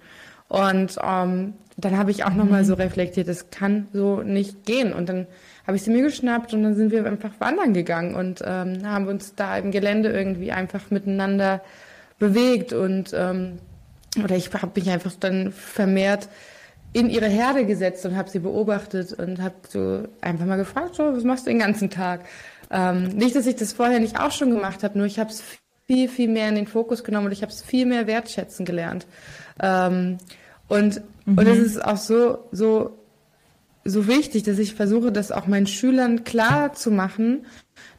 [0.48, 2.66] Und ähm, dann habe ich auch nochmal mhm.
[2.66, 4.92] so reflektiert, das kann so nicht gehen.
[4.92, 5.26] Und dann
[5.66, 9.08] habe ich sie mir geschnappt und dann sind wir einfach wandern gegangen und ähm, haben
[9.08, 11.62] uns da im Gelände irgendwie einfach miteinander
[12.18, 13.58] bewegt und ähm,
[14.22, 16.28] oder ich habe mich einfach dann vermehrt
[16.92, 21.12] in ihre Herde gesetzt und habe sie beobachtet und habe so einfach mal gefragt, so,
[21.12, 22.20] was machst du den ganzen Tag?
[22.70, 25.42] Ähm, nicht, dass ich das vorher nicht auch schon gemacht habe, nur ich habe es
[25.86, 29.06] viel, viel mehr in den Fokus genommen und ich habe es viel mehr wertschätzen gelernt.
[29.60, 30.18] Ähm,
[30.74, 31.38] und mhm.
[31.38, 32.98] und es ist auch so so
[33.84, 37.44] so wichtig, dass ich versuche, das auch meinen Schülern klar zu machen,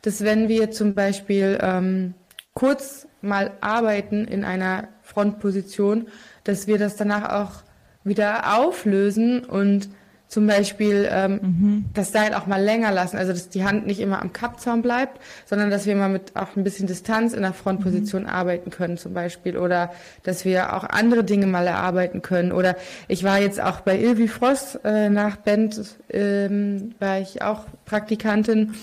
[0.02, 2.16] dass wenn wir zum Beispiel ähm,
[2.54, 6.08] kurz mal arbeiten in einer Frontposition,
[6.44, 7.64] dass wir das danach auch
[8.04, 9.90] wieder auflösen und
[10.36, 11.86] zum Beispiel ähm, mhm.
[11.94, 15.22] das Seil auch mal länger lassen, also dass die Hand nicht immer am Kappzaum bleibt,
[15.46, 18.30] sondern dass wir mal mit auch ein bisschen Distanz in der Frontposition mhm.
[18.30, 22.76] arbeiten können zum Beispiel oder dass wir auch andere Dinge mal erarbeiten können oder
[23.08, 28.74] ich war jetzt auch bei Ilvi Frost äh, nach Bend, ähm, war ich auch Praktikantin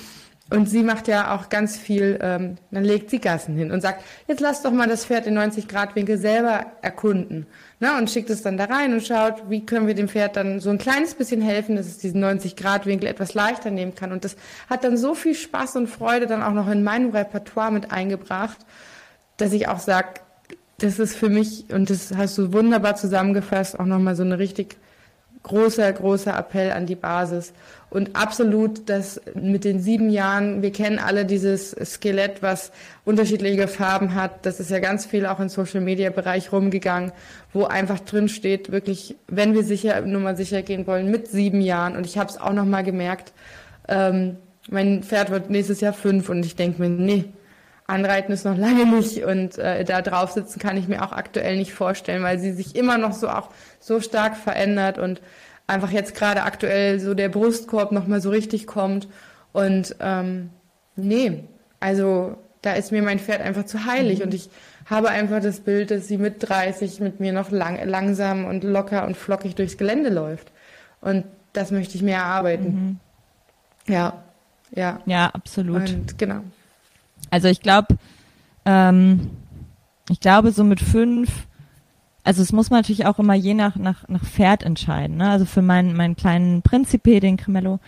[0.48, 4.02] und sie macht ja auch ganz viel, ähm, dann legt sie Gassen hin und sagt,
[4.26, 7.46] jetzt lass doch mal das Pferd in 90 Grad Winkel selber erkunden.
[7.82, 7.98] Ne?
[7.98, 10.70] Und schickt es dann da rein und schaut, wie können wir dem Pferd dann so
[10.70, 14.12] ein kleines bisschen helfen, dass es diesen 90 Grad Winkel etwas leichter nehmen kann.
[14.12, 14.36] Und das
[14.70, 18.58] hat dann so viel Spaß und Freude dann auch noch in meinem Repertoire mit eingebracht,
[19.36, 20.20] dass ich auch sage,
[20.78, 24.76] das ist für mich, und das hast du wunderbar zusammengefasst, auch nochmal so eine richtig
[25.42, 27.52] großer, großer Appell an die Basis.
[27.90, 32.72] Und absolut, dass mit den sieben Jahren, wir kennen alle dieses Skelett, was
[33.04, 34.46] unterschiedliche Farben hat.
[34.46, 37.12] Das ist ja ganz viel auch im Social Media Bereich rumgegangen,
[37.52, 41.60] wo einfach drin steht, wirklich, wenn wir sicher, nur mal sicher gehen wollen, mit sieben
[41.60, 41.96] Jahren.
[41.96, 43.32] Und ich habe es auch nochmal gemerkt,
[43.88, 44.36] ähm,
[44.70, 47.24] mein Pferd wird nächstes Jahr fünf und ich denke mir, nee,
[47.92, 51.56] Anreiten ist noch lange nicht und äh, da drauf sitzen kann ich mir auch aktuell
[51.56, 55.20] nicht vorstellen, weil sie sich immer noch so auch so stark verändert und
[55.66, 59.08] einfach jetzt gerade aktuell so der Brustkorb noch mal so richtig kommt
[59.52, 60.50] und ähm,
[60.96, 61.44] nee,
[61.80, 64.26] also da ist mir mein Pferd einfach zu heilig mhm.
[64.26, 64.48] und ich
[64.86, 69.06] habe einfach das Bild, dass sie mit 30 mit mir noch lang, langsam und locker
[69.06, 70.50] und flockig durchs Gelände läuft
[71.00, 72.98] und das möchte ich mehr erarbeiten.
[73.86, 73.92] Mhm.
[73.92, 74.22] Ja,
[74.70, 75.00] ja.
[75.06, 75.90] Ja, absolut.
[75.90, 76.40] Und genau.
[77.32, 77.96] Also ich glaube,
[78.66, 79.30] ähm,
[80.10, 81.46] ich glaube so mit fünf,
[82.24, 85.16] also es muss man natürlich auch immer je nach, nach, nach Pferd entscheiden.
[85.16, 85.30] Ne?
[85.30, 87.80] Also für meinen, meinen kleinen Principe, den Cremello,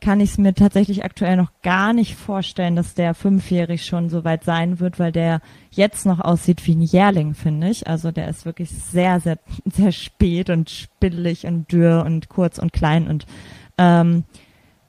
[0.00, 4.24] kann ich es mir tatsächlich aktuell noch gar nicht vorstellen, dass der fünfjährig schon so
[4.24, 7.86] weit sein wird, weil der jetzt noch aussieht wie ein Jährling, finde ich.
[7.86, 12.72] Also der ist wirklich sehr, sehr, sehr spät und spillig und dürr und kurz und
[12.72, 13.26] klein und
[13.76, 14.24] ähm,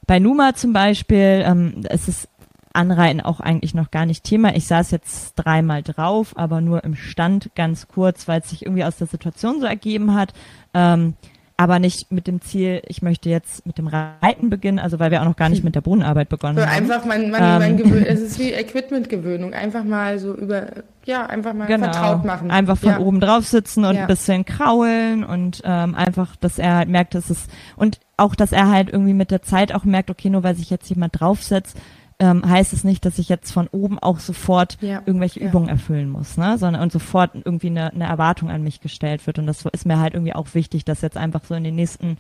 [0.06, 2.30] bei Numa zum Beispiel, ähm, es ist
[2.78, 4.56] Anreiten auch eigentlich noch gar nicht Thema.
[4.56, 8.86] Ich saß jetzt dreimal drauf, aber nur im Stand ganz kurz, weil es sich irgendwie
[8.86, 10.34] aus der Situation so ergeben hat.
[10.74, 11.16] Ähm,
[11.60, 15.22] aber nicht mit dem Ziel, ich möchte jetzt mit dem Reiten beginnen, also weil wir
[15.22, 16.70] auch noch gar nicht mit der Bodenarbeit begonnen so haben.
[16.70, 18.06] Einfach mein, mein, mein ähm.
[18.08, 20.68] es ist wie Equipment-Gewöhnung, einfach mal so über,
[21.06, 21.86] ja, einfach mal genau.
[21.86, 22.52] vertraut machen.
[22.52, 23.00] Einfach von ja.
[23.00, 24.02] oben drauf sitzen und ja.
[24.02, 28.52] ein bisschen kraulen und ähm, einfach, dass er halt merkt, dass es und auch, dass
[28.52, 31.76] er halt irgendwie mit der Zeit auch merkt, okay, nur weil sich jetzt jemand draufsetzt,
[32.20, 35.02] ähm, heißt es nicht, dass ich jetzt von oben auch sofort ja.
[35.06, 35.48] irgendwelche ja.
[35.48, 36.58] Übungen erfüllen muss, ne?
[36.58, 39.38] sondern und sofort irgendwie eine, eine Erwartung an mich gestellt wird.
[39.38, 42.18] Und das ist mir halt irgendwie auch wichtig, dass jetzt einfach so in den nächsten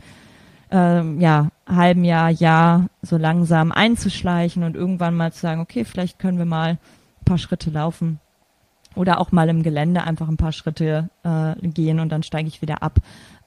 [0.69, 6.19] ähm, ja, halben Jahr, Jahr so langsam einzuschleichen und irgendwann mal zu sagen, okay, vielleicht
[6.19, 8.19] können wir mal ein paar Schritte laufen
[8.95, 12.61] oder auch mal im Gelände einfach ein paar Schritte äh, gehen und dann steige ich
[12.61, 12.99] wieder ab.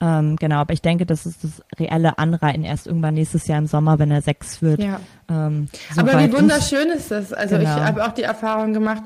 [0.03, 3.67] Ähm, genau, aber ich denke, das ist das reelle Anreiten erst irgendwann nächstes Jahr im
[3.67, 4.83] Sommer, wenn er sechs wird.
[4.83, 5.01] Ja.
[5.29, 7.33] Ähm, so aber wie wunderschön ist das.
[7.35, 7.77] Also genau.
[7.77, 9.03] ich habe auch die Erfahrung gemacht,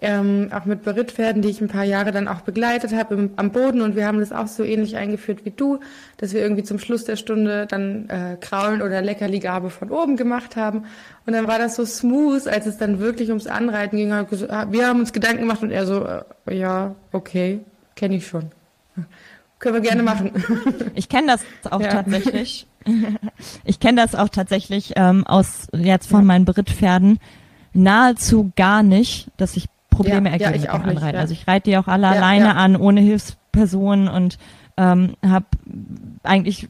[0.00, 3.80] ähm, auch mit Berittpferden, die ich ein paar Jahre dann auch begleitet habe am Boden
[3.80, 5.80] und wir haben das auch so ähnlich eingeführt wie du,
[6.18, 10.56] dass wir irgendwie zum Schluss der Stunde dann äh, Kraulen oder Leckerligabe von oben gemacht
[10.56, 10.84] haben
[11.24, 14.10] und dann war das so smooth, als es dann wirklich ums Anreiten ging.
[14.10, 17.60] Wir haben uns Gedanken gemacht und er so, äh, ja, okay,
[17.96, 18.50] kenne ich schon.
[19.58, 20.30] Können wir gerne machen.
[20.94, 21.88] Ich kenne das auch ja.
[21.88, 22.66] tatsächlich.
[23.64, 26.26] Ich kenne das auch tatsächlich ähm, aus jetzt von ja.
[26.26, 27.18] meinen Brittpferden
[27.72, 31.06] nahezu gar nicht, dass ich Probleme ja, ergeben ja, mit dem Anreiten.
[31.06, 31.16] Nicht.
[31.16, 34.38] Also ich reite die auch alle alleine an, ohne Hilfspersonen und
[34.76, 35.46] ähm, habe
[36.24, 36.68] eigentlich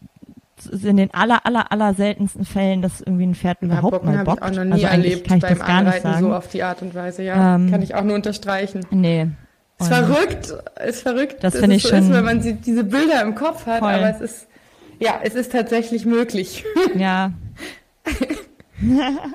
[0.71, 4.39] in den aller, aller, aller seltensten Fällen, dass irgendwie ein Pferd überhaupt Bocken mal bockt.
[4.39, 6.27] Ich auch noch nie also erlebt kann ich beim das gar Anreiten nicht sagen.
[6.27, 7.57] so auf die Art und Weise, ja.
[7.57, 8.81] Ähm, kann ich auch nur unterstreichen.
[8.91, 9.29] Nee.
[9.91, 10.55] Ist verrückt,
[10.87, 11.99] ist verrückt, das finde ich so schon.
[11.99, 13.93] Ist, wenn man sie, diese Bilder im Kopf hat, voll.
[13.93, 14.47] aber es ist,
[14.99, 16.65] ja, es ist tatsächlich möglich.
[16.95, 17.33] Ja.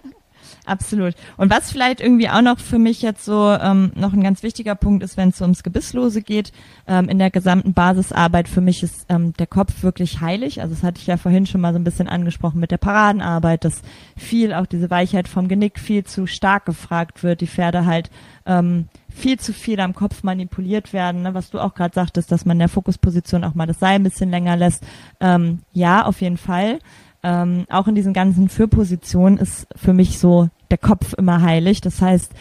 [0.70, 1.16] Absolut.
[1.36, 4.76] Und was vielleicht irgendwie auch noch für mich jetzt so ähm, noch ein ganz wichtiger
[4.76, 6.52] Punkt ist, wenn es so ums Gebisslose geht,
[6.86, 10.62] ähm, in der gesamten Basisarbeit, für mich ist ähm, der Kopf wirklich heilig.
[10.62, 13.66] Also das hatte ich ja vorhin schon mal so ein bisschen angesprochen mit der Paradenarbeit,
[13.66, 13.82] dass
[14.16, 18.12] viel auch diese Weichheit vom Genick viel zu stark gefragt wird, die Pferde halt
[18.46, 21.34] ähm, viel zu viel am Kopf manipuliert werden, ne?
[21.34, 24.04] was du auch gerade sagtest, dass man in der Fokusposition auch mal das Seil ein
[24.04, 24.84] bisschen länger lässt.
[25.20, 26.78] Ähm, ja, auf jeden Fall.
[27.22, 31.82] Ähm, auch in diesen ganzen Fürpositionen ist für mich so der Kopf immer heilig.
[31.82, 32.32] Das heißt,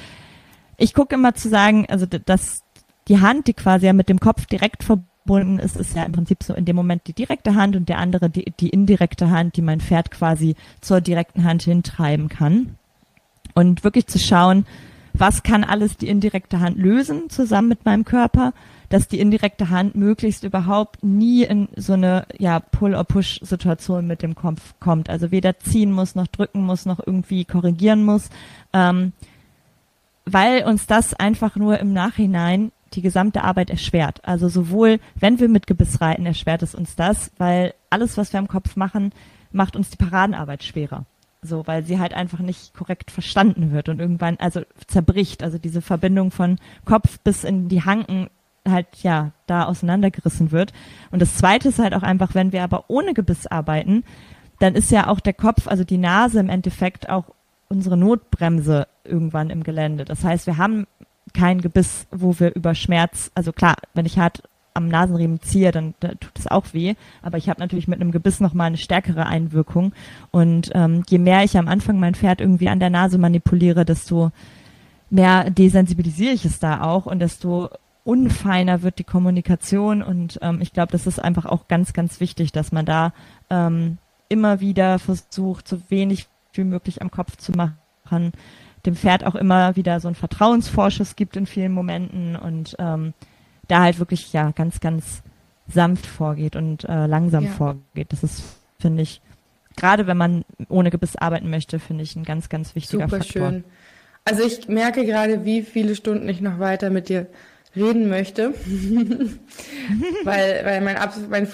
[0.77, 2.63] ich gucke immer zu sagen, also dass
[3.09, 6.43] die Hand, die quasi ja mit dem Kopf direkt verbunden ist, ist ja im Prinzip
[6.43, 9.63] so in dem Moment die direkte Hand und der andere die, die indirekte Hand, die
[9.63, 12.77] mein Pferd quasi zur direkten Hand hintreiben kann.
[13.55, 14.67] Und wirklich zu schauen,
[15.15, 18.53] was kann alles die indirekte Hand lösen zusammen mit meinem Körper,
[18.89, 24.75] dass die indirekte Hand möglichst überhaupt nie in so eine ja, Pull-or-Push-Situation mit dem Kopf
[24.81, 25.11] kommt.
[25.11, 28.31] Also weder ziehen muss, noch drücken muss, noch irgendwie korrigieren muss,
[28.73, 29.13] ähm,
[30.25, 34.21] weil uns das einfach nur im Nachhinein die gesamte Arbeit erschwert.
[34.25, 38.41] Also sowohl, wenn wir mit Gebiss reiten, erschwert es uns das, weil alles, was wir
[38.41, 39.13] im Kopf machen,
[39.53, 41.05] macht uns die Paradenarbeit schwerer.
[41.41, 45.43] So, weil sie halt einfach nicht korrekt verstanden wird und irgendwann, also zerbricht.
[45.43, 48.29] Also diese Verbindung von Kopf bis in die Hanken
[48.67, 50.73] halt ja da auseinandergerissen wird.
[51.11, 54.05] Und das Zweite ist halt auch einfach, wenn wir aber ohne Gebiss arbeiten,
[54.59, 57.25] dann ist ja auch der Kopf, also die Nase im Endeffekt auch
[57.69, 60.05] unsere Notbremse irgendwann im Gelände.
[60.05, 60.87] Das heißt, wir haben
[61.35, 64.43] kein Gebiss, wo wir über Schmerz, also klar, wenn ich hart
[64.75, 66.95] am Nasenriemen ziehe, dann da tut es auch weh.
[67.21, 69.93] Aber ich habe natürlich mit einem Gebiss nochmal eine stärkere Einwirkung.
[70.31, 74.31] Und ähm, je mehr ich am Anfang mein Pferd irgendwie an der Nase manipuliere, desto
[75.11, 77.71] mehr desensibilisiere ich es da auch und desto
[78.09, 82.53] unfeiner wird die Kommunikation und ähm, ich glaube, das ist einfach auch ganz, ganz wichtig,
[82.53, 83.13] dass man da
[83.51, 83.99] ähm,
[84.31, 88.33] immer wieder versucht, so wenig wie möglich am Kopf zu machen,
[88.87, 93.13] dem Pferd auch immer wieder so einen Vertrauensvorschuss gibt in vielen Momenten und ähm,
[93.67, 95.23] da halt wirklich ja ganz, ganz
[95.67, 97.51] sanft vorgeht und äh, langsam ja.
[97.51, 98.11] vorgeht.
[98.11, 98.43] Das ist,
[98.81, 99.21] finde ich,
[99.77, 103.51] gerade wenn man ohne Gebiss arbeiten möchte, finde ich ein ganz, ganz wichtiger Super Faktor.
[103.51, 103.65] Schön.
[104.25, 107.27] Also ich merke gerade, wie viele Stunden ich noch weiter mit dir
[107.79, 108.55] reden möchte.
[110.25, 110.97] weil, weil mein,
[111.31, 111.49] mein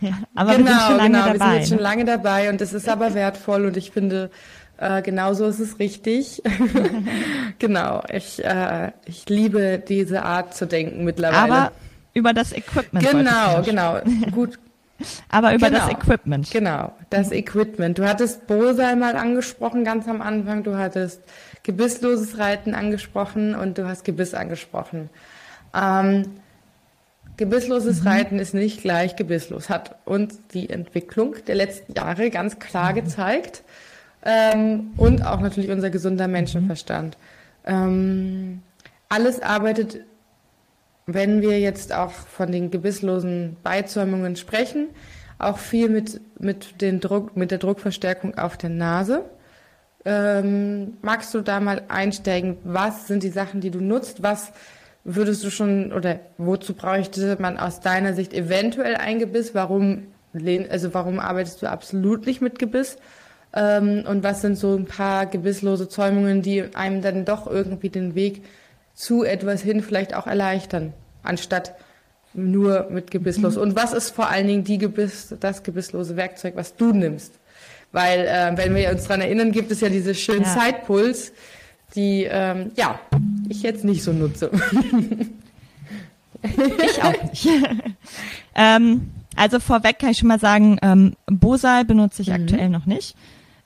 [0.00, 1.32] ja, aber genau, wir sind genau, schon lange genau, dabei.
[1.32, 1.76] Wir sind jetzt ne?
[1.76, 4.30] schon lange dabei und das ist aber wertvoll und ich finde,
[4.78, 6.42] äh, genau so ist es richtig.
[7.58, 11.52] genau, ich, äh, ich liebe diese Art zu denken mittlerweile.
[11.52, 11.72] Aber
[12.14, 13.08] über das Equipment.
[13.08, 14.00] Genau, genau.
[14.32, 14.58] Gut.
[15.28, 16.50] Aber über genau, das Equipment.
[16.50, 17.98] Genau, das Equipment.
[17.98, 20.62] Du hattest Bose einmal angesprochen ganz am Anfang.
[20.64, 21.22] Du hattest
[21.62, 25.10] gebissloses Reiten angesprochen und du hast Gebiss angesprochen.
[25.74, 26.24] Ähm,
[27.36, 28.08] gebissloses mhm.
[28.08, 32.96] Reiten ist nicht gleich gebisslos, hat uns die Entwicklung der letzten Jahre ganz klar mhm.
[32.96, 33.62] gezeigt
[34.24, 37.16] ähm, und auch natürlich unser gesunder Menschenverstand.
[37.64, 38.62] Ähm,
[39.08, 40.00] alles arbeitet,
[41.06, 44.88] wenn wir jetzt auch von den gebisslosen Beizäumungen sprechen,
[45.38, 49.24] auch viel mit, mit, den Druck, mit der Druckverstärkung auf der Nase.
[50.04, 52.58] Ähm, magst du da mal einsteigen?
[52.64, 54.22] Was sind die Sachen, die du nutzt?
[54.22, 54.52] Was
[55.04, 59.54] würdest du schon oder wozu bräuchte man aus deiner Sicht eventuell ein Gebiss?
[59.54, 60.08] Warum,
[60.70, 62.96] also warum arbeitest du absolut nicht mit Gebiss?
[63.54, 68.14] Ähm, und was sind so ein paar gebisslose Zäumungen, die einem dann doch irgendwie den
[68.14, 68.44] Weg
[68.94, 71.74] zu etwas hin vielleicht auch erleichtern, anstatt
[72.32, 73.56] nur mit gebisslos?
[73.56, 73.62] Mhm.
[73.62, 77.34] Und was ist vor allen Dingen die Gebiss, das gebisslose Werkzeug, was du nimmst?
[77.90, 80.54] Weil, äh, wenn wir uns daran erinnern, gibt es ja diese schönen ja.
[80.54, 81.32] Zeitpuls,
[81.94, 82.98] die, ähm, ja,
[83.48, 84.50] ich jetzt nicht so nutze.
[86.42, 87.48] ich auch nicht.
[88.54, 92.34] ähm, also vorweg kann ich schon mal sagen, ähm, Bosal benutze ich mhm.
[92.34, 93.16] aktuell noch nicht.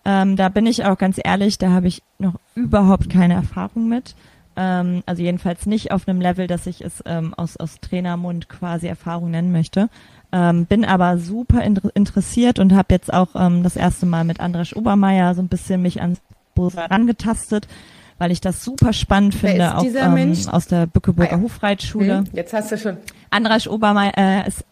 [0.05, 4.15] Ähm, da bin ich auch ganz ehrlich, da habe ich noch überhaupt keine Erfahrung mit.
[4.57, 8.86] Ähm, also jedenfalls nicht auf einem Level, dass ich es ähm, aus, aus Trainermund quasi
[8.86, 9.89] Erfahrung nennen möchte.
[10.32, 14.40] Ähm, bin aber super in interessiert und habe jetzt auch ähm, das erste Mal mit
[14.40, 16.19] Andras Obermeier so ein bisschen mich an
[16.55, 17.69] Bosal rangetastet
[18.18, 21.43] weil ich das super spannend finde, auch ähm, aus der Bückeburger ah, ja.
[21.43, 22.18] Hofreitschule.
[22.18, 22.97] Hm, jetzt hast du schon.
[23.30, 24.64] Andras Obermeier äh, ist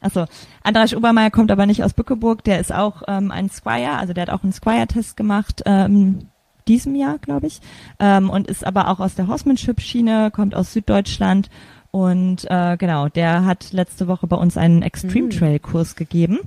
[0.00, 0.26] Achso,
[0.62, 4.22] Andras Obermeier kommt aber nicht aus Bückeburg, der ist auch ähm, ein Squire, also der
[4.22, 6.28] hat auch einen Squire-Test gemacht, ähm,
[6.68, 7.60] diesem Jahr, glaube ich,
[7.98, 11.48] ähm, und ist aber auch aus der Horsemanship-Schiene, kommt aus Süddeutschland
[11.90, 15.30] und äh, genau, der hat letzte Woche bei uns einen Extreme mhm.
[15.30, 16.38] Trail Kurs gegeben.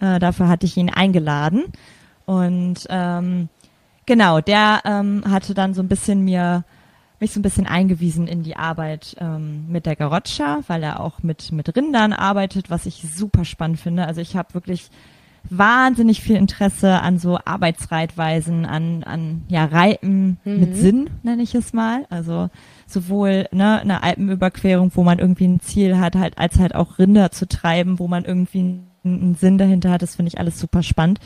[0.00, 1.64] Äh, dafür hatte ich ihn eingeladen
[2.26, 3.48] und ähm,
[4.06, 6.64] genau, der ähm, hatte dann so ein bisschen mir
[7.20, 11.22] mich so ein bisschen eingewiesen in die Arbeit ähm, mit der Garotscha, weil er auch
[11.22, 14.06] mit mit Rindern arbeitet, was ich super spannend finde.
[14.06, 14.90] Also ich habe wirklich
[15.50, 20.60] wahnsinnig viel Interesse an so Arbeitsreitweisen, an, an ja, Reiten mhm.
[20.60, 22.06] mit Sinn, nenne ich es mal.
[22.10, 22.48] Also
[22.86, 27.30] sowohl ne, eine Alpenüberquerung, wo man irgendwie ein Ziel hat, halt, als halt auch Rinder
[27.30, 30.02] zu treiben, wo man irgendwie einen Sinn dahinter hat.
[30.02, 31.20] Das finde ich alles super spannend.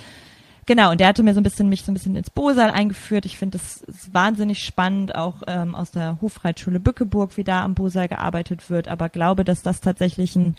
[0.69, 3.25] Genau, und der hatte mir so ein bisschen mich so ein bisschen ins Bosal eingeführt.
[3.25, 7.75] Ich finde das ist wahnsinnig spannend, auch ähm, aus der Hofreitschule Bückeburg, wie da am
[7.75, 10.57] Bosal gearbeitet wird, aber glaube, dass das tatsächlich ein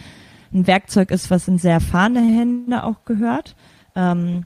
[0.53, 3.55] ein Werkzeug ist, was in sehr erfahrene Hände auch gehört.
[3.95, 4.45] Ähm,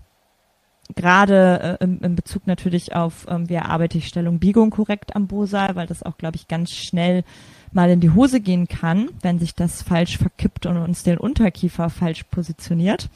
[0.96, 5.28] Gerade äh, im, im Bezug natürlich auf, ähm, wie erarbeite ich Stellung Biegung korrekt am
[5.28, 7.24] Bosal, weil das auch, glaube ich, ganz schnell
[7.72, 11.90] mal in die Hose gehen kann, wenn sich das falsch verkippt und uns den Unterkiefer
[11.90, 13.10] falsch positioniert.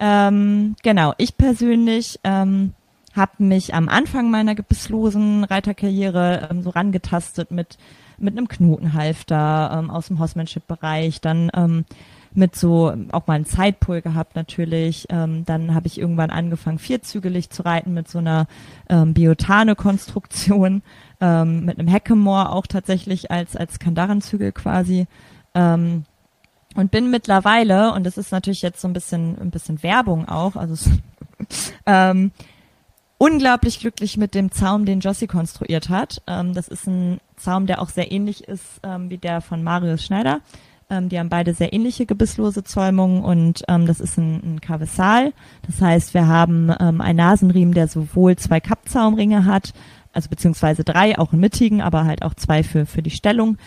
[0.00, 2.72] Ähm, genau, ich persönlich ähm,
[3.14, 7.78] habe mich am Anfang meiner gebisslosen Reiterkarriere ähm, so rangetastet mit
[8.20, 11.84] mit einem Knotenhalfter ähm, aus dem Horsemanship-Bereich, dann ähm,
[12.32, 15.06] mit so auch mal einen Zeitpull gehabt natürlich.
[15.08, 18.46] Ähm, dann habe ich irgendwann angefangen, vierzügelig zu reiten mit so einer
[18.88, 20.82] ähm, Biotane-Konstruktion,
[21.20, 25.06] ähm, mit einem Hackemoor auch tatsächlich als, als Kandarenzügel quasi.
[25.54, 26.04] Ähm,
[26.74, 30.56] und bin mittlerweile, und das ist natürlich jetzt so ein bisschen, ein bisschen Werbung auch,
[30.56, 30.90] also
[31.86, 32.32] ähm,
[33.18, 36.22] unglaublich glücklich mit dem Zaum, den Jossi konstruiert hat.
[36.26, 40.02] Ähm, das ist ein Zaum, der auch sehr ähnlich ist ähm, wie der von Marius
[40.02, 40.40] Schneider.
[40.88, 45.32] Ähm, die haben beide sehr ähnliche gebisslose Zäumungen und ähm, das ist ein, ein Kavessal.
[45.66, 49.72] Das heißt, wir haben ähm, einen Nasenriemen, der sowohl zwei Kappzaumringe hat,
[50.12, 53.58] also beziehungsweise drei, auch einen mittigen, aber halt auch zwei für, für die Stellung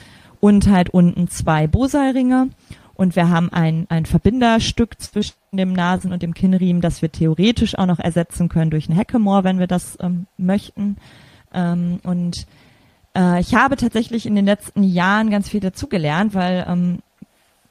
[0.42, 2.50] und halt unten zwei Bosalringe.
[2.96, 7.78] Und wir haben ein, ein Verbinderstück zwischen dem Nasen- und dem Kinnriemen, das wir theoretisch
[7.78, 10.98] auch noch ersetzen können durch ein Heckemoor, wenn wir das ähm, möchten.
[11.54, 12.46] Ähm, und
[13.16, 17.00] äh, ich habe tatsächlich in den letzten Jahren ganz viel dazugelernt, weil ähm,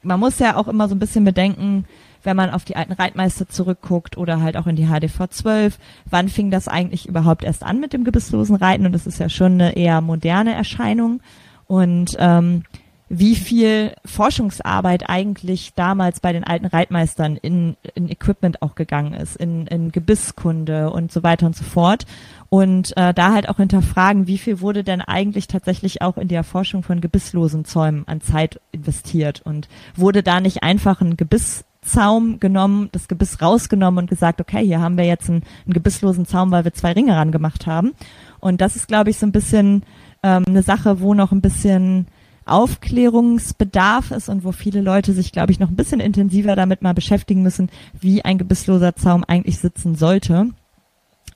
[0.01, 1.85] man muss ja auch immer so ein bisschen bedenken,
[2.23, 5.77] wenn man auf die alten Reitmeister zurückguckt oder halt auch in die HDV 12,
[6.09, 8.85] wann fing das eigentlich überhaupt erst an mit dem gebisslosen Reiten?
[8.85, 11.21] Und das ist ja schon eine eher moderne Erscheinung.
[11.67, 12.63] Und ähm,
[13.09, 19.35] wie viel Forschungsarbeit eigentlich damals bei den alten Reitmeistern in, in Equipment auch gegangen ist,
[19.35, 22.05] in, in Gebisskunde und so weiter und so fort.
[22.49, 26.35] Und äh, da halt auch hinterfragen, wie viel wurde denn eigentlich tatsächlich auch in die
[26.35, 32.89] Erforschung von gebisslosen Zäumen an Zeit investiert und wurde da nicht einfach ein Gebisszaum genommen,
[32.93, 36.63] das Gebiss rausgenommen und gesagt, okay, hier haben wir jetzt einen, einen gebisslosen Zaum, weil
[36.63, 37.93] wir zwei Ringe ran gemacht haben.
[38.39, 39.83] Und das ist, glaube ich, so ein bisschen
[40.23, 42.07] ähm, eine Sache, wo noch ein bisschen
[42.45, 46.93] Aufklärungsbedarf ist und wo viele Leute sich, glaube ich, noch ein bisschen intensiver damit mal
[46.93, 50.47] beschäftigen müssen, wie ein gebissloser Zaum eigentlich sitzen sollte.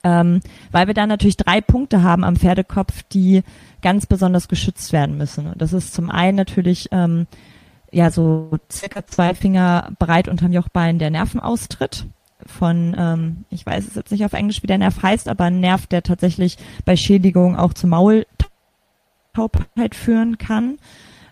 [0.04, 3.44] Ähm, weil wir da natürlich drei Punkte haben am Pferdekopf, die
[3.82, 5.48] ganz besonders geschützt werden müssen.
[5.48, 7.28] Und das ist zum einen natürlich ähm,
[7.92, 12.06] ja so circa zwei Finger breit unterm Jochbein der Nervenaustritt
[12.46, 15.60] von, ähm, ich weiß es jetzt nicht auf Englisch, wie der Nerv heißt, aber ein
[15.60, 18.26] Nerv, der tatsächlich bei Schädigung auch zu Maul
[19.38, 20.78] Taubheit führen kann.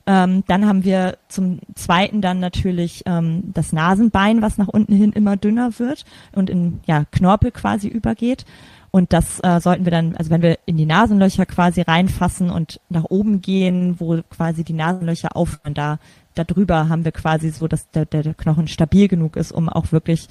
[0.08, 5.12] Ähm, dann haben wir zum zweiten dann natürlich ähm, das Nasenbein, was nach unten hin
[5.14, 8.46] immer dünner wird und in ja, Knorpel quasi übergeht.
[8.92, 12.80] Und das äh, sollten wir dann, also wenn wir in die Nasenlöcher quasi reinfassen und
[12.88, 15.98] nach oben gehen, wo quasi die Nasenlöcher aufhören, da
[16.36, 20.28] darüber haben wir quasi so, dass der, der Knochen stabil genug ist, um auch wirklich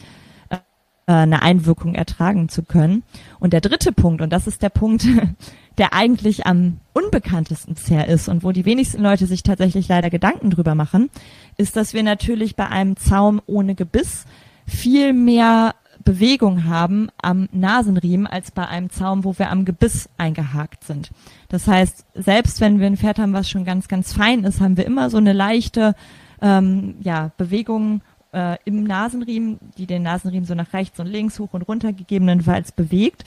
[0.50, 0.58] äh,
[1.06, 3.02] eine Einwirkung ertragen zu können.
[3.40, 5.06] Und der dritte Punkt, und das ist der Punkt,
[5.78, 10.50] der eigentlich am unbekanntesten bisher ist und wo die wenigsten Leute sich tatsächlich leider Gedanken
[10.50, 11.10] drüber machen,
[11.56, 14.24] ist, dass wir natürlich bei einem Zaum ohne Gebiss
[14.66, 15.74] viel mehr
[16.04, 21.10] Bewegung haben am Nasenriemen als bei einem Zaum, wo wir am Gebiss eingehakt sind.
[21.48, 24.76] Das heißt, selbst wenn wir ein Pferd haben, was schon ganz, ganz fein ist, haben
[24.76, 25.94] wir immer so eine leichte
[26.42, 28.02] ähm, ja, Bewegung
[28.32, 32.72] äh, im Nasenriemen, die den Nasenriemen so nach rechts und links, hoch und runter gegebenenfalls
[32.72, 33.24] bewegt.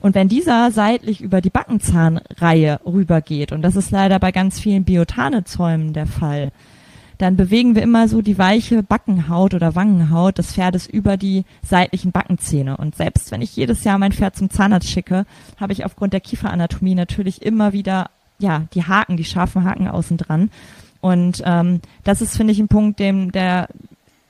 [0.00, 4.84] Und wenn dieser seitlich über die Backenzahnreihe rübergeht, und das ist leider bei ganz vielen
[4.84, 6.52] Biotanezäumen der Fall,
[7.18, 12.12] dann bewegen wir immer so die weiche Backenhaut oder Wangenhaut des Pferdes über die seitlichen
[12.12, 12.76] Backenzähne.
[12.76, 15.24] Und selbst wenn ich jedes Jahr mein Pferd zum Zahnarzt schicke,
[15.58, 20.18] habe ich aufgrund der Kieferanatomie natürlich immer wieder ja die Haken, die scharfen Haken außen
[20.18, 20.50] dran.
[21.00, 23.68] Und ähm, das ist, finde ich, ein Punkt, dem der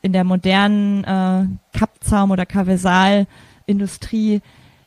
[0.02, 4.40] in der modernen äh, Kappzaum- oder Kavesalindustrie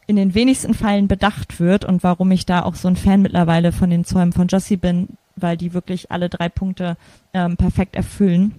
[0.09, 3.71] in den wenigsten Fällen bedacht wird und warum ich da auch so ein Fan mittlerweile
[3.71, 6.97] von den Zäumen von Jossie bin, weil die wirklich alle drei Punkte
[7.31, 8.55] ähm, perfekt erfüllen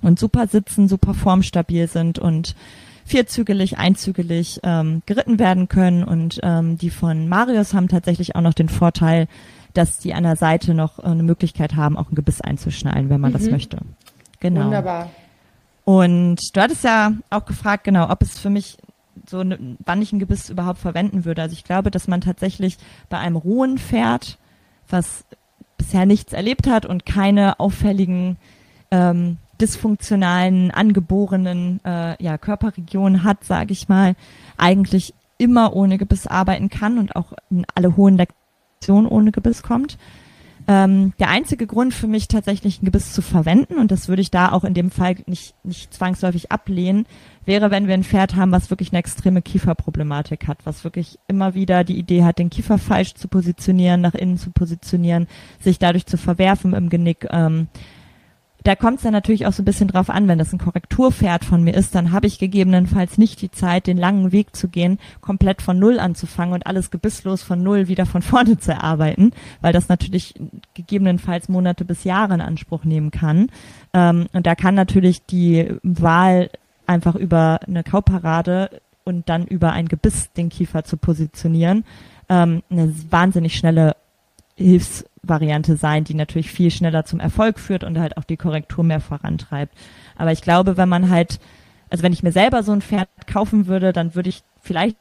[0.00, 2.56] und super sitzen, super formstabil sind und
[3.04, 6.04] vierzügelig, einzügelig ähm, geritten werden können.
[6.04, 9.28] Und ähm, die von Marius haben tatsächlich auch noch den Vorteil,
[9.74, 13.20] dass die an der Seite noch äh, eine Möglichkeit haben, auch ein Gebiss einzuschnallen, wenn
[13.20, 13.36] man mhm.
[13.36, 13.76] das möchte.
[14.40, 14.64] Genau.
[14.64, 15.10] Wunderbar.
[15.84, 18.78] Und du hattest ja auch gefragt, genau, ob es für mich
[19.28, 21.42] so, ne, wann ich ein Gebiss überhaupt verwenden würde.
[21.42, 22.78] Also ich glaube, dass man tatsächlich
[23.08, 24.38] bei einem rohen Pferd,
[24.88, 25.24] was
[25.76, 28.36] bisher nichts erlebt hat und keine auffälligen
[28.90, 34.14] ähm, dysfunktionalen, angeborenen äh, ja, Körperregionen hat, sage ich mal,
[34.56, 39.98] eigentlich immer ohne Gebiss arbeiten kann und auch in alle hohen Lektionen ohne Gebiss kommt.
[40.70, 44.30] Ähm, der einzige Grund für mich tatsächlich ein Gebiss zu verwenden, und das würde ich
[44.30, 47.06] da auch in dem Fall nicht, nicht zwangsläufig ablehnen,
[47.46, 51.54] wäre, wenn wir ein Pferd haben, was wirklich eine extreme Kieferproblematik hat, was wirklich immer
[51.54, 55.26] wieder die Idee hat, den Kiefer falsch zu positionieren, nach innen zu positionieren,
[55.58, 57.26] sich dadurch zu verwerfen im Genick.
[57.30, 57.68] Ähm,
[58.64, 61.44] da kommt es dann natürlich auch so ein bisschen drauf an, wenn das ein Korrekturpferd
[61.44, 64.98] von mir ist, dann habe ich gegebenenfalls nicht die Zeit, den langen Weg zu gehen,
[65.20, 69.72] komplett von Null anzufangen und alles gebisslos von Null wieder von vorne zu erarbeiten, weil
[69.72, 70.34] das natürlich
[70.74, 73.50] gegebenenfalls Monate bis Jahre in Anspruch nehmen kann.
[73.94, 76.50] Ähm, und da kann natürlich die Wahl
[76.86, 78.70] einfach über eine Kauparade
[79.04, 81.84] und dann über ein Gebiss den Kiefer zu positionieren,
[82.28, 83.94] ähm, eine wahnsinnig schnelle
[84.58, 89.00] Hilfsvariante sein, die natürlich viel schneller zum Erfolg führt und halt auch die Korrektur mehr
[89.00, 89.72] vorantreibt.
[90.16, 91.38] Aber ich glaube, wenn man halt,
[91.90, 94.96] also wenn ich mir selber so ein Pferd kaufen würde, dann würde ich vielleicht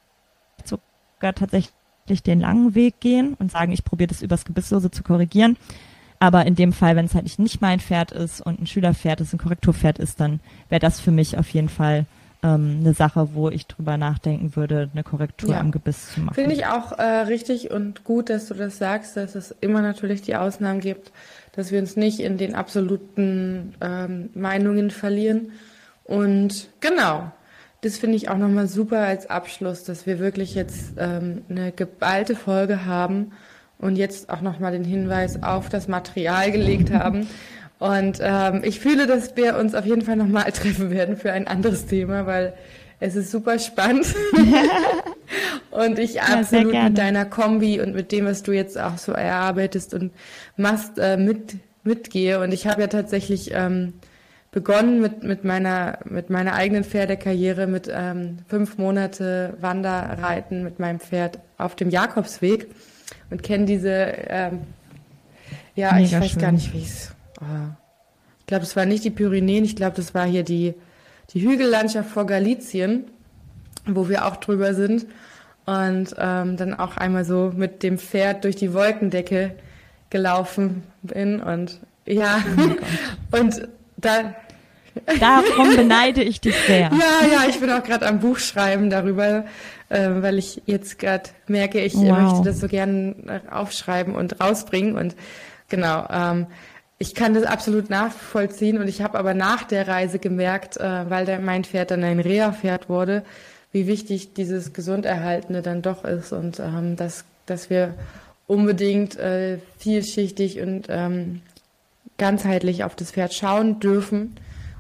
[0.64, 5.58] sogar tatsächlich den langen Weg gehen und sagen, ich probiere das übers Gebisslose zu korrigieren.
[6.20, 9.34] Aber in dem Fall, wenn es halt nicht mein Pferd ist und ein Schülerpferd ist,
[9.34, 10.40] ein Korrekturpferd ist, dann
[10.70, 12.06] wäre das für mich auf jeden Fall
[12.44, 15.60] ähm, eine Sache, wo ich drüber nachdenken würde, eine Korrektur ja.
[15.60, 16.36] am Gebiss zu machen.
[16.36, 20.22] Finde ich auch äh, richtig und gut, dass du das sagst, dass es immer natürlich
[20.22, 21.12] die Ausnahmen gibt,
[21.54, 25.52] dass wir uns nicht in den absoluten ähm, Meinungen verlieren.
[26.04, 27.32] Und genau,
[27.82, 32.36] das finde ich auch nochmal super als Abschluss, dass wir wirklich jetzt ähm, eine geballte
[32.36, 33.32] Folge haben
[33.80, 37.28] und jetzt auch nochmal den Hinweis auf das Material gelegt haben.
[37.80, 41.48] Und ähm, ich fühle, dass wir uns auf jeden Fall nochmal treffen werden für ein
[41.48, 42.54] anderes Thema, weil
[43.00, 44.08] es ist super spannend.
[45.72, 49.94] und ich absolut mit deiner Kombi und mit dem, was du jetzt auch so erarbeitest
[49.94, 50.12] und
[50.56, 52.40] machst, äh, mit, mitgehe.
[52.40, 53.94] Und ich habe ja tatsächlich ähm,
[54.52, 61.00] begonnen mit, mit, meiner, mit meiner eigenen Pferdekarriere, mit ähm, fünf Monate Wanderreiten mit meinem
[61.00, 62.68] Pferd auf dem Jakobsweg
[63.30, 63.92] und kenne diese,
[64.30, 64.62] ähm,
[65.76, 66.42] ja, Mega ich weiß schön.
[66.42, 67.12] gar nicht, wie es
[68.40, 70.74] ich glaube, es war nicht die Pyrenäen, ich glaube, das war hier die,
[71.34, 73.06] die Hügellandschaft vor Galizien,
[73.86, 75.06] wo wir auch drüber sind.
[75.66, 79.54] Und ähm, dann auch einmal so mit dem Pferd durch die Wolkendecke
[80.10, 81.42] gelaufen bin.
[81.42, 82.42] Und ja,
[83.32, 84.34] oh und da.
[85.20, 86.90] Darum beneide ich dich sehr.
[86.92, 89.46] Ja, ja, ich bin auch gerade am Buch schreiben darüber,
[89.90, 92.18] äh, weil ich jetzt gerade merke, ich wow.
[92.18, 94.96] möchte das so gerne aufschreiben und rausbringen.
[94.96, 95.16] Und
[95.68, 96.48] genau, ähm,
[97.00, 101.26] ich kann das absolut nachvollziehen und ich habe aber nach der Reise gemerkt, äh, weil
[101.26, 103.24] der, mein Pferd dann ein Reha-Pferd wurde,
[103.72, 107.94] wie wichtig dieses Gesunderhaltene dann doch ist und ähm, dass, dass wir
[108.48, 111.42] unbedingt äh, vielschichtig und ähm,
[112.18, 114.36] ganzheitlich auf das Pferd schauen dürfen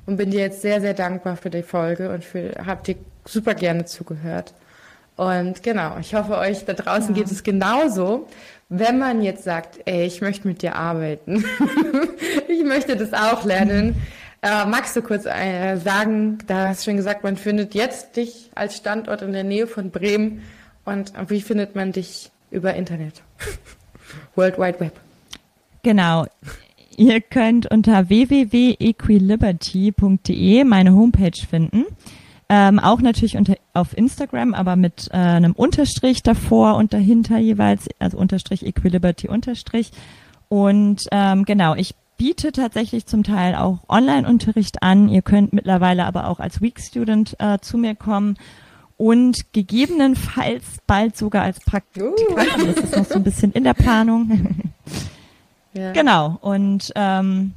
[0.07, 2.95] und bin dir jetzt sehr, sehr dankbar für die Folge und für, hab dir
[3.26, 4.53] super gerne zugehört.
[5.18, 7.22] Und genau, ich hoffe, euch da draußen ja.
[7.22, 8.27] geht es genauso.
[8.69, 11.45] Wenn man jetzt sagt, ey, ich möchte mit dir arbeiten,
[12.49, 13.95] ich möchte das auch lernen,
[14.41, 18.52] äh, magst du kurz äh, sagen, da hast du schon gesagt, man findet jetzt dich
[18.56, 20.41] als Standort in der Nähe von Bremen
[20.84, 23.22] und wie findet man dich über Internet?
[24.35, 24.99] World Wide Web.
[25.84, 26.26] Genau.
[26.98, 31.85] Ihr könnt unter www.equiliberty.de meine Homepage finden.
[32.49, 37.90] Ähm, auch natürlich unter, auf Instagram, aber mit äh, einem Unterstrich davor und dahinter jeweils,
[37.99, 39.91] also Unterstrich Equiliberty Unterstrich.
[40.48, 45.10] Und ähm, genau, ich biete tatsächlich zum Teil auch Online-Unterricht an.
[45.10, 48.38] Ihr könnt mittlerweile aber auch als Week Student äh, zu mir kommen
[48.98, 52.19] und gegebenenfalls bald sogar als Praktikant.
[52.30, 52.65] Uh.
[52.65, 54.72] Das ist noch so ein bisschen in der Planung.
[55.74, 55.91] ja.
[55.91, 56.38] Genau.
[56.41, 57.53] Und ähm,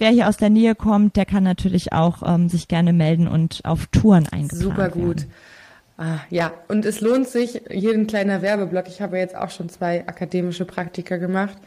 [0.00, 3.60] Wer hier aus der Nähe kommt, der kann natürlich auch ähm, sich gerne melden und
[3.64, 5.26] auf Touren eingeplant Super gut.
[5.98, 8.88] Ah, ja, und es lohnt sich, hier ein kleiner Werbeblock.
[8.88, 11.58] Ich habe jetzt auch schon zwei akademische Praktika gemacht.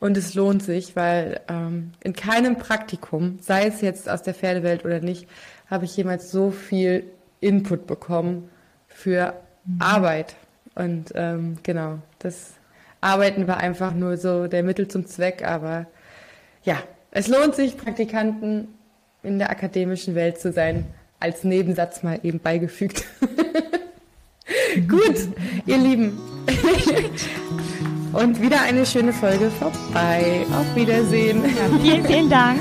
[0.00, 4.84] Und es lohnt sich, weil ähm, in keinem Praktikum, sei es jetzt aus der Pferdewelt
[4.84, 5.28] oder nicht,
[5.70, 7.04] habe ich jemals so viel
[7.38, 8.48] Input bekommen
[8.88, 9.34] für
[9.64, 9.80] mhm.
[9.80, 10.34] Arbeit.
[10.74, 12.54] Und ähm, genau, das
[13.00, 15.86] Arbeiten war einfach nur so der Mittel zum Zweck, aber
[16.64, 16.78] ja,
[17.16, 18.68] es lohnt sich, Praktikanten
[19.22, 20.84] in der akademischen Welt zu sein,
[21.18, 23.04] als Nebensatz mal eben beigefügt.
[24.86, 25.16] Gut,
[25.64, 26.18] ihr Lieben.
[28.12, 30.44] Und wieder eine schöne Folge vorbei.
[30.52, 31.42] Auf Wiedersehen.
[31.42, 32.60] Ja, vielen, vielen Dank.